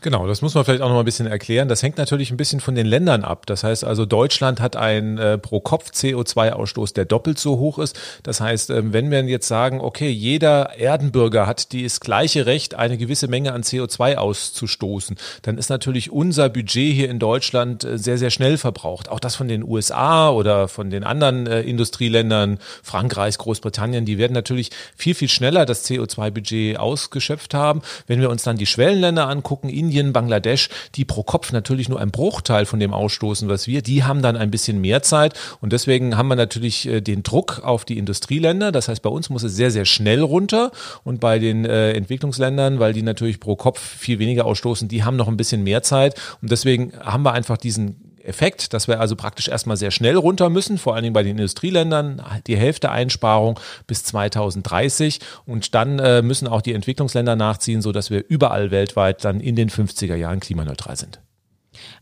Genau, 0.00 0.26
das 0.26 0.40
muss 0.40 0.54
man 0.54 0.64
vielleicht 0.64 0.80
auch 0.80 0.88
noch 0.88 0.94
mal 0.94 1.02
ein 1.02 1.04
bisschen 1.04 1.26
erklären. 1.26 1.68
Das 1.68 1.82
hängt 1.82 1.98
natürlich 1.98 2.30
ein 2.30 2.38
bisschen 2.38 2.60
von 2.60 2.74
den 2.74 2.86
Ländern 2.86 3.22
ab. 3.22 3.44
Das 3.44 3.62
heißt 3.62 3.84
also, 3.84 4.06
Deutschland 4.06 4.62
hat 4.62 4.76
einen 4.76 5.18
äh, 5.18 5.36
pro 5.36 5.60
Kopf 5.60 5.90
CO2-Ausstoß, 5.90 6.94
der 6.94 7.04
doppelt 7.04 7.38
so 7.38 7.58
hoch 7.58 7.78
ist. 7.78 8.00
Das 8.22 8.40
heißt, 8.40 8.70
äh, 8.70 8.94
wenn 8.94 9.10
wir 9.10 9.22
jetzt 9.24 9.46
sagen, 9.46 9.82
okay, 9.82 10.08
jeder 10.08 10.78
Erdenbürger 10.78 11.46
hat 11.46 11.74
das 11.74 12.00
gleiche 12.00 12.46
Recht, 12.46 12.76
eine 12.76 12.96
gewisse 12.96 13.28
Menge 13.28 13.52
an 13.52 13.62
CO2 13.62 14.14
auszustoßen, 14.14 15.18
dann 15.42 15.58
ist 15.58 15.68
natürlich 15.68 16.10
unser 16.30 16.48
Budget 16.48 16.94
hier 16.94 17.10
in 17.10 17.18
Deutschland 17.18 17.82
äh, 17.82 17.98
sehr, 17.98 18.16
sehr 18.16 18.30
schnell 18.30 18.56
verbraucht. 18.56 19.08
Auch 19.08 19.18
das 19.18 19.34
von 19.34 19.48
den 19.48 19.64
USA 19.64 20.30
oder 20.30 20.68
von 20.68 20.88
den 20.88 21.02
anderen 21.02 21.48
äh, 21.48 21.62
Industrieländern, 21.62 22.60
Frankreich, 22.84 23.36
Großbritannien, 23.36 24.04
die 24.04 24.16
werden 24.16 24.32
natürlich 24.32 24.70
viel, 24.96 25.16
viel 25.16 25.28
schneller 25.28 25.66
das 25.66 25.84
CO2-Budget 25.90 26.78
ausgeschöpft 26.78 27.52
haben. 27.52 27.82
Wenn 28.06 28.20
wir 28.20 28.30
uns 28.30 28.44
dann 28.44 28.56
die 28.56 28.66
Schwellenländer 28.66 29.28
angucken, 29.28 29.68
Indien, 29.68 30.12
Bangladesch, 30.12 30.68
die 30.94 31.04
pro 31.04 31.24
Kopf 31.24 31.50
natürlich 31.50 31.88
nur 31.88 31.98
ein 31.98 32.12
Bruchteil 32.12 32.64
von 32.64 32.78
dem 32.78 32.94
ausstoßen, 32.94 33.48
was 33.48 33.66
wir, 33.66 33.82
die 33.82 34.04
haben 34.04 34.22
dann 34.22 34.36
ein 34.36 34.52
bisschen 34.52 34.80
mehr 34.80 35.02
Zeit 35.02 35.34
und 35.60 35.72
deswegen 35.72 36.16
haben 36.16 36.28
wir 36.28 36.36
natürlich 36.36 36.86
äh, 36.86 37.00
den 37.00 37.24
Druck 37.24 37.62
auf 37.64 37.84
die 37.84 37.98
Industrieländer. 37.98 38.70
Das 38.70 38.86
heißt, 38.86 39.02
bei 39.02 39.10
uns 39.10 39.30
muss 39.30 39.42
es 39.42 39.56
sehr, 39.56 39.72
sehr 39.72 39.84
schnell 39.84 40.20
runter 40.20 40.70
und 41.02 41.18
bei 41.18 41.40
den 41.40 41.64
äh, 41.64 41.90
Entwicklungsländern, 41.90 42.78
weil 42.78 42.92
die 42.92 43.02
natürlich 43.02 43.40
pro 43.40 43.56
Kopf 43.56 43.80
viel 43.80 44.20
weniger 44.20 44.44
ausstoßen, 44.44 44.86
die 44.86 45.02
haben 45.02 45.16
noch 45.16 45.26
ein 45.26 45.36
bisschen 45.36 45.64
mehr 45.64 45.82
Zeit 45.82 46.14
und 46.42 46.50
deswegen 46.50 46.92
haben 47.00 47.22
wir 47.22 47.32
einfach 47.32 47.56
diesen 47.56 48.10
Effekt, 48.22 48.72
dass 48.74 48.88
wir 48.88 49.00
also 49.00 49.16
praktisch 49.16 49.48
erstmal 49.48 49.76
sehr 49.76 49.90
schnell 49.90 50.16
runter 50.16 50.50
müssen, 50.50 50.78
vor 50.78 50.94
allen 50.94 51.04
Dingen 51.04 51.14
bei 51.14 51.22
den 51.22 51.36
Industrieländern, 51.36 52.22
die 52.46 52.56
Hälfte 52.56 52.90
Einsparung 52.90 53.58
bis 53.86 54.04
2030 54.04 55.20
und 55.46 55.74
dann 55.74 55.98
äh, 55.98 56.22
müssen 56.22 56.48
auch 56.48 56.62
die 56.62 56.74
Entwicklungsländer 56.74 57.36
nachziehen, 57.36 57.82
sodass 57.82 58.10
wir 58.10 58.24
überall 58.28 58.70
weltweit 58.70 59.24
dann 59.24 59.40
in 59.40 59.56
den 59.56 59.70
50er 59.70 60.14
Jahren 60.16 60.40
klimaneutral 60.40 60.96
sind. 60.96 61.20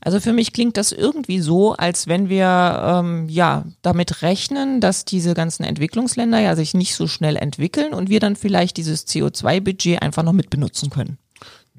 Also 0.01 0.19
für 0.19 0.33
mich 0.33 0.53
klingt 0.53 0.77
das 0.77 0.93
irgendwie 0.93 1.41
so, 1.41 1.75
als 1.75 2.07
wenn 2.07 2.29
wir 2.29 2.83
ähm, 2.85 3.29
ja 3.29 3.65
damit 3.83 4.23
rechnen, 4.23 4.81
dass 4.81 5.05
diese 5.05 5.35
ganzen 5.35 5.63
Entwicklungsländer 5.65 6.39
ja 6.39 6.57
sich 6.57 6.75
nicht 6.75 6.95
so 6.95 7.07
schnell 7.07 7.37
entwickeln 7.37 7.93
und 7.93 8.09
wir 8.09 8.19
dann 8.19 8.35
vielleicht 8.35 8.77
dieses 8.77 9.07
CO2-Budget 9.07 10.03
einfach 10.03 10.23
noch 10.23 10.33
mit 10.33 10.51
benutzen 10.51 10.91
können. 10.91 11.19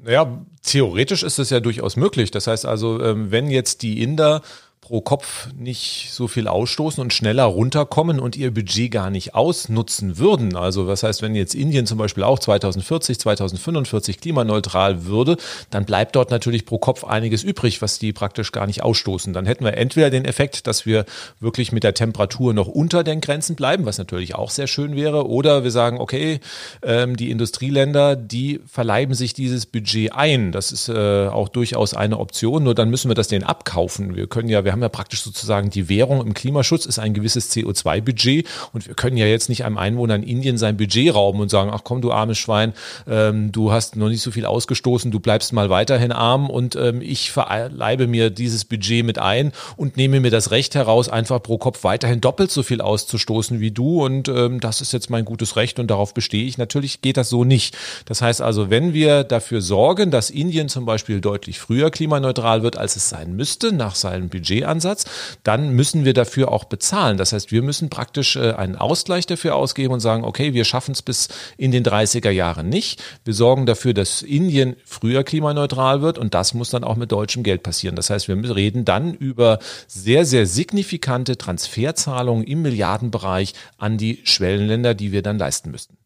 Naja, 0.04 0.46
theoretisch 0.64 1.24
ist 1.24 1.40
es 1.40 1.50
ja 1.50 1.60
durchaus 1.60 1.96
möglich. 1.96 2.32
Das 2.32 2.48
heißt 2.48 2.66
also, 2.66 3.02
ähm, 3.02 3.32
wenn 3.32 3.50
jetzt 3.50 3.82
die 3.82 4.02
Inder 4.02 4.42
pro 4.89 5.02
Kopf 5.02 5.49
nicht 5.56 6.10
so 6.12 6.28
viel 6.28 6.47
ausstoßen 6.47 6.99
und 6.99 7.13
schneller 7.13 7.43
runterkommen 7.43 8.19
und 8.19 8.36
ihr 8.36 8.52
Budget 8.52 8.89
gar 8.89 9.12
nicht 9.12 9.36
ausnutzen 9.36 10.17
würden. 10.17 10.56
Also 10.56 10.88
was 10.88 11.04
heißt, 11.04 11.21
wenn 11.21 11.36
jetzt 11.36 11.54
Indien 11.54 11.86
zum 11.86 11.99
Beispiel 11.99 12.23
auch 12.23 12.39
2040, 12.39 13.19
2045 13.19 14.19
klimaneutral 14.19 15.06
würde, 15.06 15.38
dann 15.69 15.86
bleibt 15.86 16.15
dort 16.15 16.32
natürlich 16.32 16.65
pro 16.65 16.80
Kopf 16.80 17.04
einiges 17.04 17.43
übrig, 17.43 17.84
was 17.84 17.99
die 17.99 18.13
praktisch 18.13 18.52
gar 18.52 18.65
nicht 18.65 18.82
ausstoßen. 18.82 19.32
Dann 19.32 19.45
hätten 19.45 19.63
wir 19.63 19.78
entweder 19.78 20.10
den 20.10 20.25
Effekt, 20.25 20.65
dass 20.65 20.88
wir 20.88 21.06
wirklich 21.39 21.71
mit 21.71 21.84
der 21.84 21.93
Temperatur 21.93 22.56
noch 22.56 22.67
unter 22.67 23.04
den 23.04 23.21
Grenzen 23.21 23.56
bleiben, 23.56 23.86
was 23.86 23.99
natürlich 23.99 24.34
auch 24.34 24.49
sehr 24.49 24.65
schön 24.65 24.95
wäre, 24.95 25.28
oder 25.30 25.63
wir 25.63 25.71
sagen, 25.71 25.99
okay, 25.99 26.39
ähm, 26.82 27.15
die 27.15 27.30
Industrieländer, 27.30 28.15
die 28.15 28.60
verleiben 28.65 29.13
sich 29.13 29.36
dieses 29.36 29.67
Budget 29.67 30.13
ein. 30.13 30.52
Das 30.52 30.71
ist 30.71 30.89
äh, 30.89 31.28
auch 31.28 31.49
durchaus 31.49 31.93
eine 31.93 32.17
Option, 32.17 32.63
nur 32.63 32.73
dann 32.73 32.89
müssen 32.89 33.12
wir 33.12 33.15
das 33.15 33.28
denen 33.28 33.43
abkaufen. 33.43 34.15
Wir 34.15 34.25
können 34.25 34.49
ja, 34.49 34.65
wir 34.65 34.71
haben 34.71 34.79
haben 34.80 34.84
ja 34.84 34.89
praktisch 34.89 35.22
sozusagen 35.22 35.70
die 35.70 35.89
Währung 35.89 36.26
im 36.26 36.34
Klimaschutz 36.34 36.86
ist 36.86 37.00
ein 37.00 37.13
gewisses 37.13 37.52
CO2-Budget 37.52 38.48
und 38.72 38.88
wir 38.88 38.96
können 38.96 39.18
ja 39.18 39.26
jetzt 39.26 39.50
nicht 39.50 39.65
einem 39.65 39.78
Einwohner 39.78 40.15
in 40.15 40.24
Indien 40.24 40.58
sein 40.58 40.78
Budget 40.78 41.13
rauben 41.13 41.42
und 41.42 41.50
sagen, 41.50 41.70
ach 41.74 41.82
komm, 41.84 42.02
du 42.02 42.12
armes 42.12 42.38
Schwein, 42.38 42.74
ähm, 43.08 43.52
du 43.52 43.72
hast 43.72 43.98
noch 43.98 44.08
nicht 44.08 44.22
so 44.22 44.32
viel 44.32 44.46
ausgestoßen, 44.46 45.12
du 45.12 45.20
bleibst 45.20 45.52
mal 45.52 45.70
weiterhin 45.70 46.12
arm 46.12 46.50
und 46.50 46.76
ähm, 46.76 47.02
ich 47.02 47.32
verleibe 47.32 48.08
mir 48.08 48.30
dieses 48.30 48.63
Budget 48.63 49.06
mit 49.06 49.20
ein 49.20 49.52
und 49.76 49.98
nehme 49.98 50.22
mir 50.22 50.32
das 50.32 50.52
Recht 50.52 50.76
heraus, 50.76 51.10
einfach 51.10 51.44
pro 51.44 51.58
Kopf 51.58 51.84
weiterhin 51.84 52.22
doppelt 52.22 52.52
so 52.52 52.63
viel 52.63 52.80
auszustoßen 52.80 53.60
wie 53.60 53.72
du 53.72 54.06
und 54.06 54.30
ähm, 54.30 54.62
das 54.62 54.80
ist 54.80 54.94
jetzt 54.94 55.10
mein 55.10 55.26
gutes 55.26 55.58
Recht 55.58 55.80
und 55.80 55.88
darauf 55.88 56.13
bestehe 56.13 56.46
ich. 56.46 56.58
Natürlich 56.58 57.02
geht 57.02 57.18
das 57.18 57.30
so 57.30 57.44
nicht. 57.44 57.78
Das 58.06 58.22
heißt 58.22 58.42
also, 58.42 58.70
wenn 58.70 58.94
wir 58.94 59.24
dafür 59.26 59.62
sorgen, 59.62 60.12
dass 60.12 60.30
Indien 60.30 60.70
zum 60.70 60.86
Beispiel 60.86 61.20
deutlich 61.20 61.60
früher 61.60 61.92
klimaneutral 61.92 62.63
wird, 62.63 62.78
als 62.78 62.96
es 62.96 63.10
sein 63.10 63.36
müsste, 63.36 63.74
nach 63.74 63.96
seinem 63.96 64.30
Budget 64.30 64.63
Ansatz, 64.70 65.06
dann 65.44 65.72
müssen 65.72 66.06
wir 66.06 66.14
dafür 66.14 66.52
auch 66.52 66.64
bezahlen. 66.64 67.18
Das 67.18 67.34
heißt, 67.34 67.52
wir 67.52 67.62
müssen 67.62 67.90
praktisch 67.90 68.36
äh, 68.36 68.54
einen 68.54 68.76
Ausgleich 68.76 69.26
dafür 69.26 69.56
ausgeben 69.56 69.94
und 69.94 70.00
sagen, 70.00 70.24
okay, 70.24 70.54
wir 70.54 70.64
schaffen 70.64 70.92
es 70.92 71.02
bis 71.02 71.28
in 71.58 71.72
den 71.72 71.84
30er 71.84 72.30
Jahren 72.30 72.70
nicht. 72.70 73.04
Wir 73.26 73.34
sorgen 73.34 73.66
dafür, 73.66 73.94
dass 73.94 74.22
Indien 74.22 74.76
früher 74.86 75.24
klimaneutral 75.24 76.02
wird 76.02 76.18
und 76.18 76.34
das 76.34 76.54
muss 76.54 76.70
dann 76.70 76.84
auch 76.84 76.96
mit 76.96 77.12
deutschem 77.12 77.44
Geld 77.44 77.64
passieren. 77.64 77.96
Das 77.96 78.10
heißt, 78.10 78.28
wir 78.28 78.56
reden 78.56 78.86
dann 78.86 79.14
über 79.14 79.60
sehr, 79.88 80.26
sehr 80.26 80.46
signifikante 80.46 81.38
Transferzahlungen 81.38 82.44
im 82.46 82.62
Milliardenbereich 82.62 83.54
an 83.78 83.98
die 83.98 84.22
Schwellenländer, 84.24 84.94
die 84.94 85.12
wir 85.12 85.22
dann 85.22 85.38
leisten 85.38 85.72
müssten. 85.72 85.98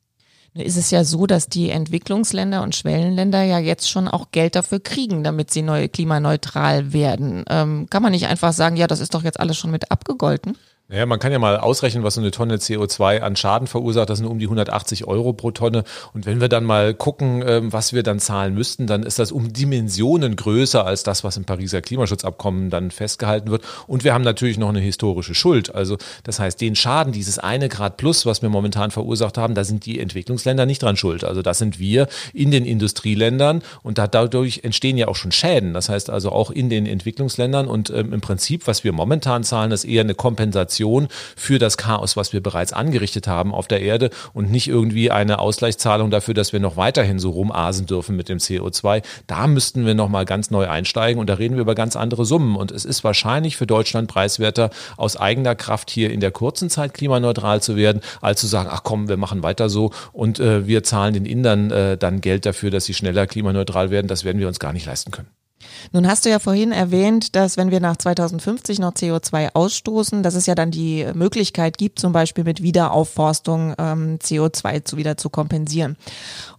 Ist 0.56 0.78
es 0.78 0.92
ja 0.92 1.04
so, 1.04 1.26
dass 1.26 1.48
die 1.48 1.72
Entwicklungsländer 1.72 2.62
und 2.62 2.76
Schwellenländer 2.76 3.42
ja 3.42 3.58
jetzt 3.58 3.90
schon 3.90 4.08
auch 4.08 4.30
Geld 4.32 4.56
dafür 4.56 4.80
kriegen, 4.80 5.24
damit 5.24 5.50
sie 5.50 5.64
neu 5.64 5.88
klimaneutral 5.88 6.94
werden. 6.94 7.44
Ähm, 7.50 7.88
kann 7.90 8.04
man 8.04 8.12
nicht 8.12 8.28
einfach 8.28 8.54
sagen, 8.54 8.76
ja, 8.76 8.86
das 8.86 9.00
ist 9.00 9.16
doch 9.16 9.24
jetzt 9.24 9.40
alles 9.40 9.58
schon 9.58 9.72
mit 9.72 9.90
abgegolten? 9.90 10.56
Naja, 10.94 11.08
man 11.08 11.18
kann 11.18 11.32
ja 11.32 11.40
mal 11.40 11.58
ausrechnen, 11.58 12.04
was 12.04 12.14
so 12.14 12.22
eine 12.22 12.30
Tonne 12.30 12.58
CO2 12.58 13.22
an 13.22 13.36
Schaden 13.36 13.68
verursacht. 13.68 14.12
Das 14.12 14.20
sind 14.20 14.28
um 14.28 14.38
die 14.38 14.46
180 14.46 15.08
Euro 15.08 15.34
pro 15.34 15.50
Tonne. 15.50 15.86
Und 16.14 16.28
wenn 16.28 16.40
wir 16.40 16.50
dann 16.50 16.66
mal 16.66 16.94
gucken, 16.94 17.44
ähm, 17.48 17.74
was 17.74 17.94
wir 17.94 18.04
dann 18.04 18.20
zahlen 18.20 18.54
müssten, 18.54 18.86
dann 18.86 19.02
ist 19.02 19.18
das 19.18 19.32
um 19.32 19.52
Dimensionen 19.52 20.36
größer 20.36 20.86
als 20.86 21.02
das, 21.02 21.24
was 21.24 21.36
im 21.36 21.46
Pariser 21.46 21.82
Klimaschutzabkommen 21.82 22.70
dann 22.70 22.92
festgehalten 22.92 23.50
wird. 23.50 23.64
Und 23.88 24.04
wir 24.04 24.14
haben 24.14 24.24
natürlich 24.24 24.60
noch 24.60 24.70
eine 24.70 24.82
historische 24.82 25.34
Schuld. 25.34 25.74
Also 25.74 25.98
das 26.26 26.38
heißt, 26.38 26.62
den 26.62 26.76
Schaden, 26.76 27.12
dieses 27.12 27.40
eine 27.40 27.70
Grad 27.70 27.98
plus, 27.98 28.28
was 28.28 28.44
wir 28.44 28.50
momentan 28.50 28.92
verursacht 28.92 29.40
haben, 29.40 29.56
da 29.56 29.64
sind 29.64 29.88
die 29.88 30.00
Entwicklungsländer 30.00 30.68
nicht 30.68 30.84
dran 30.84 30.96
schuld. 30.96 31.24
Also 31.24 31.42
das 31.42 31.58
sind 31.58 31.80
wir 31.80 32.08
in 32.36 32.52
den 32.52 32.66
Industrieländern 32.66 33.64
und 33.82 33.98
dadurch 33.98 34.60
entstehen 34.62 34.98
ja 34.98 35.08
auch 35.08 35.16
schon 35.16 35.32
Schäden. 35.32 35.74
Das 35.74 35.90
heißt 35.90 36.12
also 36.12 36.32
auch 36.32 36.52
in 36.52 36.70
den 36.70 36.86
Entwicklungsländern 36.86 37.66
und 37.68 37.90
ähm, 37.90 38.14
im 38.14 38.22
Prinzip, 38.22 38.68
was 38.68 38.84
wir 38.84 38.92
momentan 38.92 39.44
zahlen, 39.44 39.72
ist 39.72 39.86
eher 39.86 40.02
eine 40.02 40.14
Kompensation 40.14 40.83
Kompensation 40.84 41.08
für 41.36 41.60
das 41.60 41.78
Chaos, 41.78 42.16
was 42.18 42.34
wir 42.34 42.42
bereits 42.42 42.74
angerichtet 42.74 43.28
haben 43.28 43.54
auf 43.54 43.68
der 43.68 43.82
Erde 43.82 44.10
und 44.34 44.52
nicht 44.52 44.68
irgendwie 44.68 45.12
eine 45.12 45.40
Ausgleichszahlung 45.40 46.12
dafür, 46.12 46.34
dass 46.34 46.54
wir 46.54 46.60
noch 46.60 46.78
weiterhin 46.78 47.20
so 47.20 47.32
rumasen 47.32 47.86
dürfen 47.86 48.16
mit 48.16 48.30
dem 48.30 48.38
CO2. 48.38 49.02
Da 49.28 49.48
müssten 49.48 49.86
wir 49.86 49.96
nochmal 49.96 50.26
ganz 50.26 50.52
neu 50.52 50.68
einsteigen 50.68 51.20
und 51.20 51.28
da 51.30 51.36
reden 51.36 51.56
wir 51.56 51.62
über 51.62 51.76
ganz 51.76 51.96
andere 51.96 52.26
Summen. 52.26 52.56
Und 52.56 52.72
es 52.72 52.86
ist 52.86 53.04
wahrscheinlich 53.04 53.58
für 53.58 53.68
Deutschland 53.68 54.08
preiswerter, 54.08 54.70
aus 54.98 55.18
eigener 55.18 55.56
Kraft 55.56 55.90
hier 55.90 56.12
in 56.12 56.20
der 56.20 56.32
kurzen 56.32 56.70
Zeit 56.70 56.94
klimaneutral 56.94 57.62
zu 57.62 57.76
werden, 57.76 58.02
als 58.22 58.42
zu 58.42 58.48
sagen, 58.48 58.70
ach 58.72 58.84
komm, 58.84 59.08
wir 59.08 59.18
machen 59.18 59.44
weiter 59.44 59.70
so 59.70 59.92
und 60.12 60.40
äh, 60.40 60.68
wir 60.68 60.84
zahlen 60.84 61.14
den 61.14 61.26
Indern 61.26 61.72
äh, 61.72 61.98
dann 61.98 62.22
Geld 62.22 62.46
dafür, 62.46 62.72
dass 62.72 62.86
sie 62.86 62.94
schneller 62.94 63.28
klimaneutral 63.28 63.90
werden. 63.90 64.08
Das 64.08 64.24
werden 64.24 64.40
wir 64.40 64.48
uns 64.48 64.60
gar 64.60 64.74
nicht 64.74 64.86
leisten 64.86 65.12
können. 65.12 65.43
Nun 65.92 66.08
hast 66.08 66.26
du 66.26 66.30
ja 66.30 66.40
vorhin 66.40 66.72
erwähnt, 66.72 67.36
dass 67.36 67.58
wenn 67.58 67.72
wir 67.72 67.80
nach 67.80 67.98
2050 67.98 68.80
noch 68.80 68.94
CO2 68.94 69.54
ausstoßen, 69.54 70.24
dass 70.24 70.36
es 70.36 70.46
ja 70.46 70.56
dann 70.56 70.72
die 70.72 71.06
Möglichkeit 71.14 71.78
gibt, 71.78 72.00
zum 72.00 72.14
Beispiel 72.14 72.44
mit 72.44 72.62
Wiederaufforstung 72.62 73.76
ähm, 73.78 74.20
CO2 74.20 74.86
zu 74.86 74.98
wieder 74.98 75.18
zu 75.18 75.30
kompensieren. 75.30 75.98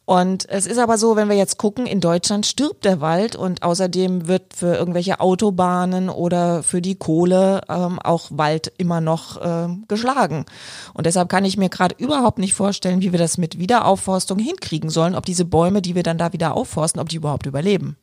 Und 0.07 0.47
es 0.51 0.67
ist 0.67 0.79
aber 0.79 0.99
so, 0.99 1.17
wenn 1.17 1.31
wir 1.31 1.37
jetzt 1.37 1.57
gucken, 1.57 1.87
in 1.87 2.01
Deutschland 2.01 2.45
stirbt 2.45 2.85
der 2.85 3.01
Wald 3.01 3.37
und 3.37 3.63
außerdem 3.63 4.29
wird 4.29 4.55
für 4.55 4.75
irgendwelche 4.75 5.19
Autobahnen 5.19 6.11
oder 6.11 6.63
für 6.63 6.83
die 6.83 6.97
Kohle 6.97 7.63
ähm, 7.71 7.99
auch 8.01 8.31
Wald 8.31 8.71
immer 8.77 9.01
noch 9.01 9.41
äh, 9.41 9.69
geschlagen. 9.89 10.45
Und 10.93 11.07
deshalb 11.07 11.31
kann 11.31 11.47
ich 11.47 11.57
mir 11.57 11.71
gerade 11.71 11.95
überhaupt 11.99 12.39
nicht 12.39 12.53
vorstellen, 12.53 13.01
wie 13.01 13.13
wir 13.13 13.19
das 13.19 13.39
mit 13.39 13.59
Wiederaufforstung 13.59 14.39
hinkriegen 14.39 14.91
sollen, 14.91 15.15
ob 15.15 15.25
diese 15.25 15.47
Bäume, 15.47 15.81
die 15.81 15.95
wir 15.95 16.03
dann 16.03 16.19
da 16.19 16.35
wieder 16.35 16.55
aufforsten, 16.55 17.01
ob 17.01 17.09
die 17.09 17.17
überhaupt 17.17 17.47
überleben. 17.47 17.97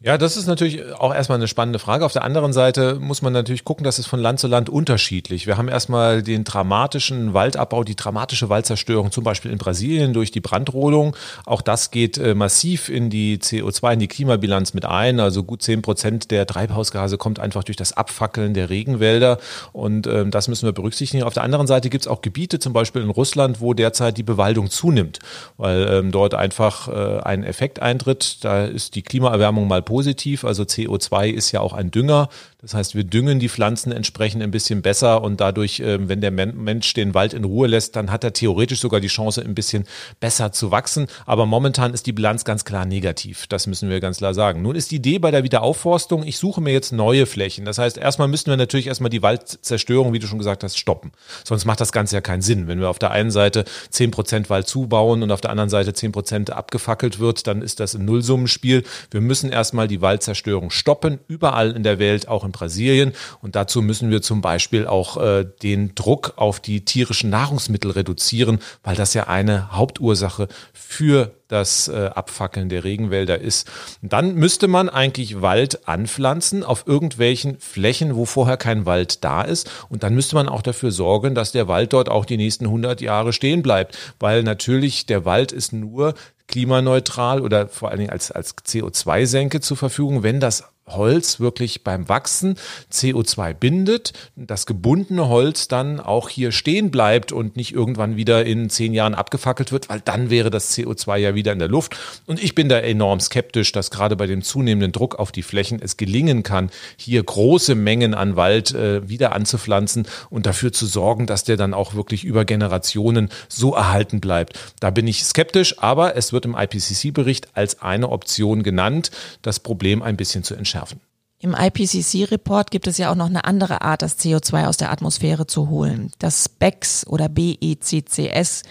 Ja, 0.00 0.16
das 0.16 0.36
ist 0.36 0.46
natürlich 0.46 0.94
auch 0.94 1.12
erstmal 1.12 1.38
eine 1.38 1.48
spannende 1.48 1.80
Frage. 1.80 2.04
Auf 2.04 2.12
der 2.12 2.22
anderen 2.22 2.52
Seite 2.52 3.00
muss 3.00 3.20
man 3.20 3.32
natürlich 3.32 3.64
gucken, 3.64 3.82
dass 3.82 3.98
es 3.98 4.06
von 4.06 4.20
Land 4.20 4.38
zu 4.38 4.46
Land 4.46 4.70
unterschiedlich. 4.70 5.48
Wir 5.48 5.56
haben 5.56 5.66
erstmal 5.66 6.22
den 6.22 6.44
dramatischen 6.44 7.34
Waldabbau, 7.34 7.82
die 7.82 7.96
dramatische 7.96 8.48
Waldzerstörung, 8.48 9.10
zum 9.10 9.24
Beispiel 9.24 9.50
in 9.50 9.58
Brasilien 9.58 10.12
durch 10.12 10.30
die 10.30 10.40
Brandrodung. 10.40 11.16
Auch 11.46 11.62
das 11.62 11.90
geht 11.90 12.16
äh, 12.16 12.36
massiv 12.36 12.90
in 12.90 13.10
die 13.10 13.38
CO2, 13.38 13.94
in 13.94 13.98
die 13.98 14.06
Klimabilanz 14.06 14.72
mit 14.72 14.84
ein. 14.84 15.18
Also 15.18 15.42
gut 15.42 15.62
zehn 15.62 15.82
Prozent 15.82 16.30
der 16.30 16.46
Treibhausgase 16.46 17.18
kommt 17.18 17.40
einfach 17.40 17.64
durch 17.64 17.76
das 17.76 17.92
Abfackeln 17.92 18.54
der 18.54 18.70
Regenwälder. 18.70 19.38
Und 19.72 20.06
ähm, 20.06 20.30
das 20.30 20.46
müssen 20.46 20.66
wir 20.66 20.72
berücksichtigen. 20.72 21.24
Auf 21.24 21.34
der 21.34 21.42
anderen 21.42 21.66
Seite 21.66 21.90
gibt 21.90 22.02
es 22.04 22.08
auch 22.08 22.22
Gebiete, 22.22 22.60
zum 22.60 22.72
Beispiel 22.72 23.02
in 23.02 23.10
Russland, 23.10 23.60
wo 23.60 23.74
derzeit 23.74 24.16
die 24.16 24.22
Bewaldung 24.22 24.70
zunimmt, 24.70 25.18
weil 25.56 25.88
ähm, 25.90 26.12
dort 26.12 26.34
einfach 26.34 26.86
äh, 26.86 27.20
ein 27.24 27.42
Effekt 27.42 27.82
eintritt. 27.82 28.44
Da 28.44 28.64
ist 28.64 28.94
die 28.94 29.02
Klimaerwärmung 29.02 29.66
mal 29.66 29.82
positiv. 29.88 30.44
Also 30.44 30.64
CO2 30.64 31.30
ist 31.30 31.50
ja 31.50 31.60
auch 31.60 31.72
ein 31.72 31.90
Dünger. 31.90 32.28
Das 32.60 32.74
heißt, 32.74 32.96
wir 32.96 33.04
düngen 33.04 33.38
die 33.38 33.48
Pflanzen 33.48 33.92
entsprechend 33.92 34.42
ein 34.42 34.50
bisschen 34.50 34.82
besser 34.82 35.22
und 35.22 35.40
dadurch, 35.40 35.78
ähm, 35.78 36.08
wenn 36.08 36.20
der 36.20 36.32
Mensch 36.32 36.92
den 36.92 37.14
Wald 37.14 37.32
in 37.32 37.44
Ruhe 37.44 37.68
lässt, 37.68 37.94
dann 37.94 38.10
hat 38.10 38.24
er 38.24 38.32
theoretisch 38.32 38.80
sogar 38.80 38.98
die 38.98 39.06
Chance, 39.06 39.42
ein 39.42 39.54
bisschen 39.54 39.84
besser 40.18 40.50
zu 40.50 40.72
wachsen. 40.72 41.06
Aber 41.24 41.46
momentan 41.46 41.94
ist 41.94 42.06
die 42.06 42.12
Bilanz 42.12 42.44
ganz 42.44 42.64
klar 42.64 42.84
negativ. 42.84 43.46
Das 43.46 43.68
müssen 43.68 43.90
wir 43.90 44.00
ganz 44.00 44.18
klar 44.18 44.34
sagen. 44.34 44.62
Nun 44.62 44.74
ist 44.74 44.90
die 44.90 44.96
Idee 44.96 45.20
bei 45.20 45.30
der 45.30 45.44
Wiederaufforstung, 45.44 46.24
ich 46.24 46.36
suche 46.36 46.60
mir 46.60 46.72
jetzt 46.72 46.90
neue 46.90 47.26
Flächen. 47.26 47.64
Das 47.64 47.78
heißt, 47.78 47.96
erstmal 47.96 48.26
müssen 48.26 48.50
wir 48.50 48.56
natürlich 48.56 48.88
erstmal 48.88 49.10
die 49.10 49.22
Waldzerstörung, 49.22 50.12
wie 50.12 50.18
du 50.18 50.26
schon 50.26 50.38
gesagt 50.38 50.64
hast, 50.64 50.76
stoppen. 50.76 51.12
Sonst 51.44 51.64
macht 51.64 51.80
das 51.80 51.92
Ganze 51.92 52.16
ja 52.16 52.20
keinen 52.20 52.42
Sinn. 52.42 52.66
Wenn 52.66 52.80
wir 52.80 52.90
auf 52.90 52.98
der 52.98 53.12
einen 53.12 53.30
Seite 53.30 53.66
zehn 53.90 54.10
Prozent 54.10 54.50
Wald 54.50 54.66
zubauen 54.66 55.22
und 55.22 55.30
auf 55.30 55.40
der 55.40 55.50
anderen 55.50 55.70
Seite 55.70 55.92
zehn 55.92 56.10
Prozent 56.10 56.50
abgefackelt 56.50 57.20
wird, 57.20 57.46
dann 57.46 57.62
ist 57.62 57.78
das 57.78 57.94
ein 57.94 58.04
Nullsummenspiel. 58.04 58.82
Wir 59.12 59.20
müssen 59.20 59.52
erstmal 59.52 59.86
die 59.86 60.00
Waldzerstörung 60.00 60.70
stoppen, 60.70 61.20
überall 61.28 61.70
in 61.70 61.84
der 61.84 62.00
Welt, 62.00 62.26
auch 62.26 62.47
in 62.48 62.52
Brasilien. 62.52 63.12
Und 63.40 63.54
dazu 63.56 63.82
müssen 63.82 64.10
wir 64.10 64.22
zum 64.22 64.40
Beispiel 64.40 64.86
auch 64.86 65.16
äh, 65.16 65.46
den 65.62 65.94
Druck 65.94 66.34
auf 66.36 66.60
die 66.60 66.84
tierischen 66.84 67.30
Nahrungsmittel 67.30 67.90
reduzieren, 67.92 68.58
weil 68.82 68.96
das 68.96 69.14
ja 69.14 69.28
eine 69.28 69.72
Hauptursache 69.72 70.48
für 70.72 71.37
das 71.48 71.88
äh, 71.88 72.10
Abfackeln 72.14 72.68
der 72.68 72.84
Regenwälder 72.84 73.40
ist. 73.40 73.68
Dann 74.02 74.34
müsste 74.34 74.68
man 74.68 74.88
eigentlich 74.88 75.40
Wald 75.40 75.88
anpflanzen 75.88 76.62
auf 76.62 76.86
irgendwelchen 76.86 77.58
Flächen, 77.58 78.14
wo 78.14 78.26
vorher 78.26 78.56
kein 78.56 78.86
Wald 78.86 79.24
da 79.24 79.42
ist. 79.42 79.70
Und 79.88 80.02
dann 80.02 80.14
müsste 80.14 80.36
man 80.36 80.48
auch 80.48 80.62
dafür 80.62 80.92
sorgen, 80.92 81.34
dass 81.34 81.52
der 81.52 81.68
Wald 81.68 81.92
dort 81.92 82.08
auch 82.08 82.24
die 82.24 82.36
nächsten 82.36 82.66
100 82.66 83.00
Jahre 83.00 83.32
stehen 83.32 83.62
bleibt. 83.62 83.98
Weil 84.20 84.42
natürlich 84.42 85.06
der 85.06 85.24
Wald 85.24 85.52
ist 85.52 85.72
nur 85.72 86.14
klimaneutral 86.48 87.40
oder 87.40 87.68
vor 87.68 87.90
allen 87.90 87.98
Dingen 87.98 88.10
als, 88.10 88.30
als 88.30 88.56
CO2-Senke 88.56 89.60
zur 89.60 89.76
Verfügung, 89.76 90.22
wenn 90.22 90.40
das 90.40 90.64
Holz 90.90 91.40
wirklich 91.40 91.84
beim 91.84 92.08
Wachsen 92.08 92.56
CO2 92.92 93.54
bindet, 93.54 94.12
das 94.36 94.66
gebundene 94.66 95.28
Holz 95.28 95.68
dann 95.68 96.00
auch 96.00 96.28
hier 96.28 96.52
stehen 96.52 96.90
bleibt 96.90 97.32
und 97.32 97.56
nicht 97.56 97.74
irgendwann 97.74 98.16
wieder 98.16 98.44
in 98.44 98.70
zehn 98.70 98.94
Jahren 98.94 99.14
abgefackelt 99.14 99.72
wird, 99.72 99.88
weil 99.88 100.00
dann 100.00 100.30
wäre 100.30 100.50
das 100.50 100.76
CO2 100.76 101.16
ja 101.18 101.34
wieder 101.34 101.37
in 101.46 101.58
der 101.58 101.68
Luft. 101.68 101.96
Und 102.26 102.42
ich 102.42 102.54
bin 102.54 102.68
da 102.68 102.78
enorm 102.78 103.20
skeptisch, 103.20 103.72
dass 103.72 103.90
gerade 103.90 104.16
bei 104.16 104.26
dem 104.26 104.42
zunehmenden 104.42 104.92
Druck 104.92 105.16
auf 105.16 105.32
die 105.32 105.42
Flächen 105.42 105.80
es 105.82 105.96
gelingen 105.96 106.42
kann, 106.42 106.70
hier 106.96 107.22
große 107.22 107.74
Mengen 107.74 108.14
an 108.14 108.36
Wald 108.36 108.74
äh, 108.74 109.08
wieder 109.08 109.32
anzupflanzen 109.32 110.06
und 110.30 110.46
dafür 110.46 110.72
zu 110.72 110.86
sorgen, 110.86 111.26
dass 111.26 111.44
der 111.44 111.56
dann 111.56 111.74
auch 111.74 111.94
wirklich 111.94 112.24
über 112.24 112.44
Generationen 112.44 113.28
so 113.48 113.74
erhalten 113.74 114.20
bleibt. 114.20 114.58
Da 114.80 114.90
bin 114.90 115.06
ich 115.06 115.24
skeptisch, 115.24 115.78
aber 115.78 116.16
es 116.16 116.32
wird 116.32 116.44
im 116.44 116.56
IPCC-Bericht 116.56 117.48
als 117.54 117.82
eine 117.82 118.08
Option 118.08 118.62
genannt, 118.62 119.10
das 119.42 119.60
Problem 119.60 120.02
ein 120.02 120.16
bisschen 120.16 120.44
zu 120.44 120.54
entschärfen 120.54 120.78
schärfen. 120.78 121.00
Im 121.40 121.54
IPCC-Report 121.54 122.70
gibt 122.70 122.88
es 122.88 122.98
ja 122.98 123.10
auch 123.10 123.14
noch 123.14 123.28
eine 123.28 123.44
andere 123.44 123.82
Art, 123.82 124.02
das 124.02 124.18
CO2 124.18 124.66
aus 124.66 124.76
der 124.76 124.90
Atmosphäre 124.90 125.46
zu 125.46 125.68
holen. 125.68 126.10
Das 126.18 126.48
BECS 126.48 127.06
oder 127.06 127.28
BECCS, 127.28 128.64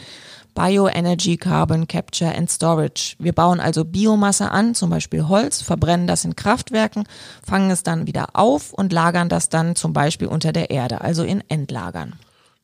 Bioenergy 0.58 1.38
Carbon 1.38 1.88
Capture 1.88 2.36
and 2.36 2.50
Storage. 2.50 3.16
Wir 3.20 3.32
bauen 3.32 3.60
also 3.60 3.86
Biomasse 3.86 4.50
an, 4.50 4.74
zum 4.74 4.90
Beispiel 4.90 5.28
Holz, 5.28 5.62
verbrennen 5.62 6.08
das 6.08 6.26
in 6.26 6.36
Kraftwerken, 6.36 7.04
fangen 7.46 7.70
es 7.70 7.84
dann 7.84 8.08
wieder 8.08 8.30
auf 8.34 8.74
und 8.74 8.92
lagern 8.92 9.30
das 9.30 9.50
dann 9.50 9.76
zum 9.76 9.94
Beispiel 9.94 10.28
unter 10.28 10.54
der 10.54 10.72
Erde, 10.72 11.02
also 11.02 11.22
in 11.22 11.44
Endlagern. 11.48 12.14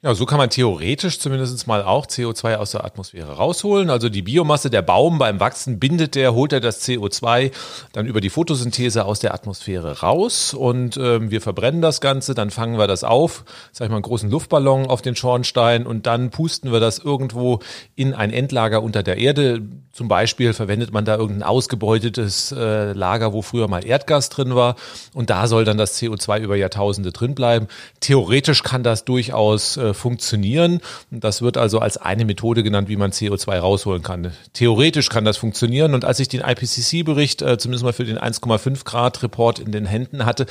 Ja, 0.06 0.14
so 0.16 0.26
kann 0.26 0.38
man 0.38 0.50
theoretisch 0.50 1.18
zumindest 1.18 1.66
mal 1.66 1.82
auch 1.82 2.06
CO2 2.06 2.58
aus 2.58 2.72
der 2.72 2.84
Atmosphäre 2.84 3.38
rausholen. 3.38 3.90
Also 3.90 4.10
die 4.10 4.22
Biomasse 4.22 4.70
der 4.70 4.82
Baum 4.82 5.18
beim 5.18 5.40
Wachsen 5.40 5.80
bindet 5.80 6.16
der, 6.16 6.34
holt 6.34 6.52
er 6.52 6.60
das 6.60 6.86
CO2 6.86 7.52
dann 7.94 8.06
über 8.06 8.20
die 8.20 8.30
Photosynthese 8.30 9.06
aus 9.06 9.20
der 9.20 9.34
Atmosphäre 9.34 10.02
raus 10.02 10.54
und 10.54 10.98
ähm, 10.98 11.32
wir 11.32 11.40
verbrennen 11.40 11.82
das 11.82 12.02
Ganze, 12.02 12.34
dann 12.34 12.50
fangen 12.50 12.78
wir 12.78 12.88
das 12.88 13.06
auf, 13.06 13.46
sag 13.72 13.86
ich 13.86 13.92
mal, 13.92 13.96
einen 13.96 14.04
großen 14.04 14.30
Luftballon 14.30 14.88
auf 14.88 15.02
den 15.02 15.16
Schornstein 15.16 15.86
und 15.86 16.06
dann 16.06 16.32
pusten 16.32 16.74
wir 16.74 16.82
das 16.82 17.00
irgendwo 17.00 17.60
in 17.96 18.14
ein 18.14 18.34
Endlager 18.34 18.84
unter 18.84 19.04
der 19.04 19.20
Erde. 19.20 19.62
Zum 19.94 20.10
Beispiel 20.10 20.52
verwendet 20.54 20.92
man 20.92 21.06
da 21.06 21.16
irgendein 21.16 21.44
ausgebeutetes 21.44 22.52
äh, 22.52 22.92
Lager, 22.92 23.32
wo 23.32 23.42
früher 23.42 23.70
mal 23.70 23.86
Erdgas 23.86 24.28
drin 24.28 24.54
war 24.54 24.76
und 25.14 25.30
da 25.30 25.48
soll 25.48 25.64
dann 25.64 25.78
das 25.78 25.98
CO2 25.98 26.42
über 26.42 26.58
Jahrtausende 26.58 27.14
drin 27.14 27.36
bleiben. 27.36 27.68
Theoretisch 28.02 28.64
kann 28.64 28.84
das 28.84 29.06
durchaus 29.06 29.78
äh, 29.78 29.93
funktionieren. 29.94 30.80
Das 31.12 31.42
wird 31.42 31.58
also 31.58 31.80
als 31.80 31.98
eine 31.98 32.26
Methode 32.26 32.64
genannt, 32.64 32.90
wie 32.90 32.96
man 32.96 33.12
CO2 33.12 33.58
rausholen 33.58 34.04
kann. 34.04 34.32
Theoretisch 34.54 35.10
kann 35.10 35.26
das 35.26 35.38
funktionieren. 35.38 35.94
Und 35.94 36.06
als 36.06 36.20
ich 36.20 36.28
den 36.28 36.42
IPCC-Bericht, 36.42 37.42
äh, 37.42 37.58
zumindest 37.58 37.84
mal 37.84 37.94
für 37.94 38.06
den 38.06 38.18
1,5 38.18 38.84
Grad 38.86 39.24
Report 39.24 39.60
in 39.60 39.72
den 39.72 39.86
Händen 39.86 40.26
hatte, 40.26 40.46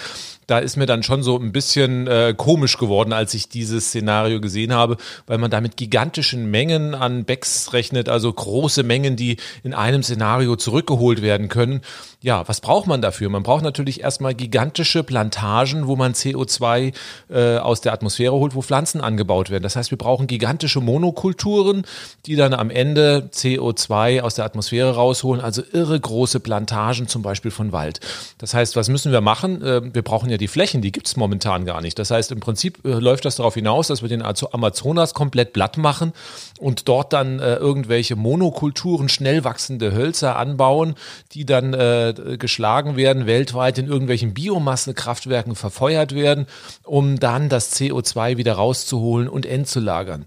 da 0.47 0.59
ist 0.59 0.77
mir 0.77 0.87
dann 0.87 1.03
schon 1.03 1.23
so 1.23 1.39
ein 1.39 1.53
bisschen 1.53 2.07
äh, 2.07 2.35
komisch 2.37 2.77
geworden, 2.79 3.13
als 3.13 3.35
ich 3.35 3.49
dieses 3.49 3.87
Szenario 3.87 4.41
gesehen 4.41 4.73
habe, 4.73 4.97
weil 5.27 5.39
man 5.39 5.51
da 5.51 5.61
mit 5.61 5.77
gigantischen 5.77 6.51
Mengen 6.51 6.95
an 6.95 7.25
Becks 7.25 7.73
rechnet, 7.73 8.09
also 8.09 8.33
große 8.33 8.83
Mengen, 8.83 9.17
die 9.17 9.37
in 9.63 9.75
einem 9.75 10.03
Szenario 10.03 10.57
zurückgeholt 10.57 11.23
werden 11.23 11.49
können. 11.49 11.81
Ja, 12.23 12.47
was 12.47 12.61
braucht 12.61 12.87
man 12.87 13.03
dafür? 13.03 13.29
Man 13.29 13.43
braucht 13.43 13.65
natürlich 13.65 14.01
erstmal 14.01 14.33
gigantische 14.33 15.03
Plantagen, 15.03 15.89
wo 15.89 15.97
man 15.97 16.13
CO2 16.13 16.95
äh, 17.29 17.59
aus 17.59 17.81
der 17.81 17.93
Atmosphäre 17.93 18.33
holt, 18.33 18.55
wo 18.55 18.63
Pflanzen 18.63 19.01
angebaut 19.01 19.51
werden. 19.51 19.65
Das 19.65 19.75
heißt, 19.75 19.91
wir 19.91 19.99
brauchen 19.99 20.29
gigantische 20.29 20.81
Monokulturen, 20.81 21.85
die 22.27 22.37
dann 22.37 22.55
am 22.55 22.71
Ende 22.71 23.29
CO2 23.33 24.21
aus 24.21 24.37
der 24.37 24.45
Atmosphäre 24.45 24.95
rausholen, 24.95 25.43
also 25.43 25.63
irre 25.73 25.99
große 25.99 26.39
Plantagen 26.39 27.09
zum 27.09 27.23
Beispiel 27.23 27.51
von 27.51 27.73
Wald. 27.73 27.99
Das 28.39 28.55
heißt, 28.55 28.77
was 28.77 28.89
müssen 28.89 29.11
wir 29.11 29.21
machen? 29.21 29.61
Ähm, 29.65 29.93
wir 29.93 30.03
brauchen 30.03 30.31
ja 30.31 30.37
die 30.37 30.49
Flächen, 30.49 30.81
die 30.81 30.93
gibt 30.93 31.09
es 31.09 31.17
momentan 31.17 31.65
gar 31.65 31.81
nicht. 31.81 31.99
Das 31.99 32.13
heißt, 32.13 32.31
im 32.31 32.39
Prinzip 32.39 32.85
äh, 32.85 32.91
läuft 32.91 33.25
das 33.25 33.35
darauf 33.35 33.55
hinaus, 33.55 33.89
dass 33.89 34.01
wir 34.01 34.09
den 34.09 34.23
Amazonas 34.23 35.13
komplett 35.13 35.53
platt 35.53 35.77
machen 35.77 36.13
und 36.61 36.87
dort 36.87 37.13
dann 37.13 37.41
äh, 37.41 37.57
irgendwelche 37.57 38.15
Monokulturen, 38.15 39.09
schnell 39.09 39.43
wachsende 39.43 39.93
Hölzer 39.93 40.37
anbauen, 40.37 40.95
die 41.33 41.45
dann 41.45 41.75
äh, 42.19 42.37
geschlagen 42.39 42.97
werden, 42.97 43.27
weltweit 43.27 43.79
in 43.79 43.87
irgendwelchen 43.87 44.35
Biomassekraftwerken 44.35 45.55
verfeuert 45.55 46.15
werden, 46.15 46.47
um 46.85 47.19
dann 47.19 47.49
das 47.49 47.75
CO2 47.77 48.37
wieder 48.37 48.55
rauszuholen 48.55 49.29
und 49.29 49.47
entzulagern. 49.47 50.27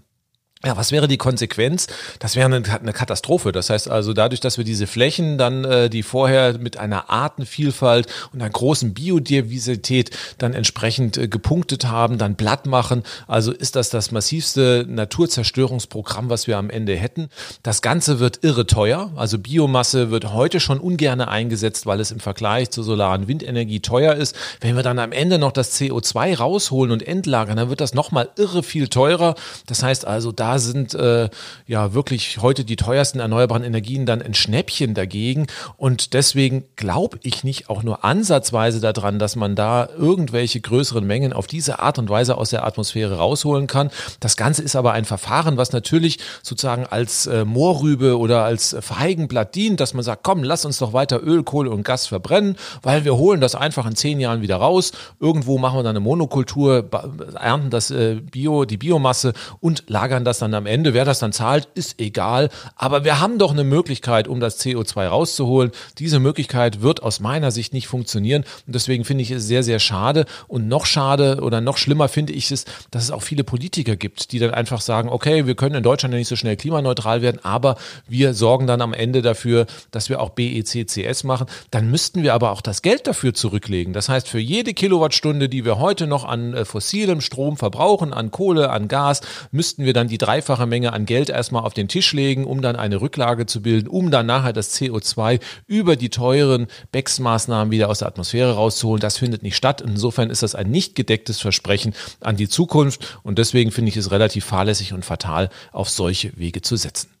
Ja, 0.66 0.76
was 0.76 0.90
wäre 0.90 1.06
die 1.06 1.16
Konsequenz? 1.16 1.86
Das 2.18 2.34
wäre 2.34 2.46
eine, 2.46 2.92
Katastrophe. 2.92 3.52
Das 3.52 3.70
heißt 3.70 3.88
also, 3.88 4.12
dadurch, 4.12 4.40
dass 4.40 4.58
wir 4.58 4.64
diese 4.64 4.88
Flächen 4.88 5.38
dann, 5.38 5.64
äh, 5.64 5.88
die 5.88 6.02
vorher 6.02 6.58
mit 6.58 6.76
einer 6.76 7.08
Artenvielfalt 7.08 8.08
und 8.32 8.42
einer 8.42 8.50
großen 8.50 8.92
Biodiversität 8.92 10.10
dann 10.38 10.54
entsprechend 10.54 11.18
äh, 11.18 11.28
gepunktet 11.28 11.84
haben, 11.84 12.18
dann 12.18 12.34
platt 12.34 12.66
machen, 12.66 13.04
also 13.28 13.52
ist 13.52 13.76
das 13.76 13.90
das 13.90 14.10
massivste 14.10 14.84
Naturzerstörungsprogramm, 14.88 16.30
was 16.30 16.48
wir 16.48 16.58
am 16.58 16.68
Ende 16.68 16.96
hätten. 16.96 17.28
Das 17.62 17.80
Ganze 17.80 18.18
wird 18.18 18.42
irre 18.42 18.66
teuer. 18.66 19.12
Also 19.14 19.38
Biomasse 19.38 20.10
wird 20.10 20.32
heute 20.32 20.58
schon 20.58 20.80
ungerne 20.80 21.28
eingesetzt, 21.28 21.86
weil 21.86 22.00
es 22.00 22.10
im 22.10 22.18
Vergleich 22.18 22.70
zur 22.70 22.82
solaren 22.82 23.28
Windenergie 23.28 23.78
teuer 23.78 24.14
ist. 24.14 24.34
Wenn 24.60 24.74
wir 24.74 24.82
dann 24.82 24.98
am 24.98 25.12
Ende 25.12 25.38
noch 25.38 25.52
das 25.52 25.80
CO2 25.80 26.38
rausholen 26.38 26.90
und 26.90 27.06
entlagern, 27.06 27.56
dann 27.56 27.68
wird 27.68 27.80
das 27.80 27.94
nochmal 27.94 28.30
irre 28.36 28.64
viel 28.64 28.88
teurer. 28.88 29.36
Das 29.66 29.84
heißt 29.84 30.04
also, 30.04 30.32
da 30.32 30.55
sind 30.64 30.94
äh, 30.94 31.28
ja 31.66 31.94
wirklich 31.94 32.38
heute 32.38 32.64
die 32.64 32.76
teuersten 32.76 33.20
erneuerbaren 33.20 33.64
Energien 33.64 34.06
dann 34.06 34.22
ein 34.22 34.34
Schnäppchen 34.34 34.94
dagegen. 34.94 35.46
Und 35.76 36.14
deswegen 36.14 36.64
glaube 36.76 37.18
ich 37.22 37.44
nicht 37.44 37.70
auch 37.70 37.82
nur 37.82 38.04
ansatzweise 38.04 38.80
daran, 38.80 39.18
dass 39.18 39.36
man 39.36 39.54
da 39.54 39.88
irgendwelche 39.96 40.60
größeren 40.60 41.06
Mengen 41.06 41.32
auf 41.32 41.46
diese 41.46 41.80
Art 41.80 41.98
und 41.98 42.08
Weise 42.08 42.38
aus 42.38 42.50
der 42.50 42.66
Atmosphäre 42.66 43.16
rausholen 43.16 43.66
kann. 43.66 43.90
Das 44.20 44.36
Ganze 44.36 44.62
ist 44.62 44.76
aber 44.76 44.92
ein 44.92 45.04
Verfahren, 45.04 45.56
was 45.56 45.72
natürlich 45.72 46.18
sozusagen 46.42 46.86
als 46.86 47.26
äh, 47.26 47.44
Moorrübe 47.44 48.18
oder 48.18 48.44
als 48.44 48.76
Feigenblatt 48.80 49.54
dient, 49.54 49.80
dass 49.80 49.94
man 49.94 50.04
sagt, 50.04 50.22
komm, 50.22 50.42
lass 50.42 50.64
uns 50.64 50.78
doch 50.78 50.92
weiter 50.92 51.22
Öl, 51.22 51.42
Kohle 51.42 51.70
und 51.70 51.84
Gas 51.84 52.06
verbrennen, 52.06 52.56
weil 52.82 53.04
wir 53.04 53.16
holen 53.16 53.40
das 53.40 53.54
einfach 53.54 53.86
in 53.86 53.96
zehn 53.96 54.20
Jahren 54.20 54.42
wieder 54.42 54.56
raus. 54.56 54.92
Irgendwo 55.20 55.58
machen 55.58 55.78
wir 55.78 55.82
dann 55.82 55.96
eine 55.96 56.00
Monokultur, 56.00 56.88
ernten 57.34 57.70
das 57.70 57.90
äh, 57.90 58.16
Bio, 58.16 58.64
die 58.64 58.76
Biomasse 58.76 59.32
und 59.60 59.84
lagern 59.88 60.24
das 60.24 60.35
dann 60.38 60.46
dann 60.46 60.54
am 60.54 60.66
Ende, 60.66 60.94
wer 60.94 61.04
das 61.04 61.18
dann 61.18 61.32
zahlt, 61.32 61.68
ist 61.74 62.00
egal. 62.00 62.50
Aber 62.76 63.04
wir 63.04 63.20
haben 63.20 63.38
doch 63.38 63.52
eine 63.52 63.64
Möglichkeit, 63.64 64.28
um 64.28 64.40
das 64.40 64.60
CO2 64.60 65.06
rauszuholen. 65.06 65.72
Diese 65.98 66.20
Möglichkeit 66.20 66.82
wird 66.82 67.02
aus 67.02 67.20
meiner 67.20 67.50
Sicht 67.50 67.72
nicht 67.72 67.88
funktionieren. 67.88 68.44
Und 68.66 68.74
deswegen 68.74 69.04
finde 69.04 69.22
ich 69.22 69.30
es 69.30 69.46
sehr, 69.46 69.62
sehr 69.62 69.78
schade. 69.78 70.24
Und 70.46 70.68
noch 70.68 70.86
schade 70.86 71.40
oder 71.42 71.60
noch 71.60 71.76
schlimmer 71.76 72.08
finde 72.08 72.32
ich 72.32 72.50
es, 72.50 72.64
dass 72.90 73.02
es 73.02 73.10
auch 73.10 73.22
viele 73.22 73.44
Politiker 73.44 73.96
gibt, 73.96 74.32
die 74.32 74.38
dann 74.38 74.52
einfach 74.52 74.80
sagen, 74.80 75.08
okay, 75.08 75.46
wir 75.46 75.56
können 75.56 75.76
in 75.76 75.82
Deutschland 75.82 76.14
ja 76.14 76.18
nicht 76.18 76.28
so 76.28 76.36
schnell 76.36 76.56
klimaneutral 76.56 77.22
werden, 77.22 77.40
aber 77.42 77.76
wir 78.06 78.34
sorgen 78.34 78.66
dann 78.66 78.80
am 78.80 78.92
Ende 78.92 79.22
dafür, 79.22 79.66
dass 79.90 80.08
wir 80.08 80.20
auch 80.20 80.30
BECCS 80.30 81.24
machen. 81.24 81.46
Dann 81.70 81.90
müssten 81.90 82.22
wir 82.22 82.34
aber 82.34 82.52
auch 82.52 82.60
das 82.60 82.82
Geld 82.82 83.06
dafür 83.06 83.34
zurücklegen. 83.34 83.92
Das 83.92 84.08
heißt, 84.08 84.28
für 84.28 84.38
jede 84.38 84.74
Kilowattstunde, 84.74 85.48
die 85.48 85.64
wir 85.64 85.78
heute 85.78 86.06
noch 86.06 86.24
an 86.24 86.54
äh, 86.54 86.64
fossilem 86.64 87.20
Strom 87.20 87.56
verbrauchen, 87.56 88.12
an 88.12 88.30
Kohle, 88.30 88.70
an 88.70 88.88
Gas, 88.88 89.22
müssten 89.50 89.84
wir 89.84 89.92
dann 89.92 90.08
die 90.08 90.18
dreifache 90.26 90.66
Menge 90.66 90.92
an 90.92 91.06
Geld 91.06 91.30
erstmal 91.30 91.62
auf 91.62 91.72
den 91.72 91.86
Tisch 91.88 92.12
legen, 92.12 92.44
um 92.44 92.60
dann 92.60 92.74
eine 92.74 93.00
Rücklage 93.00 93.46
zu 93.46 93.62
bilden, 93.62 93.86
um 93.86 94.10
dann 94.10 94.26
nachher 94.26 94.52
das 94.52 94.74
CO2 94.74 95.40
über 95.66 95.94
die 95.94 96.10
teuren 96.10 96.66
BEX-Maßnahmen 96.90 97.70
wieder 97.70 97.88
aus 97.88 98.00
der 98.00 98.08
Atmosphäre 98.08 98.54
rauszuholen. 98.54 99.00
Das 99.00 99.18
findet 99.18 99.42
nicht 99.42 99.56
statt. 99.56 99.80
Insofern 99.80 100.30
ist 100.30 100.42
das 100.42 100.54
ein 100.54 100.70
nicht 100.70 100.96
gedecktes 100.96 101.40
Versprechen 101.40 101.94
an 102.20 102.36
die 102.36 102.48
Zukunft 102.48 103.18
und 103.22 103.38
deswegen 103.38 103.70
finde 103.70 103.90
ich 103.90 103.96
es 103.96 104.10
relativ 104.10 104.44
fahrlässig 104.44 104.92
und 104.92 105.04
fatal, 105.04 105.48
auf 105.72 105.88
solche 105.90 106.36
Wege 106.36 106.60
zu 106.60 106.76
setzen. 106.76 107.15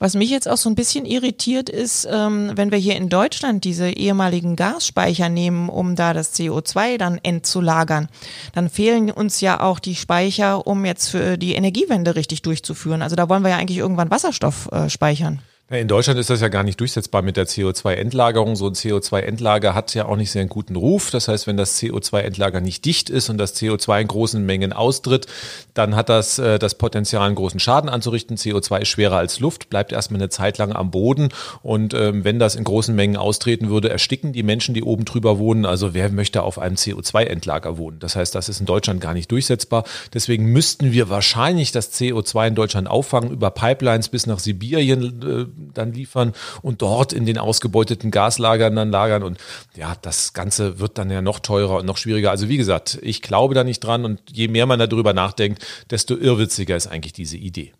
Was 0.00 0.14
mich 0.14 0.30
jetzt 0.30 0.48
auch 0.48 0.56
so 0.56 0.70
ein 0.70 0.76
bisschen 0.76 1.04
irritiert 1.04 1.68
ist, 1.68 2.06
ähm, 2.08 2.52
wenn 2.54 2.70
wir 2.70 2.78
hier 2.78 2.94
in 2.94 3.08
Deutschland 3.08 3.64
diese 3.64 3.90
ehemaligen 3.90 4.54
Gasspeicher 4.54 5.28
nehmen, 5.28 5.68
um 5.68 5.96
da 5.96 6.12
das 6.12 6.34
CO2 6.34 6.98
dann 6.98 7.18
entzulagern, 7.20 8.08
dann 8.54 8.70
fehlen 8.70 9.10
uns 9.10 9.40
ja 9.40 9.60
auch 9.60 9.80
die 9.80 9.96
Speicher, 9.96 10.68
um 10.68 10.84
jetzt 10.84 11.08
für 11.08 11.36
die 11.36 11.54
Energiewende 11.54 12.14
richtig 12.14 12.42
durchzuführen. 12.42 13.02
Also 13.02 13.16
da 13.16 13.28
wollen 13.28 13.42
wir 13.42 13.50
ja 13.50 13.56
eigentlich 13.56 13.78
irgendwann 13.78 14.10
Wasserstoff 14.10 14.68
äh, 14.70 14.88
speichern. 14.88 15.40
In 15.70 15.86
Deutschland 15.86 16.18
ist 16.18 16.30
das 16.30 16.40
ja 16.40 16.48
gar 16.48 16.62
nicht 16.62 16.80
durchsetzbar 16.80 17.20
mit 17.20 17.36
der 17.36 17.46
CO2-Endlagerung. 17.46 18.56
So 18.56 18.68
ein 18.68 18.72
CO2-Endlager 18.72 19.74
hat 19.74 19.94
ja 19.94 20.06
auch 20.06 20.16
nicht 20.16 20.30
sehr 20.30 20.40
einen 20.40 20.48
guten 20.48 20.76
Ruf. 20.76 21.10
Das 21.10 21.28
heißt, 21.28 21.46
wenn 21.46 21.58
das 21.58 21.78
CO2-Endlager 21.78 22.62
nicht 22.62 22.86
dicht 22.86 23.10
ist 23.10 23.28
und 23.28 23.36
das 23.36 23.54
CO2 23.54 24.00
in 24.00 24.08
großen 24.08 24.46
Mengen 24.46 24.72
austritt, 24.72 25.26
dann 25.74 25.94
hat 25.94 26.08
das 26.08 26.38
äh, 26.38 26.58
das 26.58 26.76
Potenzial, 26.76 27.26
einen 27.26 27.34
großen 27.34 27.60
Schaden 27.60 27.90
anzurichten. 27.90 28.38
CO2 28.38 28.80
ist 28.80 28.88
schwerer 28.88 29.18
als 29.18 29.40
Luft, 29.40 29.68
bleibt 29.68 29.92
erstmal 29.92 30.22
eine 30.22 30.30
Zeit 30.30 30.56
lang 30.56 30.72
am 30.72 30.90
Boden. 30.90 31.28
Und 31.62 31.92
ähm, 31.92 32.24
wenn 32.24 32.38
das 32.38 32.54
in 32.54 32.64
großen 32.64 32.94
Mengen 32.96 33.18
austreten 33.18 33.68
würde, 33.68 33.90
ersticken 33.90 34.32
die 34.32 34.42
Menschen, 34.42 34.74
die 34.74 34.82
oben 34.82 35.04
drüber 35.04 35.38
wohnen. 35.38 35.66
Also 35.66 35.92
wer 35.92 36.08
möchte 36.08 36.44
auf 36.44 36.58
einem 36.58 36.76
CO2-Endlager 36.76 37.76
wohnen? 37.76 37.98
Das 37.98 38.16
heißt, 38.16 38.34
das 38.34 38.48
ist 38.48 38.60
in 38.60 38.66
Deutschland 38.66 39.02
gar 39.02 39.12
nicht 39.12 39.30
durchsetzbar. 39.30 39.84
Deswegen 40.14 40.46
müssten 40.46 40.92
wir 40.92 41.10
wahrscheinlich 41.10 41.72
das 41.72 41.92
CO2 41.92 42.48
in 42.48 42.54
Deutschland 42.54 42.88
auffangen 42.88 43.30
über 43.30 43.50
Pipelines 43.50 44.08
bis 44.08 44.26
nach 44.26 44.38
Sibirien. 44.38 45.22
Äh, 45.22 45.57
dann 45.74 45.92
liefern 45.92 46.32
und 46.62 46.82
dort 46.82 47.12
in 47.12 47.26
den 47.26 47.38
ausgebeuteten 47.38 48.10
Gaslagern 48.10 48.76
dann 48.76 48.90
lagern. 48.90 49.22
Und 49.22 49.38
ja, 49.76 49.94
das 50.02 50.32
Ganze 50.32 50.78
wird 50.78 50.98
dann 50.98 51.10
ja 51.10 51.22
noch 51.22 51.40
teurer 51.40 51.78
und 51.78 51.86
noch 51.86 51.96
schwieriger. 51.96 52.30
Also 52.30 52.48
wie 52.48 52.56
gesagt, 52.56 52.98
ich 53.02 53.22
glaube 53.22 53.54
da 53.54 53.64
nicht 53.64 53.80
dran 53.80 54.04
und 54.04 54.20
je 54.30 54.48
mehr 54.48 54.66
man 54.66 54.78
darüber 54.78 55.12
nachdenkt, 55.12 55.64
desto 55.90 56.16
irrwitziger 56.16 56.76
ist 56.76 56.86
eigentlich 56.86 57.12
diese 57.12 57.36
Idee. 57.36 57.72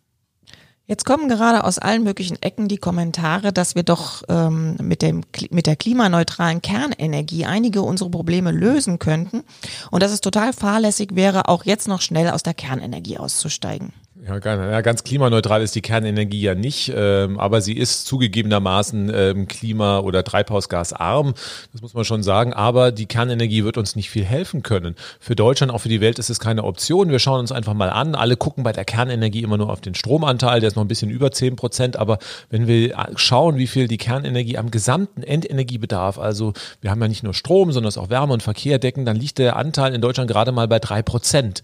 Jetzt 0.90 1.04
kommen 1.04 1.28
gerade 1.28 1.64
aus 1.64 1.78
allen 1.78 2.02
möglichen 2.02 2.40
Ecken 2.40 2.66
die 2.66 2.78
Kommentare, 2.78 3.52
dass 3.52 3.74
wir 3.74 3.82
doch 3.82 4.22
ähm, 4.30 4.74
mit, 4.80 5.02
dem, 5.02 5.20
mit 5.50 5.66
der 5.66 5.76
klimaneutralen 5.76 6.62
Kernenergie 6.62 7.44
einige 7.44 7.82
unserer 7.82 8.10
Probleme 8.10 8.52
lösen 8.52 8.98
könnten 8.98 9.44
und 9.90 10.02
dass 10.02 10.12
es 10.12 10.22
total 10.22 10.54
fahrlässig 10.54 11.14
wäre, 11.14 11.46
auch 11.48 11.66
jetzt 11.66 11.88
noch 11.88 12.00
schnell 12.00 12.30
aus 12.30 12.42
der 12.42 12.54
Kernenergie 12.54 13.18
auszusteigen. 13.18 13.92
Ja, 14.26 14.80
ganz 14.80 15.04
klimaneutral 15.04 15.62
ist 15.62 15.74
die 15.76 15.80
Kernenergie 15.80 16.40
ja 16.40 16.54
nicht, 16.54 16.92
ähm, 16.94 17.38
aber 17.38 17.60
sie 17.60 17.74
ist 17.74 18.06
zugegebenermaßen 18.06 19.12
ähm, 19.14 19.48
klima- 19.48 20.00
oder 20.00 20.24
treibhausgasarm, 20.24 21.34
das 21.72 21.82
muss 21.82 21.94
man 21.94 22.04
schon 22.04 22.22
sagen. 22.24 22.52
Aber 22.52 22.90
die 22.90 23.06
Kernenergie 23.06 23.64
wird 23.64 23.78
uns 23.78 23.94
nicht 23.94 24.10
viel 24.10 24.24
helfen 24.24 24.62
können. 24.62 24.96
Für 25.20 25.36
Deutschland, 25.36 25.72
auch 25.72 25.78
für 25.78 25.88
die 25.88 26.00
Welt 26.00 26.18
ist 26.18 26.30
es 26.30 26.40
keine 26.40 26.64
Option. 26.64 27.10
Wir 27.10 27.20
schauen 27.20 27.40
uns 27.40 27.52
einfach 27.52 27.74
mal 27.74 27.90
an. 27.90 28.16
Alle 28.16 28.36
gucken 28.36 28.64
bei 28.64 28.72
der 28.72 28.84
Kernenergie 28.84 29.42
immer 29.42 29.56
nur 29.56 29.70
auf 29.70 29.80
den 29.80 29.94
Stromanteil, 29.94 30.60
der 30.60 30.68
ist 30.68 30.76
noch 30.76 30.84
ein 30.84 30.88
bisschen 30.88 31.10
über 31.10 31.30
zehn 31.30 31.54
Prozent. 31.54 31.96
Aber 31.96 32.18
wenn 32.50 32.66
wir 32.66 32.96
schauen, 33.14 33.56
wie 33.56 33.68
viel 33.68 33.86
die 33.86 33.98
Kernenergie 33.98 34.58
am 34.58 34.72
gesamten 34.72 35.22
Endenergiebedarf, 35.22 36.18
also 36.18 36.54
wir 36.80 36.90
haben 36.90 37.00
ja 37.00 37.08
nicht 37.08 37.22
nur 37.22 37.34
Strom, 37.34 37.70
sondern 37.70 37.94
auch 37.94 38.10
Wärme 38.10 38.32
und 38.32 38.42
Verkehr 38.42 38.78
decken, 38.78 39.04
dann 39.04 39.16
liegt 39.16 39.38
der 39.38 39.56
Anteil 39.56 39.94
in 39.94 40.00
Deutschland 40.00 40.28
gerade 40.28 40.50
mal 40.50 40.66
bei 40.66 40.80
drei 40.80 41.02
Prozent. 41.02 41.62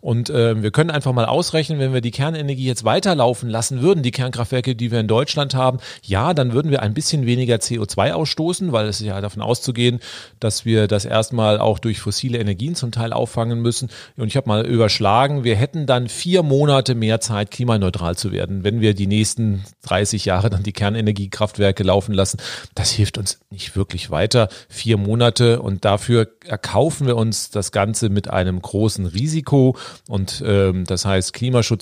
Und 0.00 0.30
äh, 0.30 0.62
wir 0.62 0.70
können 0.70 0.90
einfach 0.90 1.12
mal 1.12 1.24
ausrechnen, 1.24 1.78
wenn 1.80 1.92
wir 1.92 1.95
die 2.00 2.10
Kernenergie 2.10 2.64
jetzt 2.64 2.84
weiterlaufen 2.84 3.48
lassen 3.48 3.82
würden, 3.82 4.02
die 4.02 4.10
Kernkraftwerke, 4.10 4.74
die 4.74 4.90
wir 4.90 5.00
in 5.00 5.08
Deutschland 5.08 5.54
haben, 5.54 5.78
ja, 6.02 6.34
dann 6.34 6.52
würden 6.52 6.70
wir 6.70 6.82
ein 6.82 6.94
bisschen 6.94 7.26
weniger 7.26 7.56
CO2 7.56 8.12
ausstoßen, 8.12 8.72
weil 8.72 8.86
es 8.86 9.00
ist 9.00 9.06
ja 9.06 9.20
davon 9.20 9.42
auszugehen, 9.42 10.00
dass 10.40 10.64
wir 10.64 10.88
das 10.88 11.04
erstmal 11.04 11.58
auch 11.58 11.78
durch 11.78 11.98
fossile 11.98 12.38
Energien 12.38 12.74
zum 12.74 12.92
Teil 12.92 13.12
auffangen 13.12 13.60
müssen. 13.60 13.90
Und 14.16 14.28
ich 14.28 14.36
habe 14.36 14.48
mal 14.48 14.66
überschlagen, 14.66 15.44
wir 15.44 15.56
hätten 15.56 15.86
dann 15.86 16.08
vier 16.08 16.42
Monate 16.42 16.94
mehr 16.94 17.20
Zeit, 17.20 17.50
klimaneutral 17.50 18.16
zu 18.16 18.32
werden, 18.32 18.64
wenn 18.64 18.80
wir 18.80 18.94
die 18.94 19.06
nächsten 19.06 19.64
30 19.82 20.24
Jahre 20.24 20.50
dann 20.50 20.62
die 20.62 20.72
Kernenergiekraftwerke 20.72 21.82
laufen 21.82 22.12
lassen. 22.12 22.38
Das 22.74 22.90
hilft 22.90 23.18
uns 23.18 23.40
nicht 23.50 23.76
wirklich 23.76 24.10
weiter. 24.10 24.48
Vier 24.68 24.96
Monate 24.96 25.60
und 25.62 25.84
dafür 25.84 26.28
erkaufen 26.44 27.06
wir 27.06 27.16
uns 27.16 27.50
das 27.50 27.72
Ganze 27.72 28.08
mit 28.08 28.28
einem 28.28 28.60
großen 28.60 29.06
Risiko 29.06 29.76
und 30.08 30.42
ähm, 30.46 30.84
das 30.84 31.04
heißt 31.04 31.32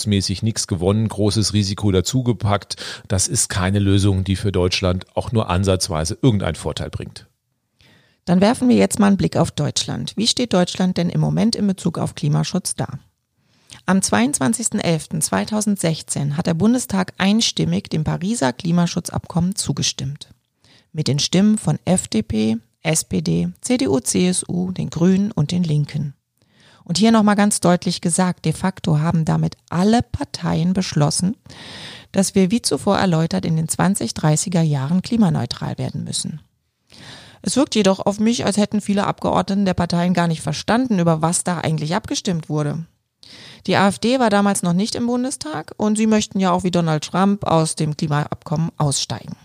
klimaschutzmäßig 0.05 0.43
nichts 0.43 0.67
gewonnen, 0.67 1.09
großes 1.09 1.55
Risiko 1.55 1.91
dazugepackt. 1.91 2.77
Das 3.09 3.27
ist 3.29 3.49
keine 3.49 3.79
Lösung, 3.79 4.25
die 4.25 4.37
für 4.37 4.53
Deutschland 4.53 5.07
auch 5.15 5.33
nur 5.33 5.49
ansatzweise 5.51 6.19
irgendeinen 6.21 6.57
Vorteil 6.57 6.91
bringt. 6.91 7.27
Dann 8.27 8.41
werfen 8.41 8.69
wir 8.69 8.77
jetzt 8.77 8.99
mal 8.99 9.07
einen 9.09 9.19
Blick 9.19 9.37
auf 9.37 9.51
Deutschland. 9.51 10.15
Wie 10.17 10.27
steht 10.27 10.55
Deutschland 10.55 10.97
denn 10.97 11.11
im 11.11 11.21
Moment 11.21 11.55
in 11.57 11.67
Bezug 11.67 11.99
auf 11.99 12.15
Klimaschutz 12.15 12.75
da? 12.75 12.89
Am 13.87 13.99
22.11.2016 13.99 16.37
hat 16.37 16.47
der 16.47 16.55
Bundestag 16.55 17.13
einstimmig 17.19 17.91
dem 17.91 18.05
Pariser 18.05 18.55
Klimaschutzabkommen 18.55 19.57
zugestimmt. 19.57 20.29
Mit 20.93 21.09
den 21.09 21.19
Stimmen 21.19 21.59
von 21.59 21.79
FDP, 21.85 22.57
SPD, 22.83 23.49
CDU, 23.61 24.01
CSU, 24.01 24.71
den 24.71 24.89
Grünen 24.91 25.33
und 25.33 25.51
den 25.51 25.65
Linken. 25.65 26.15
Und 26.85 26.99
hier 26.99 27.12
nochmal 27.12 27.37
ganz 27.37 27.61
deutlich 27.61 28.01
gesagt, 28.01 28.45
de 28.45 28.53
facto 28.53 28.99
haben 28.99 29.24
damit 29.24 29.57
alle 29.70 30.03
Parteien 30.03 30.74
beschlossen, 30.74 31.37
dass 32.12 32.35
wir 32.35 32.51
wie 32.51 32.62
zuvor 32.62 32.99
erläutert 32.99 33.45
in 33.45 33.57
den 33.57 33.66
2030er 33.66 34.61
Jahren 34.61 35.03
klimaneutral 35.03 35.78
werden 35.78 36.05
müssen. 36.05 36.41
Es 37.43 37.57
wirkt 37.57 37.74
jedoch 37.74 38.01
auf 38.01 38.20
mich, 38.20 38.47
als 38.47 38.57
hätten 38.57 38.80
viele 38.80 39.07
Abgeordneten 39.07 39.66
der 39.66 39.74
Parteien 39.74 40.14
gar 40.14 40.28
nicht 40.28 40.41
verstanden, 40.41 40.99
über 40.99 41.20
was 41.20 41.45
da 41.45 41.59
eigentlich 41.59 41.95
abgestimmt 41.95 42.49
wurde. 42.49 42.87
Die 43.66 43.76
AfD 43.76 44.18
war 44.18 44.30
damals 44.30 44.62
noch 44.62 44.72
nicht 44.74 44.95
im 44.95 45.07
Bundestag 45.07 45.72
und 45.76 45.97
sie 45.97 46.07
möchten 46.07 46.39
ja 46.39 46.53
auch 46.53 46.64
wie 46.64 46.70
Donald 46.70 47.05
Trump 47.05 47.45
aus 47.45 47.74
dem 47.74 47.97
Klimaabkommen 47.97 48.70
aussteigen. 48.76 49.37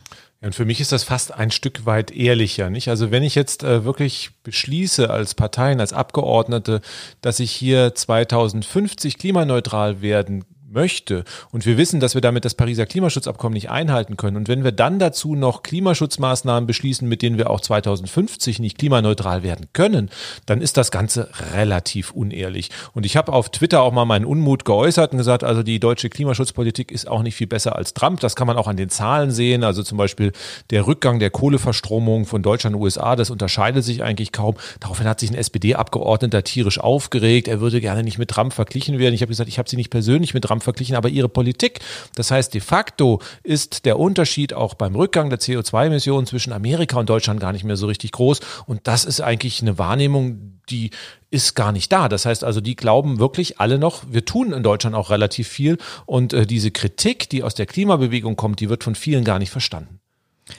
Ja, 0.42 0.48
und 0.48 0.56
für 0.56 0.66
mich 0.66 0.80
ist 0.80 0.92
das 0.92 1.04
fast 1.04 1.34
ein 1.34 1.52
Stück 1.52 1.86
weit 1.86 2.12
ehrlicher, 2.12 2.70
nicht? 2.70 2.88
Also 2.88 3.12
wenn 3.12 3.24
ich 3.24 3.36
jetzt 3.36 3.64
äh, 3.64 3.84
wirklich 3.84 4.32
beschließe 4.44 5.10
als 5.10 5.36
Parteien, 5.36 5.82
als 5.82 5.92
Abgeordnete, 5.92 6.82
dass 7.22 7.40
ich 7.40 7.52
hier 7.52 7.94
2050 7.94 9.18
klimaneutral 9.18 10.02
werden 10.02 10.46
möchte 10.72 11.24
und 11.52 11.66
wir 11.66 11.78
wissen, 11.78 12.00
dass 12.00 12.14
wir 12.14 12.22
damit 12.22 12.46
das 12.46 12.56
Pariser 12.56 12.86
Klimaschutzabkommen 12.86 13.54
nicht 13.54 13.70
einhalten 13.70 14.18
können 14.18 14.38
und 14.38 14.48
wenn 14.48 14.64
wir 14.64 14.72
dann 14.72 15.00
dazu 15.00 15.36
noch 15.36 15.64
Klimaschutzmaßnahmen 15.64 16.68
beschließen, 16.68 17.08
mit 17.08 17.22
denen 17.22 17.38
wir 17.38 17.50
auch 17.50 17.62
2050 17.62 18.60
nicht 18.60 18.78
klimaneutral 18.78 19.44
werden 19.44 19.68
können, 19.74 20.10
dann 20.46 20.62
ist 20.62 20.78
das 20.78 20.92
Ganze 20.92 21.30
relativ 21.54 22.12
unehrlich. 22.12 22.70
Und 22.94 23.06
ich 23.06 23.18
habe 23.18 23.34
auf 23.34 23.50
Twitter 23.50 23.82
auch 23.82 23.92
mal 23.92 24.06
meinen 24.06 24.26
Unmut 24.26 24.66
geäußert 24.66 25.12
und 25.12 25.18
gesagt, 25.18 25.44
also 25.44 25.64
die 25.64 25.80
deutsche 25.80 26.10
Klimaschutzpolitik 26.10 26.92
ist 26.92 27.08
auch 27.08 27.24
nicht 27.24 27.36
viel 27.36 27.48
besser 27.48 27.76
als 27.76 27.94
Trump. 27.94 28.20
Das 28.20 28.36
kann 28.36 28.48
man 28.48 28.58
auch 28.58 28.68
an 28.68 28.78
den 28.78 28.90
Zahlen 28.90 29.32
sehen. 29.32 29.64
Also 29.64 29.84
zum 29.84 29.98
Beispiel 29.98 30.32
der 30.70 30.88
Rückgang 30.88 31.20
der 31.20 31.30
Kohleverstromung 31.30 32.26
von 32.26 32.42
Deutschland 32.42 32.76
und 32.76 32.82
USA, 32.82 33.16
das 33.16 33.30
unterscheidet 33.30 33.84
sich 33.84 34.04
eigentlich 34.04 34.32
kaum. 34.32 34.56
Daraufhin 34.80 35.08
hat 35.08 35.20
sich 35.20 35.30
ein 35.32 35.36
SPD-Abgeordneter 35.36 36.44
tierisch 36.44 36.80
aufgeregt. 36.80 37.48
Er 37.48 37.60
würde 37.62 37.82
gerne 37.82 38.04
nicht 38.04 38.18
mit 38.18 38.30
Trump 38.30 38.54
verglichen 38.54 39.00
werden. 39.00 39.14
Ich 39.14 39.22
habe 39.22 39.30
gesagt, 39.30 39.50
ich 39.50 39.60
habe 39.60 39.70
sie 39.70 39.76
nicht 39.76 39.90
persönlich 39.90 40.34
mit 40.34 40.44
Trump 40.44 40.59
Trump 40.60 40.64
verglichen, 40.64 40.96
aber 40.96 41.10
ihre 41.10 41.30
Politik. 41.30 41.80
Das 42.16 42.32
heißt, 42.32 42.54
de 42.54 42.62
facto 42.62 43.22
ist 43.44 43.86
der 43.86 43.98
Unterschied 43.98 44.54
auch 44.54 44.74
beim 44.74 44.96
Rückgang 44.96 45.30
der 45.30 45.40
CO2-Emissionen 45.40 46.28
zwischen 46.28 46.54
Amerika 46.54 47.00
und 47.00 47.10
Deutschland 47.10 47.40
gar 47.40 47.54
nicht 47.54 47.64
mehr 47.64 47.78
so 47.78 47.88
richtig 47.88 48.12
groß. 48.12 48.42
Und 48.66 48.82
das 48.88 49.06
ist 49.06 49.22
eigentlich 49.22 49.62
eine 49.62 49.78
Wahrnehmung, 49.78 50.60
die 50.70 50.92
ist 51.32 51.56
gar 51.56 51.72
nicht 51.72 51.92
da. 51.92 52.10
Das 52.10 52.26
heißt 52.26 52.44
also, 52.44 52.62
die 52.62 52.76
glauben 52.76 53.20
wirklich 53.20 53.60
alle 53.60 53.80
noch, 53.80 54.04
wir 54.10 54.26
tun 54.26 54.52
in 54.52 54.64
Deutschland 54.64 54.96
auch 54.96 55.10
relativ 55.10 55.48
viel. 55.48 55.78
Und 56.06 56.34
äh, 56.34 56.46
diese 56.46 56.72
Kritik, 56.72 57.30
die 57.30 57.44
aus 57.44 57.56
der 57.56 57.66
Klimabewegung 57.66 58.36
kommt, 58.36 58.60
die 58.60 58.70
wird 58.70 58.84
von 58.84 58.96
vielen 58.96 59.24
gar 59.24 59.40
nicht 59.40 59.52
verstanden. 59.52 60.00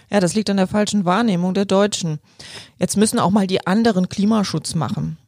Ja, 0.09 0.21
das 0.21 0.35
liegt 0.35 0.49
an 0.51 0.57
der 0.57 0.69
falschen 0.69 1.05
Wahrnehmung 1.05 1.53
der 1.53 1.65
Deutschen. 1.65 2.21
Jetzt 2.79 2.97
müssen 2.97 3.19
auch 3.19 3.31
mal 3.31 3.49
die 3.49 3.67
anderen 3.67 4.09
Klimaschutz 4.09 4.77
machen. 4.77 5.19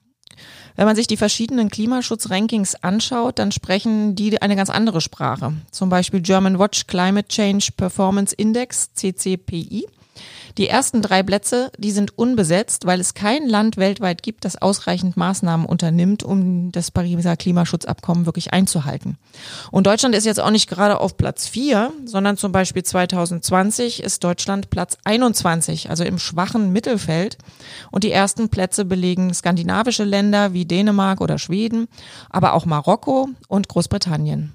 Wenn 0.77 0.87
man 0.87 0.97
sich 0.97 1.07
die 1.07 1.17
verschiedenen 1.17 1.69
Klimaschutzrankings 1.69 2.77
anschaut, 2.77 3.39
dann 3.39 3.53
sprechen 3.53 4.15
die 4.15 4.41
eine 4.41 4.57
ganz 4.57 4.71
andere 4.71 5.01
Sprache. 5.01 5.53
Zum 5.71 5.89
Beispiel 5.89 6.21
German 6.21 6.59
Watch 6.59 6.87
Climate 6.87 7.29
Change 7.29 7.69
Performance 7.77 8.35
Index, 8.35 8.93
CCPI. 8.95 9.87
Die 10.59 10.69
ersten 10.69 11.03
drei 11.03 11.23
Plätze, 11.23 11.71
die 11.79 11.91
sind 11.91 12.17
unbesetzt, 12.19 12.87
weil 12.87 13.01
es 13.01 13.15
kein 13.15 13.49
Land 13.49 13.77
weltweit 13.77 14.23
gibt, 14.23 14.45
das 14.45 14.61
ausreichend 14.61 15.17
Maßnahmen 15.17 15.67
unternimmt, 15.67 16.23
um 16.23 16.73
das 16.73 16.91
Pariser 16.91 17.37
Klimaschutzabkommen 17.37 18.27
wirklich 18.27 18.53
einzuhalten. 18.53 19.17
Und 19.71 19.87
Deutschland 19.87 20.15
ist 20.15 20.27
jetzt 20.27 20.41
auch 20.41 20.51
nicht 20.51 20.69
gerade 20.69 21.01
auf 21.01 21.17
Platz 21.17 21.47
vier, 21.47 21.93
sondern 22.05 22.37
zum 22.37 22.53
Beispiel 22.53 22.83
2020 22.83 24.03
ist 24.03 24.23
Deutschland 24.25 24.71
Platz 24.71 24.99
21, 25.05 25.91
also 25.91 26.05
im 26.05 26.19
schwachen 26.19 26.73
Mittelfeld. 26.73 27.39
Und 27.91 28.05
die 28.05 28.13
ersten 28.13 28.49
Plätze 28.49 28.85
belegen 28.85 29.33
skandinavische 29.33 30.05
Länder 30.05 30.53
wie 30.53 30.67
Dänemark 30.67 31.21
oder 31.21 31.39
Schweden, 31.39 31.89
aber 32.29 32.53
auch 32.53 32.67
Marokko 32.67 33.29
und 33.49 33.69
Großbritannien. 33.69 34.53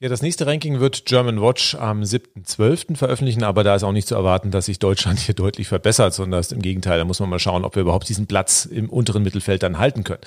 Ja, 0.00 0.08
das 0.08 0.22
nächste 0.22 0.46
Ranking 0.46 0.78
wird 0.78 1.06
German 1.06 1.42
Watch 1.42 1.74
am 1.74 2.02
7.12. 2.02 2.94
veröffentlichen, 2.94 3.42
aber 3.42 3.64
da 3.64 3.74
ist 3.74 3.82
auch 3.82 3.90
nicht 3.90 4.06
zu 4.06 4.14
erwarten, 4.14 4.52
dass 4.52 4.66
sich 4.66 4.78
Deutschland 4.78 5.18
hier 5.26 5.34
deutlich 5.34 5.66
verbessert, 5.66 6.14
sondern 6.14 6.44
im 6.52 6.62
Gegenteil, 6.62 6.98
da 6.98 7.04
muss 7.04 7.18
man 7.18 7.28
mal 7.28 7.40
schauen, 7.40 7.64
ob 7.64 7.74
wir 7.74 7.82
überhaupt 7.82 8.08
diesen 8.08 8.28
Platz 8.28 8.64
im 8.64 8.90
unteren 8.90 9.24
Mittelfeld 9.24 9.64
dann 9.64 9.80
halten 9.80 10.04
können. 10.04 10.20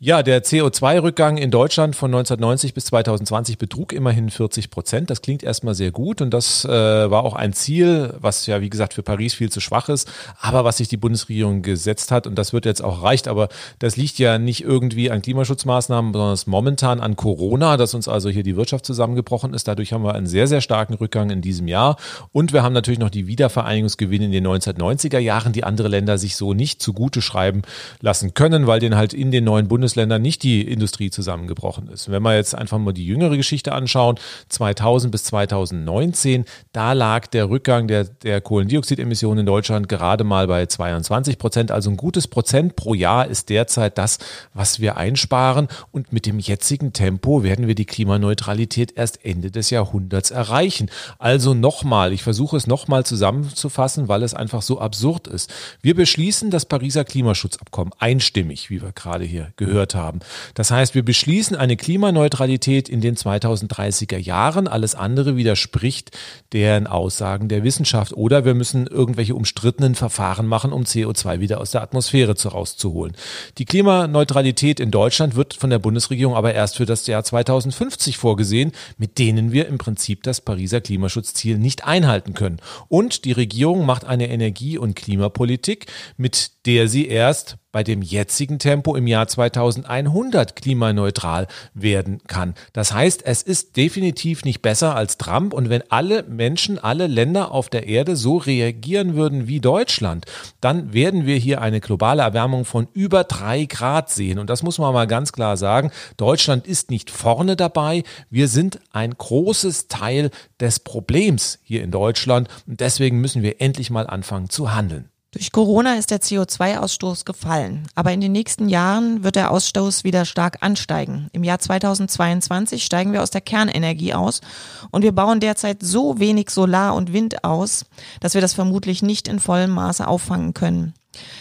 Ja, 0.00 0.24
der 0.24 0.42
CO2-Rückgang 0.42 1.36
in 1.36 1.52
Deutschland 1.52 1.94
von 1.94 2.10
1990 2.10 2.74
bis 2.74 2.86
2020 2.86 3.58
betrug 3.58 3.92
immerhin 3.92 4.28
40 4.28 4.70
Prozent. 4.70 5.08
Das 5.08 5.22
klingt 5.22 5.44
erstmal 5.44 5.76
sehr 5.76 5.92
gut 5.92 6.20
und 6.20 6.30
das 6.34 6.64
äh, 6.64 6.68
war 6.68 7.22
auch 7.22 7.34
ein 7.34 7.52
Ziel, 7.52 8.14
was 8.18 8.46
ja, 8.46 8.60
wie 8.60 8.70
gesagt, 8.70 8.94
für 8.94 9.04
Paris 9.04 9.34
viel 9.34 9.52
zu 9.52 9.60
schwach 9.60 9.88
ist, 9.88 10.10
aber 10.40 10.64
was 10.64 10.78
sich 10.78 10.88
die 10.88 10.96
Bundesregierung 10.96 11.62
gesetzt 11.62 12.10
hat 12.10 12.26
und 12.26 12.34
das 12.34 12.52
wird 12.52 12.64
jetzt 12.64 12.82
auch 12.82 12.98
erreicht, 12.98 13.28
aber 13.28 13.50
das 13.78 13.96
liegt 13.96 14.18
ja 14.18 14.38
nicht 14.38 14.64
irgendwie 14.64 15.12
an 15.12 15.22
Klimaschutzmaßnahmen, 15.22 16.12
sondern 16.12 16.32
es 16.32 16.48
momentan 16.48 16.98
an 16.98 17.14
Corona, 17.14 17.76
dass 17.76 17.94
uns 17.94 18.08
also 18.08 18.28
hier 18.28 18.42
die 18.42 18.56
Wirtschaft 18.56 18.84
zusammen 18.84 19.11
zusammengebrochen 19.12 19.54
ist. 19.54 19.68
Dadurch 19.68 19.92
haben 19.92 20.04
wir 20.04 20.14
einen 20.14 20.26
sehr, 20.26 20.46
sehr 20.46 20.60
starken 20.60 20.94
Rückgang 20.94 21.30
in 21.30 21.42
diesem 21.42 21.68
Jahr. 21.68 21.96
Und 22.32 22.52
wir 22.52 22.62
haben 22.62 22.72
natürlich 22.72 22.98
noch 22.98 23.10
die 23.10 23.26
Wiedervereinigungsgewinne 23.26 24.26
in 24.26 24.32
den 24.32 24.46
1990er 24.46 25.18
Jahren, 25.18 25.52
die 25.52 25.64
andere 25.64 25.88
Länder 25.88 26.18
sich 26.18 26.36
so 26.36 26.54
nicht 26.54 26.80
zugute 26.80 27.22
schreiben 27.22 27.62
lassen 28.00 28.34
können, 28.34 28.66
weil 28.66 28.80
denen 28.80 28.96
halt 28.96 29.14
in 29.14 29.30
den 29.30 29.44
neuen 29.44 29.68
Bundesländern 29.68 30.22
nicht 30.22 30.42
die 30.42 30.62
Industrie 30.62 31.10
zusammengebrochen 31.10 31.88
ist. 31.88 32.10
Wenn 32.10 32.22
wir 32.22 32.34
jetzt 32.34 32.54
einfach 32.54 32.78
mal 32.78 32.92
die 32.92 33.06
jüngere 33.06 33.36
Geschichte 33.36 33.72
anschauen, 33.72 34.18
2000 34.48 35.12
bis 35.12 35.24
2019, 35.24 36.44
da 36.72 36.92
lag 36.92 37.26
der 37.26 37.50
Rückgang 37.50 37.88
der, 37.88 38.04
der 38.04 38.40
Kohlendioxidemissionen 38.40 39.40
in 39.40 39.46
Deutschland 39.46 39.88
gerade 39.88 40.24
mal 40.24 40.46
bei 40.46 40.66
22 40.66 41.38
Prozent. 41.38 41.70
Also 41.70 41.90
ein 41.90 41.96
gutes 41.96 42.28
Prozent 42.28 42.76
pro 42.76 42.94
Jahr 42.94 43.26
ist 43.26 43.48
derzeit 43.48 43.98
das, 43.98 44.18
was 44.54 44.80
wir 44.80 44.96
einsparen. 44.96 45.68
Und 45.90 46.12
mit 46.12 46.26
dem 46.26 46.38
jetzigen 46.38 46.92
Tempo 46.92 47.42
werden 47.42 47.66
wir 47.66 47.74
die 47.74 47.84
Klimaneutralität 47.84 48.92
erst 49.02 49.24
Ende 49.24 49.50
des 49.50 49.70
Jahrhunderts 49.70 50.30
erreichen. 50.30 50.88
Also 51.18 51.54
nochmal, 51.54 52.12
ich 52.12 52.22
versuche 52.22 52.56
es 52.56 52.68
nochmal 52.68 53.04
zusammenzufassen, 53.04 54.06
weil 54.06 54.22
es 54.22 54.32
einfach 54.32 54.62
so 54.62 54.78
absurd 54.78 55.26
ist. 55.26 55.52
Wir 55.82 55.96
beschließen 55.96 56.50
das 56.50 56.66
Pariser 56.66 57.04
Klimaschutzabkommen 57.04 57.92
einstimmig, 57.98 58.70
wie 58.70 58.80
wir 58.80 58.92
gerade 58.92 59.24
hier 59.24 59.52
gehört 59.56 59.96
haben. 59.96 60.20
Das 60.54 60.70
heißt, 60.70 60.94
wir 60.94 61.04
beschließen 61.04 61.56
eine 61.56 61.76
Klimaneutralität 61.76 62.88
in 62.88 63.00
den 63.00 63.16
2030er 63.16 64.18
Jahren. 64.18 64.68
Alles 64.68 64.94
andere 64.94 65.36
widerspricht 65.36 66.16
deren 66.52 66.86
Aussagen 66.86 67.48
der 67.48 67.64
Wissenschaft. 67.64 68.12
Oder 68.12 68.44
wir 68.44 68.54
müssen 68.54 68.86
irgendwelche 68.86 69.34
umstrittenen 69.34 69.96
Verfahren 69.96 70.46
machen, 70.46 70.72
um 70.72 70.84
CO2 70.84 71.40
wieder 71.40 71.60
aus 71.60 71.72
der 71.72 71.82
Atmosphäre 71.82 72.36
rauszuholen. 72.48 73.16
Die 73.58 73.64
Klimaneutralität 73.64 74.78
in 74.80 74.90
Deutschland 74.90 75.34
wird 75.34 75.54
von 75.54 75.70
der 75.70 75.80
Bundesregierung 75.80 76.34
aber 76.36 76.54
erst 76.54 76.76
für 76.76 76.86
das 76.86 77.06
Jahr 77.06 77.24
2050 77.24 78.16
vorgesehen 78.16 78.72
mit 78.98 79.18
denen 79.18 79.52
wir 79.52 79.66
im 79.68 79.78
Prinzip 79.78 80.22
das 80.22 80.40
Pariser 80.40 80.80
Klimaschutzziel 80.80 81.58
nicht 81.58 81.84
einhalten 81.84 82.34
können. 82.34 82.58
Und 82.88 83.24
die 83.24 83.32
Regierung 83.32 83.86
macht 83.86 84.04
eine 84.04 84.30
Energie- 84.30 84.78
und 84.78 84.94
Klimapolitik, 84.96 85.86
mit 86.16 86.61
der 86.66 86.88
sie 86.88 87.08
erst 87.08 87.56
bei 87.72 87.82
dem 87.82 88.02
jetzigen 88.02 88.58
Tempo 88.58 88.94
im 88.94 89.06
Jahr 89.06 89.26
2100 89.26 90.54
klimaneutral 90.54 91.48
werden 91.72 92.20
kann. 92.26 92.54
Das 92.74 92.92
heißt, 92.92 93.24
es 93.24 93.42
ist 93.42 93.76
definitiv 93.76 94.44
nicht 94.44 94.60
besser 94.60 94.94
als 94.94 95.16
Trump 95.16 95.54
und 95.54 95.70
wenn 95.70 95.82
alle 95.90 96.22
Menschen, 96.24 96.78
alle 96.78 97.06
Länder 97.06 97.50
auf 97.50 97.70
der 97.70 97.86
Erde 97.88 98.14
so 98.14 98.36
reagieren 98.36 99.14
würden 99.14 99.48
wie 99.48 99.60
Deutschland, 99.60 100.26
dann 100.60 100.92
werden 100.92 101.24
wir 101.26 101.36
hier 101.36 101.62
eine 101.62 101.80
globale 101.80 102.22
Erwärmung 102.22 102.66
von 102.66 102.88
über 102.92 103.24
drei 103.24 103.64
Grad 103.64 104.10
sehen. 104.10 104.38
Und 104.38 104.50
das 104.50 104.62
muss 104.62 104.78
man 104.78 104.92
mal 104.92 105.06
ganz 105.06 105.32
klar 105.32 105.56
sagen. 105.56 105.90
Deutschland 106.18 106.66
ist 106.66 106.90
nicht 106.90 107.10
vorne 107.10 107.56
dabei. 107.56 108.02
Wir 108.28 108.48
sind 108.48 108.80
ein 108.92 109.12
großes 109.16 109.88
Teil 109.88 110.30
des 110.60 110.80
Problems 110.80 111.58
hier 111.62 111.82
in 111.82 111.90
Deutschland 111.90 112.48
und 112.66 112.80
deswegen 112.80 113.20
müssen 113.20 113.42
wir 113.42 113.62
endlich 113.62 113.90
mal 113.90 114.06
anfangen 114.06 114.50
zu 114.50 114.74
handeln. 114.74 115.11
Durch 115.34 115.50
Corona 115.50 115.94
ist 115.94 116.10
der 116.10 116.20
CO2-Ausstoß 116.20 117.24
gefallen, 117.24 117.88
aber 117.94 118.12
in 118.12 118.20
den 118.20 118.32
nächsten 118.32 118.68
Jahren 118.68 119.24
wird 119.24 119.36
der 119.36 119.50
Ausstoß 119.50 120.04
wieder 120.04 120.26
stark 120.26 120.58
ansteigen. 120.60 121.30
Im 121.32 121.42
Jahr 121.42 121.58
2022 121.58 122.84
steigen 122.84 123.14
wir 123.14 123.22
aus 123.22 123.30
der 123.30 123.40
Kernenergie 123.40 124.12
aus 124.12 124.42
und 124.90 125.00
wir 125.00 125.12
bauen 125.12 125.40
derzeit 125.40 125.78
so 125.82 126.18
wenig 126.20 126.50
Solar 126.50 126.94
und 126.94 127.14
Wind 127.14 127.44
aus, 127.44 127.86
dass 128.20 128.34
wir 128.34 128.42
das 128.42 128.52
vermutlich 128.52 129.00
nicht 129.00 129.26
in 129.26 129.40
vollem 129.40 129.70
Maße 129.70 130.06
auffangen 130.06 130.52
können. 130.52 130.92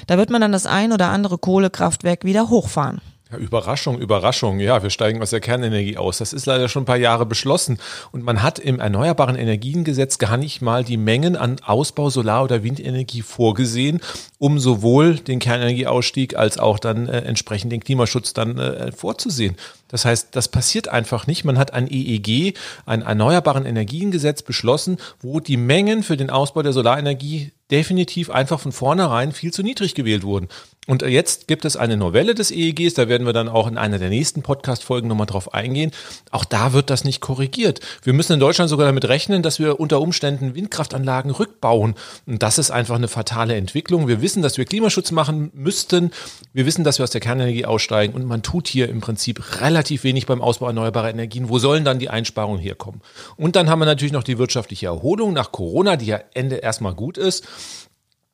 Da 0.08 0.18
wird 0.18 0.30
man 0.30 0.40
dann 0.40 0.54
das 0.54 0.66
ein 0.66 0.94
oder 0.94 1.10
andere 1.10 1.38
Kohlekraftwerk 1.38 2.24
wieder 2.24 2.48
hochfahren. 2.48 3.02
Ja, 3.32 3.38
Überraschung, 3.38 3.98
Überraschung. 4.00 4.60
Ja, 4.60 4.84
wir 4.84 4.90
steigen 4.90 5.22
aus 5.22 5.30
der 5.30 5.40
Kernenergie 5.40 5.98
aus. 5.98 6.18
Das 6.18 6.34
ist 6.34 6.46
leider 6.46 6.68
schon 6.68 6.84
ein 6.84 6.86
paar 6.86 6.98
Jahre 6.98 7.26
beschlossen. 7.26 7.80
Und 8.12 8.24
man 8.24 8.44
hat 8.44 8.60
im 8.60 8.80
Erneuerbaren 8.80 9.36
Energiengesetz 9.36 10.18
gar 10.18 10.38
nicht 10.38 10.62
mal 10.62 10.84
die 10.84 10.98
Mengen 10.98 11.38
an 11.38 11.58
Ausbau 11.64 12.10
Solar- 12.10 12.44
oder 12.44 12.64
Windenergie 12.64 13.22
vorgesehen, 13.22 14.02
um 14.38 14.60
sowohl 14.60 15.16
den 15.16 15.40
Kernenergieausstieg 15.40 16.36
als 16.36 16.58
auch 16.58 16.78
dann 16.78 17.08
äh, 17.08 17.22
entsprechend 17.22 17.72
den 17.72 17.82
Klimaschutz 17.82 18.34
dann 18.34 18.58
äh, 18.58 18.92
vorzusehen. 18.92 19.56
Das 19.88 20.06
heißt, 20.06 20.30
das 20.32 20.48
passiert 20.48 20.88
einfach 20.88 21.28
nicht. 21.28 21.44
Man 21.44 21.58
hat 21.58 21.74
ein 21.74 21.88
EEG, 21.90 22.58
ein 22.86 23.02
Erneuerbaren 23.02 23.66
Energiengesetz 23.66 24.42
beschlossen, 24.42 24.98
wo 25.22 25.40
die 25.40 25.58
Mengen 25.58 26.04
für 26.04 26.18
den 26.18 26.30
Ausbau 26.30 26.64
der 26.64 26.74
Solarenergie 26.74 27.52
definitiv 27.72 28.30
einfach 28.30 28.60
von 28.60 28.72
vornherein 28.72 29.32
viel 29.32 29.52
zu 29.52 29.64
niedrig 29.64 29.96
gewählt 29.96 30.24
wurden. 30.24 30.50
Und 30.88 31.04
jetzt 31.04 31.48
gibt 31.48 31.64
es 31.64 31.78
eine 31.78 31.96
Novelle 31.96 32.34
des 32.34 32.50
EEGs, 32.50 32.96
da 32.96 33.08
werden 33.08 33.28
wir 33.28 33.34
dann 33.34 33.48
auch 33.48 33.68
in 33.68 33.78
einer 33.78 34.00
der 34.00 34.10
nächsten 34.10 34.42
Podcast-Folgen 34.42 35.08
nochmal 35.08 35.28
drauf 35.28 35.54
eingehen. 35.54 35.92
Auch 36.32 36.44
da 36.44 36.74
wird 36.74 36.90
das 36.90 37.04
nicht 37.04 37.22
korrigiert. 37.22 37.82
Wir 38.02 38.14
müssen 38.14 38.34
in 38.34 38.40
Deutschland 38.40 38.68
sogar 38.68 38.88
damit 38.88 39.08
rechnen, 39.08 39.44
dass 39.44 39.60
wir 39.60 39.80
unter 39.80 40.02
Umständen 40.02 40.56
Windkraftanlagen 40.56 41.30
rückbauen. 41.30 41.94
Und 42.26 42.42
das 42.42 42.58
ist 42.58 42.72
einfach 42.72 42.96
eine 42.96 43.08
fatale 43.08 43.54
Entwicklung. 43.58 44.08
Wir 44.08 44.24
wissen, 44.24 44.42
dass 44.42 44.58
wir 44.58 44.66
Klimaschutz 44.66 45.12
machen 45.12 45.52
müssten. 45.54 46.10
Wir 46.52 46.66
wissen, 46.66 46.84
dass 46.84 46.98
wir 46.98 47.04
aus 47.04 47.12
der 47.12 47.22
Kernenergie 47.22 47.66
aussteigen. 47.66 48.16
Und 48.16 48.26
man 48.26 48.42
tut 48.42 48.68
hier 48.68 48.90
im 48.90 49.02
Prinzip 49.02 49.62
relativ 49.62 50.04
wenig 50.04 50.26
beim 50.26 50.42
Ausbau 50.42 50.66
erneuerbarer 50.66 51.12
Energien. 51.12 51.48
Wo 51.48 51.60
sollen 51.60 51.86
dann 51.86 52.00
die 52.00 52.10
Einsparungen 52.10 52.60
herkommen? 52.60 53.02
Und 53.38 53.56
dann 53.56 53.70
haben 53.70 53.78
wir 53.78 53.86
natürlich 53.86 54.14
noch 54.14 54.24
die 54.24 54.40
wirtschaftliche 54.40 54.88
Erholung 54.88 55.34
nach 55.34 55.52
Corona, 55.52 55.96
die 55.96 56.08
ja 56.08 56.22
Ende 56.34 56.56
erstmal 56.56 56.96
gut 56.96 57.20
ist. 57.20 57.48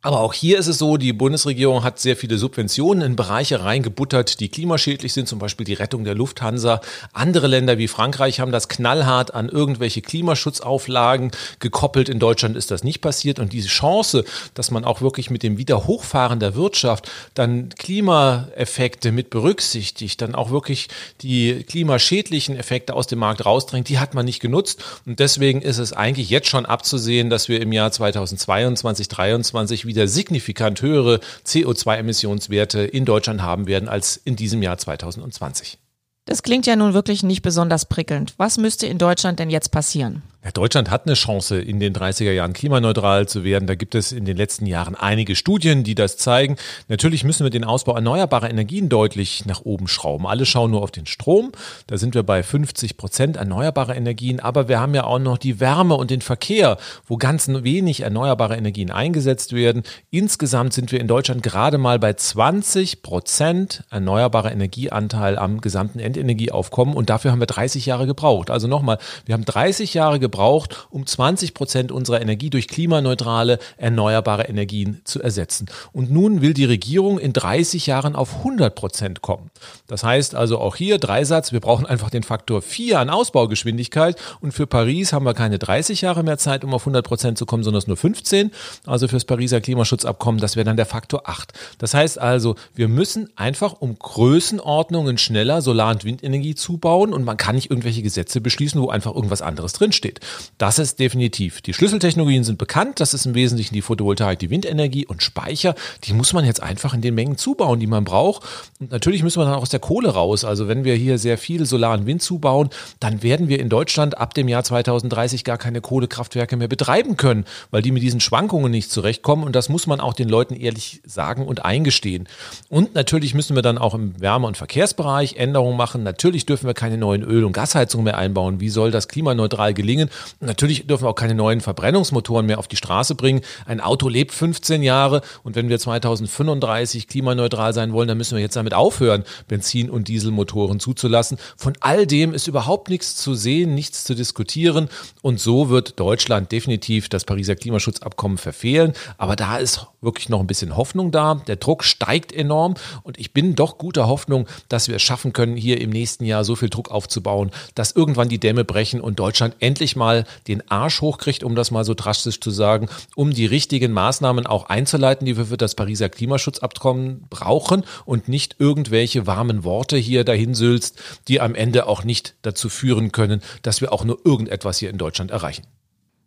Aber 0.08 0.22
auch 0.22 0.34
hier 0.34 0.58
ist 0.58 0.68
es 0.68 0.78
so, 0.78 0.96
die 0.96 1.12
Bundesregierung 1.12 1.84
hat 1.84 2.00
sehr 2.00 2.16
viele 2.16 2.38
Subventionen 2.38 3.04
in 3.04 3.16
Bereiche 3.18 3.66
reingebuttert, 3.66 4.40
die 4.40 4.48
klimaschädlich 4.48 5.12
sind, 5.12 5.28
zum 5.28 5.38
Beispiel 5.38 5.66
die 5.66 5.74
Rettung 5.74 6.06
der 6.06 6.16
Lufthansa. 6.16 6.80
Andere 7.12 7.48
Länder 7.48 7.78
wie 7.78 7.90
Frankreich 7.90 8.40
haben 8.40 8.54
das 8.54 8.70
knallhart 8.70 9.34
an 9.34 9.50
irgendwelche 9.50 10.02
Klimaschutzauflagen 10.02 11.32
gekoppelt. 11.60 12.08
In 12.08 12.20
Deutschland 12.20 12.56
ist 12.56 12.72
das 12.72 12.86
nicht 12.86 13.02
passiert. 13.02 13.38
Und 13.38 13.52
diese 13.52 13.68
Chance, 13.68 14.24
dass 14.54 14.72
man 14.72 14.86
auch 14.86 15.02
wirklich 15.02 15.30
mit 15.30 15.44
dem 15.44 15.58
Wiederhochfahren 15.58 16.40
der 16.40 16.56
Wirtschaft 16.56 17.12
dann 17.34 17.68
Klimaeffekte 17.78 19.12
mit 19.12 19.30
berücksichtigt, 19.30 20.22
dann 20.22 20.36
auch 20.36 20.52
wirklich 20.52 20.88
die 21.20 21.66
klimaschädlichen 21.68 22.56
Effekte 22.56 22.94
aus 22.94 23.08
dem 23.08 23.20
Markt 23.20 23.46
rausdrängt, 23.46 23.90
die 23.90 24.00
hat 24.00 24.14
man 24.14 24.24
nicht 24.24 24.40
genutzt. 24.40 24.82
Und 25.06 25.20
deswegen 25.20 25.62
ist 25.62 25.80
es 25.80 25.92
eigentlich 25.92 26.30
jetzt 26.30 26.48
schon 26.48 26.66
abzusehen, 26.66 27.30
dass 27.30 27.50
wir 27.50 27.60
im 27.60 27.74
Jahr 27.74 27.92
2022, 27.92 29.10
2023 29.10 29.86
wieder 29.86 29.97
wieder 29.98 30.08
signifikant 30.08 30.84
höhere 30.84 31.20
CO2-Emissionswerte 31.44 32.82
in 32.82 33.04
Deutschland 33.04 33.42
haben 33.42 33.66
werden 33.66 33.90
als 33.90 34.16
in 34.16 34.36
diesem 34.36 34.62
Jahr 34.62 34.78
2020. 34.78 35.80
Das 36.28 36.44
klingt 36.44 36.68
ja 36.68 36.76
nun 36.76 36.94
wirklich 36.94 37.24
nicht 37.24 37.42
besonders 37.42 37.86
prickelnd. 37.86 38.34
Was 38.36 38.58
müsste 38.58 38.86
in 38.86 38.98
Deutschland 38.98 39.40
denn 39.40 39.50
jetzt 39.50 39.72
passieren? 39.72 40.24
Ja, 40.48 40.52
Deutschland 40.52 40.90
hat 40.90 41.06
eine 41.06 41.16
Chance, 41.16 41.60
in 41.60 41.82
den 41.82 41.94
30er 41.94 42.32
Jahren 42.32 42.54
klimaneutral 42.54 43.28
zu 43.28 43.44
werden. 43.44 43.68
Da 43.68 43.76
gibt 43.76 43.96
es 43.96 44.14
in 44.14 44.24
den 44.24 44.38
letzten 44.38 44.66
Jahren 44.66 44.96
einige 44.96 45.36
Studien, 45.36 45.84
die 45.84 45.94
das 45.94 46.16
zeigen. 46.16 46.56
Natürlich 46.88 47.26
müssen 47.26 47.44
wir 47.44 47.50
den 47.50 47.66
Ausbau 47.66 47.96
erneuerbarer 47.96 48.50
Energien 48.50 48.88
deutlich 48.88 49.46
nach 49.46 49.62
oben 49.66 49.90
schrauben. 49.90 50.26
Alle 50.26 50.46
schauen 50.46 50.72
nur 50.72 50.84
auf 50.84 50.92
den 50.92 51.06
Strom. 51.06 51.52
Da 51.88 51.98
sind 51.98 52.16
wir 52.16 52.24
bei 52.24 52.44
50 52.44 52.96
Prozent 52.96 53.36
erneuerbarer 53.36 53.98
Energien. 53.98 54.40
Aber 54.40 54.70
wir 54.70 54.80
haben 54.80 54.96
ja 54.96 55.04
auch 55.04 55.20
noch 55.20 55.38
die 55.38 55.60
Wärme 55.60 55.96
und 55.96 56.12
den 56.12 56.22
Verkehr, 56.22 56.78
wo 57.06 57.18
ganz 57.18 57.50
wenig 57.50 58.02
erneuerbare 58.02 58.56
Energien 58.56 58.90
eingesetzt 58.90 59.52
werden. 59.52 59.84
Insgesamt 60.12 60.72
sind 60.72 60.94
wir 60.94 61.02
in 61.02 61.10
Deutschland 61.10 61.44
gerade 61.44 61.78
mal 61.78 62.00
bei 62.00 62.14
20 62.14 63.02
Prozent 63.02 63.84
erneuerbarer 63.90 64.54
Energieanteil 64.54 65.38
am 65.38 65.60
gesamten 65.60 66.00
Endenergieaufkommen. 66.20 66.96
Und 66.96 67.10
dafür 67.10 67.32
haben 67.32 67.40
wir 67.40 67.48
30 67.48 67.86
Jahre 67.86 68.06
gebraucht. 68.06 68.50
Also 68.50 68.68
nochmal, 68.68 68.98
wir 69.26 69.34
haben 69.34 69.46
30 69.46 69.94
Jahre 69.94 70.20
gebraucht, 70.20 70.38
braucht, 70.38 70.88
um 70.90 71.06
20 71.06 71.54
Prozent 71.54 71.92
unserer 71.92 72.22
Energie 72.22 72.50
durch 72.50 72.68
klimaneutrale, 72.68 73.60
erneuerbare 73.78 74.44
Energien 74.44 75.02
zu 75.04 75.22
ersetzen. 75.22 75.68
Und 75.94 76.12
nun 76.12 76.42
will 76.42 76.54
die 76.54 76.66
Regierung 76.66 77.20
in 77.20 77.34
30 77.34 77.88
Jahren 77.88 78.16
auf 78.16 78.38
100 78.38 78.76
Prozent 78.76 79.22
kommen. 79.22 79.50
Das 79.88 80.04
heißt 80.04 80.36
also 80.36 80.60
auch 80.60 80.76
hier 80.76 80.98
Dreisatz, 81.00 81.52
wir 81.52 81.60
brauchen 81.60 81.86
einfach 81.86 82.10
den 82.10 82.24
Faktor 82.24 82.62
4 82.62 83.00
an 83.00 83.10
Ausbaugeschwindigkeit 83.10 84.16
und 84.42 84.52
für 84.52 84.68
Paris 84.68 85.14
haben 85.14 85.26
wir 85.26 85.34
keine 85.34 85.60
30 85.60 86.02
Jahre 86.02 86.24
mehr 86.24 86.38
Zeit, 86.38 86.64
um 86.64 86.74
auf 86.74 86.84
100 86.84 87.06
Prozent 87.06 87.38
zu 87.38 87.46
kommen, 87.46 87.64
sondern 87.64 87.84
nur 87.88 87.98
15. 87.98 88.52
Also 88.86 89.08
fürs 89.08 89.26
Pariser 89.26 89.62
Klimaschutzabkommen, 89.62 90.42
das 90.42 90.56
wäre 90.56 90.66
dann 90.66 90.78
der 90.78 90.86
Faktor 90.86 91.24
8. 91.26 91.54
Das 91.78 91.94
heißt 91.94 92.20
also, 92.20 92.56
wir 92.74 92.88
müssen 92.88 93.30
einfach 93.36 93.74
um 93.74 93.98
Größenordnungen 93.98 95.18
schneller 95.18 95.62
Solar- 95.62 95.92
und 95.92 96.06
Windenergie 96.08 96.56
zubauen 96.56 97.14
und 97.14 97.24
man 97.24 97.38
kann 97.38 97.54
nicht 97.54 97.70
irgendwelche 97.70 98.02
Gesetze 98.02 98.42
beschließen, 98.42 98.82
wo 98.82 98.90
einfach 98.90 99.14
irgendwas 99.14 99.44
anderes 99.44 99.74
drinsteht. 99.74 100.20
Das 100.58 100.80
ist 100.80 101.00
definitiv. 101.00 101.62
Die 101.62 101.74
Schlüsseltechnologien 101.74 102.44
sind 102.44 102.58
bekannt. 102.58 103.00
Das 103.00 103.14
ist 103.14 103.28
im 103.28 103.36
Wesentlichen 103.36 103.76
die 103.76 103.84
Photovoltaik, 103.84 104.40
die 104.40 104.50
Windenergie 104.50 105.06
und 105.06 105.22
Speicher. 105.22 105.76
Die 106.06 106.14
muss 106.14 106.34
man 106.34 106.46
jetzt 106.46 106.64
einfach 106.64 106.96
in 106.96 107.02
den 107.02 107.14
Mengen 107.14 107.38
zubauen, 107.38 107.80
die 107.80 107.88
man 107.88 108.04
braucht. 108.04 108.44
Und 108.80 108.92
natürlich 108.92 109.22
müssen 109.22 109.40
wir 109.40 109.46
dann 109.46 109.54
auch 109.54 109.62
aus 109.62 109.70
der 109.70 109.80
Kohle 109.80 110.10
raus. 110.10 110.44
Also 110.44 110.68
wenn 110.68 110.84
wir 110.84 110.96
hier 110.96 111.20
sehr 111.20 111.38
viel 111.38 111.66
Solar 111.66 111.94
und 111.94 112.08
Wind 112.08 112.24
zubauen, 112.24 112.70
dann 113.00 113.22
werden 113.22 113.50
wir 113.50 113.60
in 113.60 113.70
Deutschland 113.70 114.18
ab 114.18 114.34
dem 114.34 114.48
Jahr 114.48 114.64
2030 114.64 115.44
gar 115.44 115.58
keine 115.58 115.82
Kohlekraftwerke 115.82 116.58
mehr 116.58 116.68
betreiben 116.68 117.18
können, 117.18 117.46
weil 117.70 117.82
die 117.82 117.92
mit 117.92 118.02
diesen 118.02 118.20
Schwankungen 118.20 118.72
nicht 118.72 118.90
zurechtkommen. 118.92 119.44
Und 119.44 119.56
das 119.56 119.70
muss 119.70 119.86
man 119.86 120.00
auch 120.00 120.14
den 120.14 120.30
Leuten 120.30 120.56
ehrlich 120.56 121.02
sagen 121.06 121.46
und 121.46 121.66
eingestehen. 121.66 122.28
Und 122.70 122.96
natürlich 122.96 123.34
müssen 123.34 123.56
wir 123.56 123.62
dann 123.62 123.78
auch 123.78 123.94
im 123.94 124.20
Wärme- 124.20 124.48
und 124.48 124.58
Verkehrsbereich 124.58 125.36
Änderungen 125.36 125.78
machen. 125.78 125.97
Natürlich 126.04 126.46
dürfen 126.46 126.68
wir 126.68 126.74
keine 126.74 126.98
neuen 126.98 127.24
Öl- 127.24 127.44
und 127.44 127.54
Gasheizungen 127.54 128.06
mehr 128.06 128.18
einbauen. 128.18 128.60
Wie 128.60 128.70
soll 128.70 128.92
das 128.92 129.08
klimaneutral 129.08 129.74
gelingen? 129.74 130.10
Natürlich 130.40 130.88
dürfen 130.88 131.06
wir 131.06 131.10
auch 131.10 131.16
keine 131.16 131.36
neuen 131.36 131.62
Verbrennungsmotoren 131.62 132.46
mehr 132.46 132.60
auf 132.60 132.68
die 132.68 132.76
Straße 132.76 133.16
bringen. 133.16 133.42
Ein 133.66 133.82
Auto 133.82 134.10
lebt 134.10 134.32
15 134.32 134.84
Jahre 134.84 135.22
und 135.44 135.56
wenn 135.56 135.70
wir 135.70 135.80
2035 135.80 137.08
klimaneutral 137.08 137.74
sein 137.74 137.94
wollen, 137.94 138.08
dann 138.08 138.18
müssen 138.18 138.36
wir 138.36 138.42
jetzt 138.42 138.56
damit 138.56 138.74
aufhören, 138.74 139.24
Benzin- 139.48 139.90
und 139.90 140.08
Dieselmotoren 140.08 140.80
zuzulassen. 140.80 141.38
Von 141.56 141.74
all 141.80 142.06
dem 142.06 142.34
ist 142.34 142.48
überhaupt 142.48 142.90
nichts 142.90 143.16
zu 143.16 143.36
sehen, 143.36 143.76
nichts 143.76 144.04
zu 144.04 144.16
diskutieren 144.16 144.90
und 145.22 145.40
so 145.40 145.70
wird 145.70 146.00
Deutschland 146.00 146.52
definitiv 146.52 147.10
das 147.10 147.26
Pariser 147.26 147.56
Klimaschutzabkommen 147.56 148.38
verfehlen. 148.38 148.94
Aber 149.18 149.36
da 149.36 149.58
ist 149.58 149.88
wirklich 150.02 150.30
noch 150.30 150.40
ein 150.40 150.48
bisschen 150.48 150.78
Hoffnung 150.78 151.12
da. 151.12 151.36
Der 151.48 151.56
Druck 151.56 151.84
steigt 151.84 152.32
enorm 152.32 152.76
und 153.04 153.20
ich 153.20 153.34
bin 153.34 153.56
doch 153.56 153.78
guter 153.78 154.08
Hoffnung, 154.08 154.48
dass 154.70 154.88
wir 154.88 154.96
es 154.96 155.02
schaffen 155.02 155.34
können, 155.34 155.56
hier 155.56 155.82
im 155.82 155.87
nächsten 155.90 156.26
Jahr 156.26 156.44
so 156.44 156.56
viel 156.56 156.70
Druck 156.70 156.92
aufzubauen, 156.92 157.52
dass 157.76 157.92
irgendwann 157.92 158.30
die 158.30 158.40
Dämme 158.40 158.64
brechen 158.64 159.02
und 159.02 159.20
Deutschland 159.20 159.56
endlich 159.60 159.96
mal 159.96 160.26
den 160.48 160.70
Arsch 160.70 161.02
hochkriegt, 161.02 161.44
um 161.44 161.56
das 161.56 161.72
mal 161.72 161.84
so 161.86 161.94
drastisch 161.94 162.40
zu 162.40 162.52
sagen, 162.52 162.90
um 163.16 163.34
die 163.34 163.46
richtigen 163.46 163.92
Maßnahmen 163.92 164.46
auch 164.46 164.66
einzuleiten, 164.70 165.26
die 165.26 165.38
wir 165.38 165.46
für 165.46 165.58
das 165.58 165.76
Pariser 165.76 166.10
Klimaschutzabkommen 166.10 167.26
brauchen 167.30 167.84
und 168.06 168.28
nicht 168.28 168.56
irgendwelche 168.60 169.28
warmen 169.28 169.64
Worte 169.64 169.98
hier 169.98 170.24
dahinsülzt, 170.24 171.00
die 171.28 171.42
am 171.42 171.56
Ende 171.56 171.88
auch 171.88 172.04
nicht 172.04 172.36
dazu 172.42 172.70
führen 172.70 173.12
können, 173.12 173.42
dass 173.62 173.82
wir 173.82 173.94
auch 173.94 174.04
nur 174.04 174.20
irgendetwas 174.26 174.78
hier 174.78 174.90
in 174.90 174.98
Deutschland 174.98 175.32
erreichen. 175.32 175.66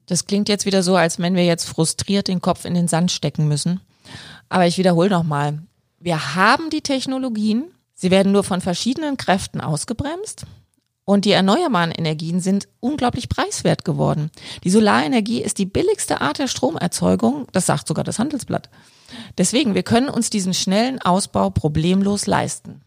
Das 0.07 0.27
klingt 0.27 0.49
jetzt 0.49 0.67
wieder 0.67 0.83
so, 0.83 0.97
als 0.97 1.21
wenn 1.21 1.37
wir 1.37 1.45
jetzt 1.45 1.69
frustriert 1.69 2.27
den 2.27 2.41
Kopf 2.41 2.65
in 2.65 2.75
den 2.75 2.89
Sand 2.89 3.13
stecken 3.13 3.47
müssen. 3.47 3.81
Aber 4.49 4.67
ich 4.67 4.77
wiederhole 4.77 5.09
nochmal. 5.09 5.61
Wir 6.01 6.35
haben 6.35 6.71
die 6.71 6.81
Technologien. 6.81 7.71
Sie 8.01 8.11
werden 8.11 8.33
nur 8.33 8.45
von 8.45 8.63
verschiedenen 8.63 9.19
Kräften 9.19 9.61
ausgebremst. 9.61 10.47
Und 11.05 11.27
die 11.27 11.33
erneuerbaren 11.33 11.91
Energien 11.91 12.41
sind 12.41 12.67
unglaublich 12.81 13.29
preiswert 13.29 13.85
geworden. 13.85 14.31
Die 14.65 14.71
Solarenergie 14.71 15.43
ist 15.43 15.59
die 15.59 15.67
billigste 15.67 16.23
Art 16.23 16.39
der 16.39 16.47
Stromerzeugung, 16.49 17.47
das 17.53 17.67
sagt 17.67 17.87
sogar 17.87 18.03
das 18.03 18.19
Handelsblatt. 18.19 18.71
Deswegen, 19.37 19.75
wir 19.75 19.83
können 19.83 20.09
uns 20.09 20.31
diesen 20.31 20.55
schnellen 20.55 20.99
Ausbau 21.03 21.51
problemlos 21.51 22.27
leisten. 22.27 22.81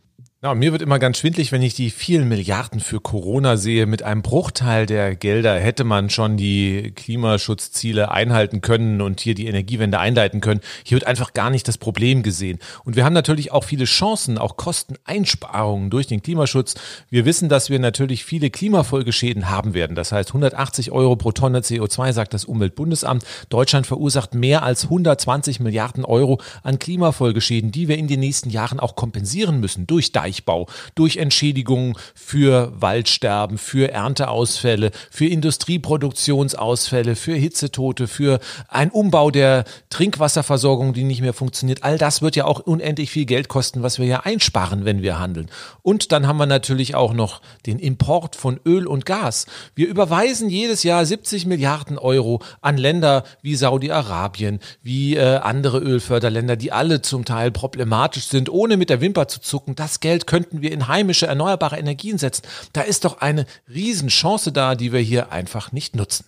Ja, 0.45 0.53
mir 0.55 0.73
wird 0.73 0.81
immer 0.81 0.99
ganz 0.99 1.19
schwindlig, 1.19 1.53
wenn 1.53 1.61
ich 1.61 1.73
die 1.73 1.89
vielen 1.89 2.27
Milliarden 2.27 2.81
für 2.81 2.99
Corona 2.99 3.55
sehe. 3.55 3.85
Mit 3.85 4.03
einem 4.03 4.21
Bruchteil 4.21 4.85
der 4.85 5.15
Gelder 5.15 5.57
hätte 5.57 5.85
man 5.85 6.09
schon 6.09 6.35
die 6.35 6.91
Klimaschutzziele 6.93 8.11
einhalten 8.11 8.59
können 8.59 8.99
und 8.99 9.21
hier 9.21 9.35
die 9.35 9.47
Energiewende 9.47 9.99
einleiten 9.99 10.41
können. 10.41 10.59
Hier 10.83 10.97
wird 10.97 11.07
einfach 11.07 11.31
gar 11.31 11.49
nicht 11.49 11.65
das 11.69 11.77
Problem 11.77 12.23
gesehen. 12.23 12.59
Und 12.83 12.97
wir 12.97 13.05
haben 13.05 13.13
natürlich 13.13 13.53
auch 13.53 13.63
viele 13.63 13.85
Chancen, 13.85 14.37
auch 14.37 14.57
Kosteneinsparungen 14.57 15.89
durch 15.89 16.07
den 16.07 16.21
Klimaschutz. 16.21 16.75
Wir 17.09 17.23
wissen, 17.23 17.47
dass 17.47 17.69
wir 17.69 17.79
natürlich 17.79 18.25
viele 18.25 18.49
Klimafolgeschäden 18.49 19.49
haben 19.49 19.73
werden. 19.73 19.95
Das 19.95 20.11
heißt 20.11 20.31
180 20.31 20.91
Euro 20.91 21.15
pro 21.15 21.31
Tonne 21.31 21.61
CO2, 21.61 22.11
sagt 22.11 22.33
das 22.33 22.43
Umweltbundesamt. 22.43 23.23
Deutschland 23.47 23.87
verursacht 23.87 24.35
mehr 24.35 24.63
als 24.63 24.83
120 24.83 25.61
Milliarden 25.61 26.03
Euro 26.03 26.41
an 26.63 26.79
Klimafolgeschäden, 26.79 27.71
die 27.71 27.87
wir 27.87 27.97
in 27.97 28.09
den 28.09 28.19
nächsten 28.19 28.49
Jahren 28.49 28.81
auch 28.81 28.97
kompensieren 28.97 29.61
müssen 29.61 29.87
durch 29.87 30.11
Deich 30.11 30.32
Deichbau, 30.33 30.67
durch 30.95 31.17
Entschädigungen 31.17 31.95
für 32.15 32.73
Waldsterben, 32.75 33.57
für 33.57 33.91
Ernteausfälle, 33.91 34.91
für 35.11 35.27
Industrieproduktionsausfälle, 35.27 37.15
für 37.15 37.35
Hitzetote, 37.35 38.07
für 38.07 38.39
einen 38.67 38.91
Umbau 38.91 39.29
der 39.29 39.65
Trinkwasserversorgung, 39.89 40.93
die 40.93 41.03
nicht 41.03 41.21
mehr 41.21 41.33
funktioniert. 41.33 41.83
All 41.83 41.97
das 41.97 42.21
wird 42.21 42.35
ja 42.35 42.45
auch 42.45 42.59
unendlich 42.61 43.11
viel 43.11 43.25
Geld 43.25 43.47
kosten, 43.47 43.83
was 43.83 43.99
wir 43.99 44.07
ja 44.07 44.21
einsparen, 44.21 44.85
wenn 44.85 45.03
wir 45.03 45.19
handeln. 45.19 45.49
Und 45.83 46.11
dann 46.11 46.27
haben 46.27 46.37
wir 46.37 46.47
natürlich 46.47 46.95
auch 46.95 47.13
noch 47.13 47.41
den 47.67 47.77
Import 47.77 48.35
von 48.35 48.59
Öl 48.65 48.87
und 48.87 49.05
Gas. 49.05 49.45
Wir 49.75 49.87
überweisen 49.87 50.49
jedes 50.49 50.83
Jahr 50.83 51.05
70 51.05 51.45
Milliarden 51.45 51.99
Euro 51.99 52.41
an 52.61 52.77
Länder 52.77 53.23
wie 53.43 53.55
Saudi-Arabien, 53.55 54.59
wie 54.81 55.15
äh, 55.15 55.37
andere 55.37 55.77
Ölförderländer, 55.79 56.55
die 56.55 56.71
alle 56.71 57.01
zum 57.01 57.23
Teil 57.23 57.51
problematisch 57.51 58.25
sind, 58.25 58.49
ohne 58.49 58.77
mit 58.77 58.89
der 58.89 59.01
Wimper 59.01 59.27
zu 59.27 59.43
zucken. 59.43 59.75
Das 59.75 59.99
Geld 59.99 60.22
könnten 60.25 60.61
wir 60.61 60.71
in 60.71 60.87
heimische 60.87 61.27
erneuerbare 61.27 61.77
Energien 61.77 62.17
setzen. 62.17 62.43
Da 62.73 62.81
ist 62.81 63.05
doch 63.05 63.21
eine 63.21 63.45
Riesenchance 63.67 64.51
da, 64.51 64.75
die 64.75 64.91
wir 64.91 64.99
hier 64.99 65.31
einfach 65.31 65.71
nicht 65.71 65.95
nutzen. 65.95 66.25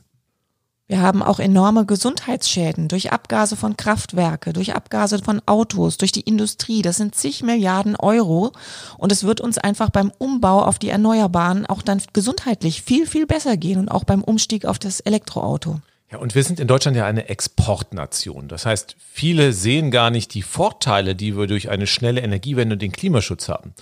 Wir 0.88 1.02
haben 1.02 1.24
auch 1.24 1.40
enorme 1.40 1.88
Gesundheitsschäden 1.88 2.88
durch 2.90 3.12
Abgase 3.12 3.56
von 3.56 3.76
Kraftwerke, 3.76 4.54
durch 4.54 4.76
Abgase 4.76 5.18
von 5.18 5.42
Autos, 5.48 5.98
durch 5.98 6.12
die 6.12 6.22
Industrie. 6.22 6.84
Das 6.84 6.98
sind 6.98 7.16
zig 7.16 7.42
Milliarden 7.42 7.96
Euro. 7.96 8.52
Und 9.00 9.12
es 9.12 9.24
wird 9.24 9.42
uns 9.42 9.58
einfach 9.58 9.90
beim 9.90 10.12
Umbau 10.20 10.62
auf 10.62 10.78
die 10.78 10.90
Erneuerbaren 10.90 11.66
auch 11.66 11.82
dann 11.82 12.04
gesundheitlich 12.14 12.84
viel, 12.84 13.08
viel 13.08 13.26
besser 13.26 13.58
gehen 13.58 13.80
und 13.80 13.90
auch 13.90 14.04
beim 14.04 14.24
Umstieg 14.24 14.66
auf 14.66 14.78
das 14.78 15.00
Elektroauto. 15.00 15.80
Ja, 16.12 16.20
und 16.20 16.36
wir 16.36 16.44
sind 16.44 16.60
in 16.60 16.68
Deutschland 16.68 16.96
ja 16.96 17.06
eine 17.06 17.30
Exportnation. 17.30 18.48
Das 18.48 18.66
heißt, 18.66 18.96
viele 19.00 19.54
sehen 19.54 19.90
gar 19.90 20.12
nicht 20.12 20.34
die 20.34 20.44
Vorteile, 20.44 21.16
die 21.16 21.36
wir 21.36 21.48
durch 21.48 21.70
eine 21.70 21.88
schnelle 21.88 22.22
Energiewende 22.22 22.74
und 22.74 22.82
den 22.82 22.92
Klimaschutz 22.92 23.50
haben. 23.50 23.74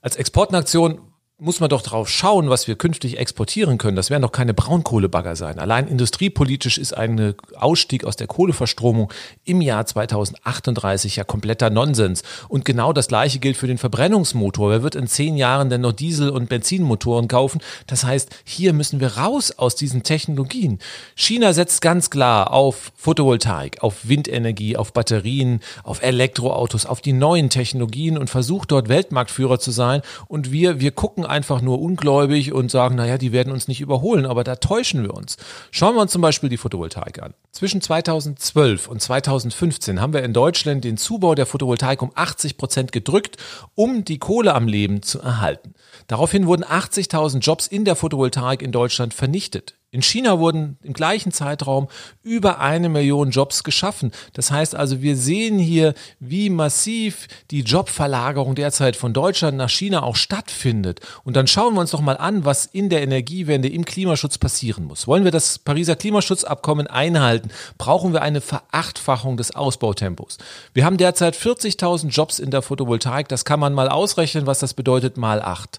Als 0.00 0.16
Exportnation 0.16 1.00
muss 1.38 1.60
man 1.60 1.68
doch 1.68 1.82
drauf 1.82 2.08
schauen, 2.08 2.48
was 2.48 2.66
wir 2.66 2.76
künftig 2.76 3.18
exportieren 3.18 3.76
können. 3.76 3.94
Das 3.94 4.08
werden 4.08 4.22
doch 4.22 4.32
keine 4.32 4.54
Braunkohlebagger 4.54 5.36
sein. 5.36 5.58
Allein 5.58 5.86
industriepolitisch 5.86 6.78
ist 6.78 6.96
ein 6.96 7.34
Ausstieg 7.54 8.04
aus 8.04 8.16
der 8.16 8.26
Kohleverstromung 8.26 9.12
im 9.44 9.60
Jahr 9.60 9.84
2038 9.84 11.16
ja 11.16 11.24
kompletter 11.24 11.68
Nonsens. 11.68 12.22
Und 12.48 12.64
genau 12.64 12.94
das 12.94 13.08
Gleiche 13.08 13.38
gilt 13.38 13.58
für 13.58 13.66
den 13.66 13.76
Verbrennungsmotor. 13.76 14.70
Wer 14.70 14.82
wird 14.82 14.94
in 14.94 15.08
zehn 15.08 15.36
Jahren 15.36 15.68
denn 15.68 15.82
noch 15.82 15.92
Diesel- 15.92 16.30
und 16.30 16.48
Benzinmotoren 16.48 17.28
kaufen? 17.28 17.60
Das 17.86 18.04
heißt, 18.04 18.30
hier 18.44 18.72
müssen 18.72 19.00
wir 19.00 19.18
raus 19.18 19.52
aus 19.58 19.76
diesen 19.76 20.04
Technologien. 20.04 20.78
China 21.16 21.52
setzt 21.52 21.82
ganz 21.82 22.08
klar 22.08 22.50
auf 22.50 22.92
Photovoltaik, 22.96 23.82
auf 23.82 24.08
Windenergie, 24.08 24.78
auf 24.78 24.94
Batterien, 24.94 25.60
auf 25.82 26.02
Elektroautos, 26.02 26.86
auf 26.86 27.02
die 27.02 27.12
neuen 27.12 27.50
Technologien 27.50 28.16
und 28.16 28.30
versucht 28.30 28.70
dort 28.70 28.88
Weltmarktführer 28.88 29.58
zu 29.58 29.70
sein. 29.70 30.00
Und 30.28 30.50
wir, 30.50 30.80
wir 30.80 30.92
gucken 30.92 31.25
einfach 31.26 31.60
nur 31.60 31.80
ungläubig 31.80 32.52
und 32.52 32.70
sagen, 32.70 32.96
naja, 32.96 33.18
die 33.18 33.32
werden 33.32 33.52
uns 33.52 33.68
nicht 33.68 33.80
überholen, 33.80 34.26
aber 34.26 34.44
da 34.44 34.56
täuschen 34.56 35.02
wir 35.02 35.14
uns. 35.14 35.36
Schauen 35.70 35.94
wir 35.94 36.02
uns 36.02 36.12
zum 36.12 36.22
Beispiel 36.22 36.48
die 36.48 36.56
Photovoltaik 36.56 37.22
an. 37.22 37.34
Zwischen 37.52 37.80
2012 37.80 38.88
und 38.88 39.00
2015 39.00 40.00
haben 40.00 40.12
wir 40.12 40.22
in 40.22 40.32
Deutschland 40.32 40.84
den 40.84 40.96
Zubau 40.96 41.34
der 41.34 41.46
Photovoltaik 41.46 42.02
um 42.02 42.10
80 42.14 42.56
Prozent 42.56 42.92
gedrückt, 42.92 43.36
um 43.74 44.04
die 44.04 44.18
Kohle 44.18 44.54
am 44.54 44.68
Leben 44.68 45.02
zu 45.02 45.20
erhalten. 45.20 45.74
Daraufhin 46.06 46.46
wurden 46.46 46.64
80.000 46.64 47.38
Jobs 47.38 47.66
in 47.66 47.84
der 47.84 47.96
Photovoltaik 47.96 48.62
in 48.62 48.72
Deutschland 48.72 49.14
vernichtet. 49.14 49.75
In 49.92 50.02
China 50.02 50.40
wurden 50.40 50.78
im 50.82 50.92
gleichen 50.94 51.30
Zeitraum 51.30 51.86
über 52.24 52.58
eine 52.60 52.88
Million 52.88 53.30
Jobs 53.30 53.62
geschaffen. 53.62 54.10
Das 54.32 54.50
heißt 54.50 54.74
also, 54.74 55.00
wir 55.00 55.16
sehen 55.16 55.60
hier, 55.60 55.94
wie 56.18 56.50
massiv 56.50 57.28
die 57.52 57.60
Jobverlagerung 57.60 58.56
derzeit 58.56 58.96
von 58.96 59.12
Deutschland 59.12 59.56
nach 59.56 59.70
China 59.70 60.02
auch 60.02 60.16
stattfindet. 60.16 61.00
Und 61.22 61.36
dann 61.36 61.46
schauen 61.46 61.74
wir 61.74 61.80
uns 61.80 61.92
doch 61.92 62.00
mal 62.00 62.16
an, 62.16 62.44
was 62.44 62.66
in 62.66 62.90
der 62.90 63.00
Energiewende 63.00 63.68
im 63.68 63.84
Klimaschutz 63.84 64.38
passieren 64.38 64.84
muss. 64.84 65.06
Wollen 65.06 65.22
wir 65.22 65.30
das 65.30 65.60
Pariser 65.60 65.94
Klimaschutzabkommen 65.94 66.88
einhalten, 66.88 67.50
brauchen 67.78 68.12
wir 68.12 68.22
eine 68.22 68.40
Verachtfachung 68.40 69.36
des 69.36 69.54
Ausbautempos. 69.54 70.38
Wir 70.74 70.84
haben 70.84 70.96
derzeit 70.96 71.36
40.000 71.36 72.08
Jobs 72.08 72.40
in 72.40 72.50
der 72.50 72.62
Photovoltaik. 72.62 73.28
Das 73.28 73.44
kann 73.44 73.60
man 73.60 73.72
mal 73.72 73.88
ausrechnen, 73.88 74.46
was 74.46 74.58
das 74.58 74.74
bedeutet 74.74 75.16
mal 75.16 75.40
acht. 75.40 75.78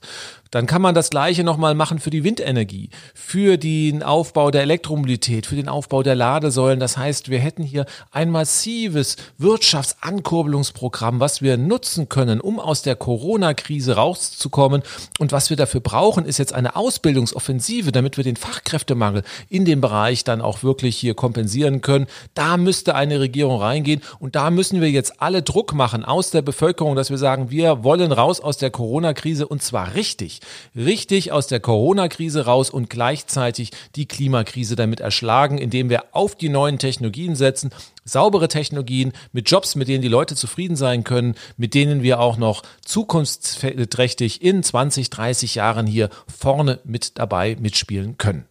Dann 0.52 0.66
kann 0.66 0.82
man 0.82 0.96
das 0.96 1.10
Gleiche 1.10 1.44
nochmal 1.44 1.76
machen 1.76 2.00
für 2.00 2.10
die 2.10 2.24
Windenergie, 2.24 2.90
für 3.14 3.58
den 3.58 4.04
Aufbau 4.04 4.52
der 4.52 4.62
Elektromobilität, 4.62 5.46
für 5.46 5.56
den 5.56 5.70
Aufbau 5.70 6.04
der 6.04 6.16
Ladesäulen. 6.16 6.80
Das 6.80 6.98
heißt, 6.98 7.30
wir 7.30 7.40
hätten 7.40 7.64
hier 7.64 7.86
ein 8.12 8.32
massives 8.32 9.18
Wirtschaftsankurbelungsprogramm, 9.38 11.20
was 11.20 11.42
wir 11.42 11.58
nutzen 11.58 12.10
können, 12.10 12.40
um 12.40 12.60
aus 12.60 12.82
der 12.82 12.96
Corona-Krise 12.96 13.96
rauszukommen. 13.96 14.84
Und 15.20 15.32
was 15.32 15.50
wir 15.50 15.58
dafür 15.58 15.82
brauchen, 15.82 16.26
ist 16.26 16.38
jetzt 16.38 16.54
eine 16.54 16.76
Ausbildungsoffensive, 16.76 17.92
damit 17.92 18.18
wir 18.18 18.24
den 18.24 18.36
Fachkräftemangel 18.36 19.24
in 19.50 19.66
dem 19.66 19.82
Bereich 19.82 20.24
dann 20.24 20.42
auch 20.42 20.64
wirklich 20.64 20.98
hier 20.98 21.14
kompensieren 21.14 21.82
können. 21.82 22.08
Da 22.34 22.58
müsste 22.58 22.96
eine 22.96 23.20
Regierung 23.20 23.60
reingehen 23.60 24.02
und 24.20 24.36
da 24.36 24.50
müssen 24.50 24.82
wir 24.82 24.90
jetzt 24.90 25.22
alle 25.22 25.42
Druck 25.42 25.74
machen 25.74 26.06
aus 26.06 26.32
der 26.32 26.42
Bevölkerung, 26.42 26.96
dass 26.96 27.10
wir 27.10 27.18
sagen, 27.18 27.50
wir 27.50 27.84
wollen 27.84 28.12
raus 28.12 28.40
aus 28.40 28.58
der 28.58 28.72
Corona-Krise 28.72 29.48
und 29.48 29.62
zwar 29.62 29.96
richtig 29.96 30.37
richtig, 30.76 31.32
aus 31.32 31.48
der 31.48 31.60
Corona-Krise 31.60 32.46
raus 32.46 32.70
und 32.70 32.90
gleichzeitig 32.90 33.72
die 33.96 34.08
Klimakrise 34.08 34.76
damit 34.76 35.00
erschlagen, 35.00 35.58
indem 35.58 35.90
wir 35.90 36.06
auf 36.12 36.36
die 36.36 36.50
neuen 36.50 36.80
Technologien 36.80 37.36
setzen, 37.36 37.72
saubere 38.06 38.48
Technologien 38.48 39.14
mit 39.32 39.50
Jobs, 39.50 39.76
mit 39.76 39.88
denen 39.88 40.02
die 40.02 40.08
Leute 40.08 40.36
zufrieden 40.36 40.76
sein 40.76 41.04
können, 41.04 41.36
mit 41.58 41.74
denen 41.74 42.04
wir 42.04 42.20
auch 42.20 42.38
noch 42.38 42.64
zukunftsträchtig 42.84 44.42
in 44.42 44.64
20, 44.64 45.10
30 45.10 45.56
Jahren 45.56 45.88
hier 45.88 46.10
vorne 46.28 46.80
mit 46.84 47.18
dabei 47.20 47.58
mitspielen 47.60 48.18
können. 48.18 48.46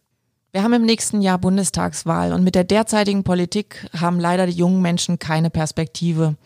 Wir 0.56 0.62
haben 0.62 0.72
im 0.72 0.86
nächsten 0.86 1.20
Jahr 1.20 1.36
Bundestagswahl 1.36 2.32
und 2.32 2.42
mit 2.42 2.54
der 2.54 2.64
derzeitigen 2.64 3.24
Politik 3.24 3.86
haben 3.94 4.18
leider 4.18 4.46
die 4.46 4.54
jungen 4.54 4.80
Menschen 4.80 5.18
keine 5.18 5.50
Perspektive. 5.50 6.36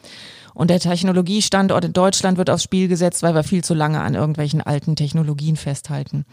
Und 0.60 0.68
der 0.68 0.78
Technologiestandort 0.78 1.86
in 1.86 1.94
Deutschland 1.94 2.36
wird 2.36 2.50
aufs 2.50 2.64
Spiel 2.64 2.86
gesetzt, 2.86 3.22
weil 3.22 3.34
wir 3.34 3.44
viel 3.44 3.64
zu 3.64 3.72
lange 3.72 4.02
an 4.02 4.14
irgendwelchen 4.14 4.60
alten 4.60 4.94
Technologien 4.94 5.56
festhalten. 5.56 6.26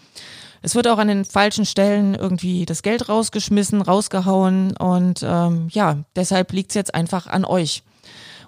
Es 0.61 0.75
wird 0.75 0.89
auch 0.89 0.97
an 0.97 1.07
den 1.07 1.23
falschen 1.23 1.65
Stellen 1.65 2.13
irgendwie 2.13 2.65
das 2.65 2.84
Geld 2.84 3.07
rausgeschmissen, 3.07 3.82
rausgehauen 3.82 4.75
und 4.75 5.21
ähm, 5.23 5.69
ja, 5.71 6.03
deshalb 6.17 6.51
liegt 6.51 6.71
es 6.71 6.75
jetzt 6.75 6.93
einfach 6.93 7.28
an 7.28 7.45
euch. 7.45 7.84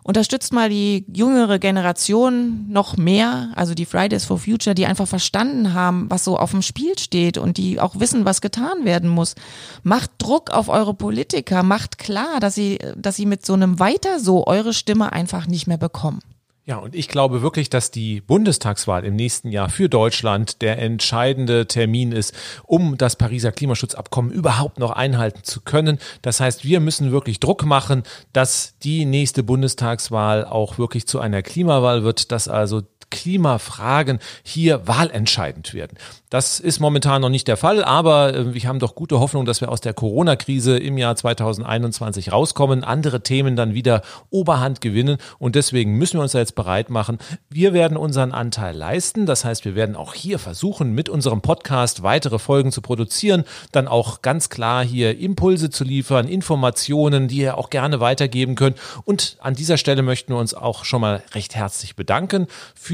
Unterstützt 0.10 0.54
mal 0.54 0.70
die 0.70 1.06
jüngere 1.14 1.60
Generation 1.60 2.66
noch 2.68 2.98
mehr, 2.98 3.52
also 3.56 3.76
die 3.76 3.86
Fridays 3.86 4.26
for 4.26 4.40
Future, 4.40 4.74
die 4.74 4.88
einfach 4.88 5.08
verstanden 5.08 5.76
haben, 5.76 6.10
was 6.10 6.24
so 6.24 6.36
auf 6.36 6.50
dem 6.50 6.64
Spiel 6.64 6.98
steht 6.98 7.38
und 7.38 7.58
die 7.58 7.80
auch 7.80 8.00
wissen, 8.00 8.26
was 8.26 8.42
getan 8.42 8.86
werden 8.86 9.08
muss. 9.08 9.36
Macht 9.84 10.10
Druck 10.18 10.50
auf 10.50 10.68
eure 10.68 10.96
Politiker, 10.96 11.62
macht 11.62 12.00
klar, 12.00 12.40
dass 12.40 12.56
sie, 12.56 12.80
dass 12.98 13.18
sie 13.18 13.28
mit 13.28 13.46
so 13.46 13.54
einem 13.54 13.78
Weiter 13.78 14.20
so 14.20 14.48
eure 14.48 14.74
Stimme 14.74 15.14
einfach 15.14 15.46
nicht 15.46 15.68
mehr 15.68 15.78
bekommen. 15.78 16.22
Ja, 16.70 16.78
und 16.78 16.94
ich 16.94 17.08
glaube 17.08 17.42
wirklich, 17.42 17.72
dass 17.72 17.90
die 17.90 18.22
Bundestagswahl 18.22 19.04
im 19.04 19.16
nächsten 19.16 19.50
Jahr 19.50 19.70
für 19.70 19.90
Deutschland 19.90 20.62
der 20.62 20.78
entscheidende 20.78 21.66
Termin 21.66 22.12
ist, 22.12 22.36
um 22.62 22.96
das 22.96 23.16
Pariser 23.16 23.52
Klimaschutzabkommen 23.52 24.30
überhaupt 24.32 24.78
noch 24.78 24.92
einhalten 24.92 25.40
zu 25.42 25.62
können. 25.62 25.98
Das 26.22 26.40
heißt, 26.40 26.66
wir 26.66 26.80
müssen 26.80 27.12
wirklich 27.12 27.40
Druck 27.40 27.66
machen, 27.66 28.04
dass 28.34 28.76
die 28.84 29.06
nächste 29.06 29.42
Bundestagswahl 29.42 30.46
auch 30.46 30.78
wirklich 30.78 31.08
zu 31.08 31.20
einer 31.20 31.42
Klimawahl 31.42 32.04
wird, 32.04 32.32
dass 32.32 32.48
also 32.48 32.84
Klimafragen 33.10 34.20
hier 34.44 34.88
wahlentscheidend 34.88 35.74
werden. 35.74 35.98
Das 36.30 36.60
ist 36.60 36.80
momentan 36.80 37.22
noch 37.22 37.30
nicht 37.30 37.48
der 37.48 37.58
Fall, 37.58 37.84
aber 37.84 38.36
äh, 38.36 38.54
wir 38.54 38.62
haben 38.66 38.78
doch 38.78 38.94
gute 38.94 39.20
Hoffnung, 39.20 39.46
dass 39.46 39.62
wir 39.62 39.70
aus 39.70 39.82
der 39.82 39.96
Corona-Krise 39.96 40.78
im 40.78 41.00
Jahr 41.00 41.16
2021 41.16 42.32
rauskommen, 42.32 42.84
andere 42.84 43.22
Themen 43.22 43.56
dann 43.56 43.74
wieder 43.74 44.04
Oberhand 44.30 44.80
gewinnen 44.80 45.18
und 45.40 45.56
deswegen 45.56 45.96
müssen 45.96 46.18
wir 46.18 46.22
uns 46.22 46.34
da 46.34 46.40
jetzt 46.40 46.54
bereit 46.54 46.92
machen. 46.92 47.18
Wir 47.50 47.74
werden 47.74 47.98
unseren 47.98 48.32
Anteil 48.32 48.76
leisten, 48.76 49.26
das 49.26 49.44
heißt, 49.44 49.66
wir 49.66 49.74
werden 49.74 49.96
auch 49.96 50.14
hier 50.14 50.38
versuchen, 50.38 50.94
mit 50.94 51.10
unserem 51.10 51.42
Podcast 51.42 52.04
weitere 52.04 52.38
Folgen 52.38 52.72
zu 52.72 52.82
produzieren, 52.82 53.44
dann 53.72 53.88
auch 53.88 54.22
ganz 54.22 54.50
klar 54.50 54.86
hier 54.86 55.18
Impulse 55.18 55.72
zu 55.72 55.84
liefern, 55.84 56.28
Informationen, 56.28 57.28
die 57.28 57.38
ihr 57.38 57.58
auch 57.58 57.72
gerne 57.72 58.00
weitergeben 58.02 58.54
könnt 58.54 58.78
und 59.04 59.38
an 59.40 59.56
dieser 59.56 59.78
Stelle 59.78 60.04
möchten 60.04 60.34
wir 60.34 60.40
uns 60.40 60.54
auch 60.54 60.86
schon 60.86 61.02
mal 61.02 61.24
recht 61.34 61.56
herzlich 61.56 61.96
bedanken 61.96 62.46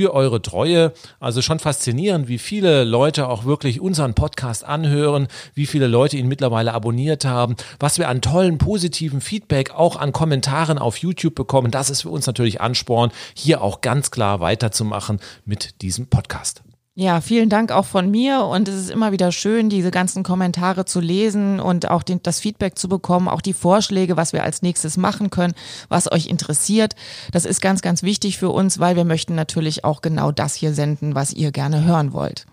für 0.06 0.14
eure 0.14 0.40
Treue. 0.40 0.94
Also 1.20 1.42
schon 1.42 1.58
faszinierend, 1.58 2.28
wie 2.28 2.38
viele 2.38 2.84
Leute 2.84 3.28
auch 3.28 3.46
wirklich 3.46 3.82
unseren 3.82 4.14
Podcast 4.14 4.64
anhören, 4.64 5.28
wie 5.56 5.66
viele 5.66 5.88
Leute 5.88 6.16
ihn 6.18 6.28
mittlerweile 6.28 6.74
abonniert 6.74 7.26
haben, 7.26 7.56
was 7.80 7.98
wir 7.98 8.08
an 8.08 8.22
tollen 8.22 8.60
positiven 8.60 9.20
Feedback 9.20 9.72
auch 9.72 9.96
an 9.96 10.12
Kommentaren 10.12 10.78
auf 10.78 10.98
YouTube 10.98 11.34
bekommen. 11.34 11.72
Das 11.72 11.90
ist 11.90 12.04
für 12.04 12.10
uns 12.10 12.28
natürlich 12.28 12.62
Ansporn, 12.62 13.12
hier 13.34 13.64
auch 13.64 13.82
ganz 13.82 14.12
klar 14.12 14.42
weiterzumachen 14.42 15.20
mit 15.44 15.82
diesem 15.82 16.06
Podcast. 16.06 16.65
Ja, 16.98 17.20
vielen 17.20 17.50
Dank 17.50 17.74
auch 17.74 17.84
von 17.84 18.10
mir 18.10 18.46
und 18.46 18.70
es 18.70 18.76
ist 18.76 18.90
immer 18.90 19.12
wieder 19.12 19.34
schön, 19.34 19.68
diese 19.68 19.92
ganzen 19.92 20.24
Kommentare 20.24 20.86
zu 20.86 21.02
lesen 21.02 21.60
und 21.60 21.90
auch 21.92 22.04
den, 22.04 22.24
das 22.24 22.40
Feedback 22.40 22.80
zu 22.80 22.88
bekommen, 22.88 23.28
auch 23.28 23.42
die 23.42 23.52
Vorschläge, 23.52 24.16
was 24.16 24.32
wir 24.32 24.44
als 24.44 24.62
nächstes 24.62 24.96
machen 24.96 25.30
können, 25.30 25.56
was 25.90 26.10
euch 26.10 26.28
interessiert. 26.28 26.96
Das 27.34 27.44
ist 27.44 27.62
ganz, 27.62 27.82
ganz 27.82 28.02
wichtig 28.02 28.38
für 28.38 28.50
uns, 28.50 28.80
weil 28.80 28.96
wir 28.96 29.04
möchten 29.04 29.36
natürlich 29.36 29.84
auch 29.84 30.00
genau 30.00 30.32
das 30.32 30.56
hier 30.56 30.74
senden, 30.74 31.16
was 31.16 31.34
ihr 31.34 31.52
gerne 31.52 31.84
hören 31.84 32.14
wollt. 32.14 32.46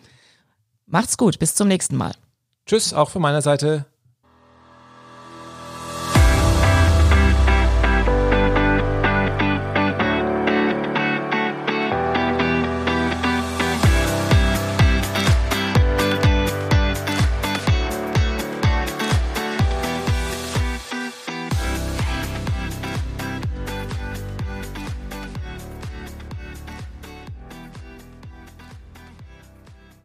Macht's 0.86 1.16
gut, 1.16 1.38
bis 1.38 1.54
zum 1.54 1.68
nächsten 1.68 1.96
Mal. 1.96 2.12
Tschüss, 2.66 2.92
auch 2.94 3.10
von 3.10 3.22
meiner 3.22 3.42
Seite. 3.42 3.86